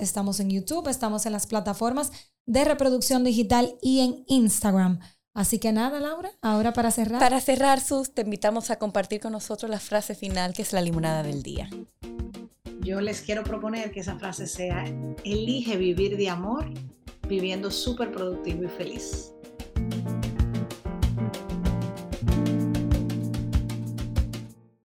Estamos 0.00 0.40
en 0.40 0.50
YouTube, 0.50 0.88
estamos 0.88 1.26
en 1.26 1.32
las 1.32 1.46
plataformas 1.46 2.10
de 2.46 2.64
reproducción 2.64 3.24
digital 3.24 3.76
y 3.80 4.00
en 4.00 4.24
Instagram. 4.26 5.00
Así 5.34 5.58
que 5.58 5.70
nada, 5.70 6.00
Laura, 6.00 6.30
ahora 6.40 6.72
para 6.72 6.90
cerrar. 6.90 7.20
Para 7.20 7.40
cerrar, 7.40 7.80
Sus, 7.80 8.14
te 8.14 8.22
invitamos 8.22 8.70
a 8.70 8.78
compartir 8.78 9.20
con 9.20 9.32
nosotros 9.32 9.70
la 9.70 9.78
frase 9.78 10.14
final, 10.14 10.54
que 10.54 10.62
es 10.62 10.72
la 10.72 10.80
limonada 10.80 11.22
del 11.22 11.42
día. 11.42 11.68
Yo 12.80 13.00
les 13.00 13.20
quiero 13.20 13.42
proponer 13.42 13.90
que 13.90 14.00
esa 14.00 14.18
frase 14.18 14.46
sea, 14.46 14.84
elige 15.24 15.76
vivir 15.76 16.16
de 16.16 16.28
amor 16.28 16.66
viviendo 17.28 17.70
súper 17.70 18.12
productivo 18.12 18.64
y 18.64 18.68
feliz. 18.68 19.32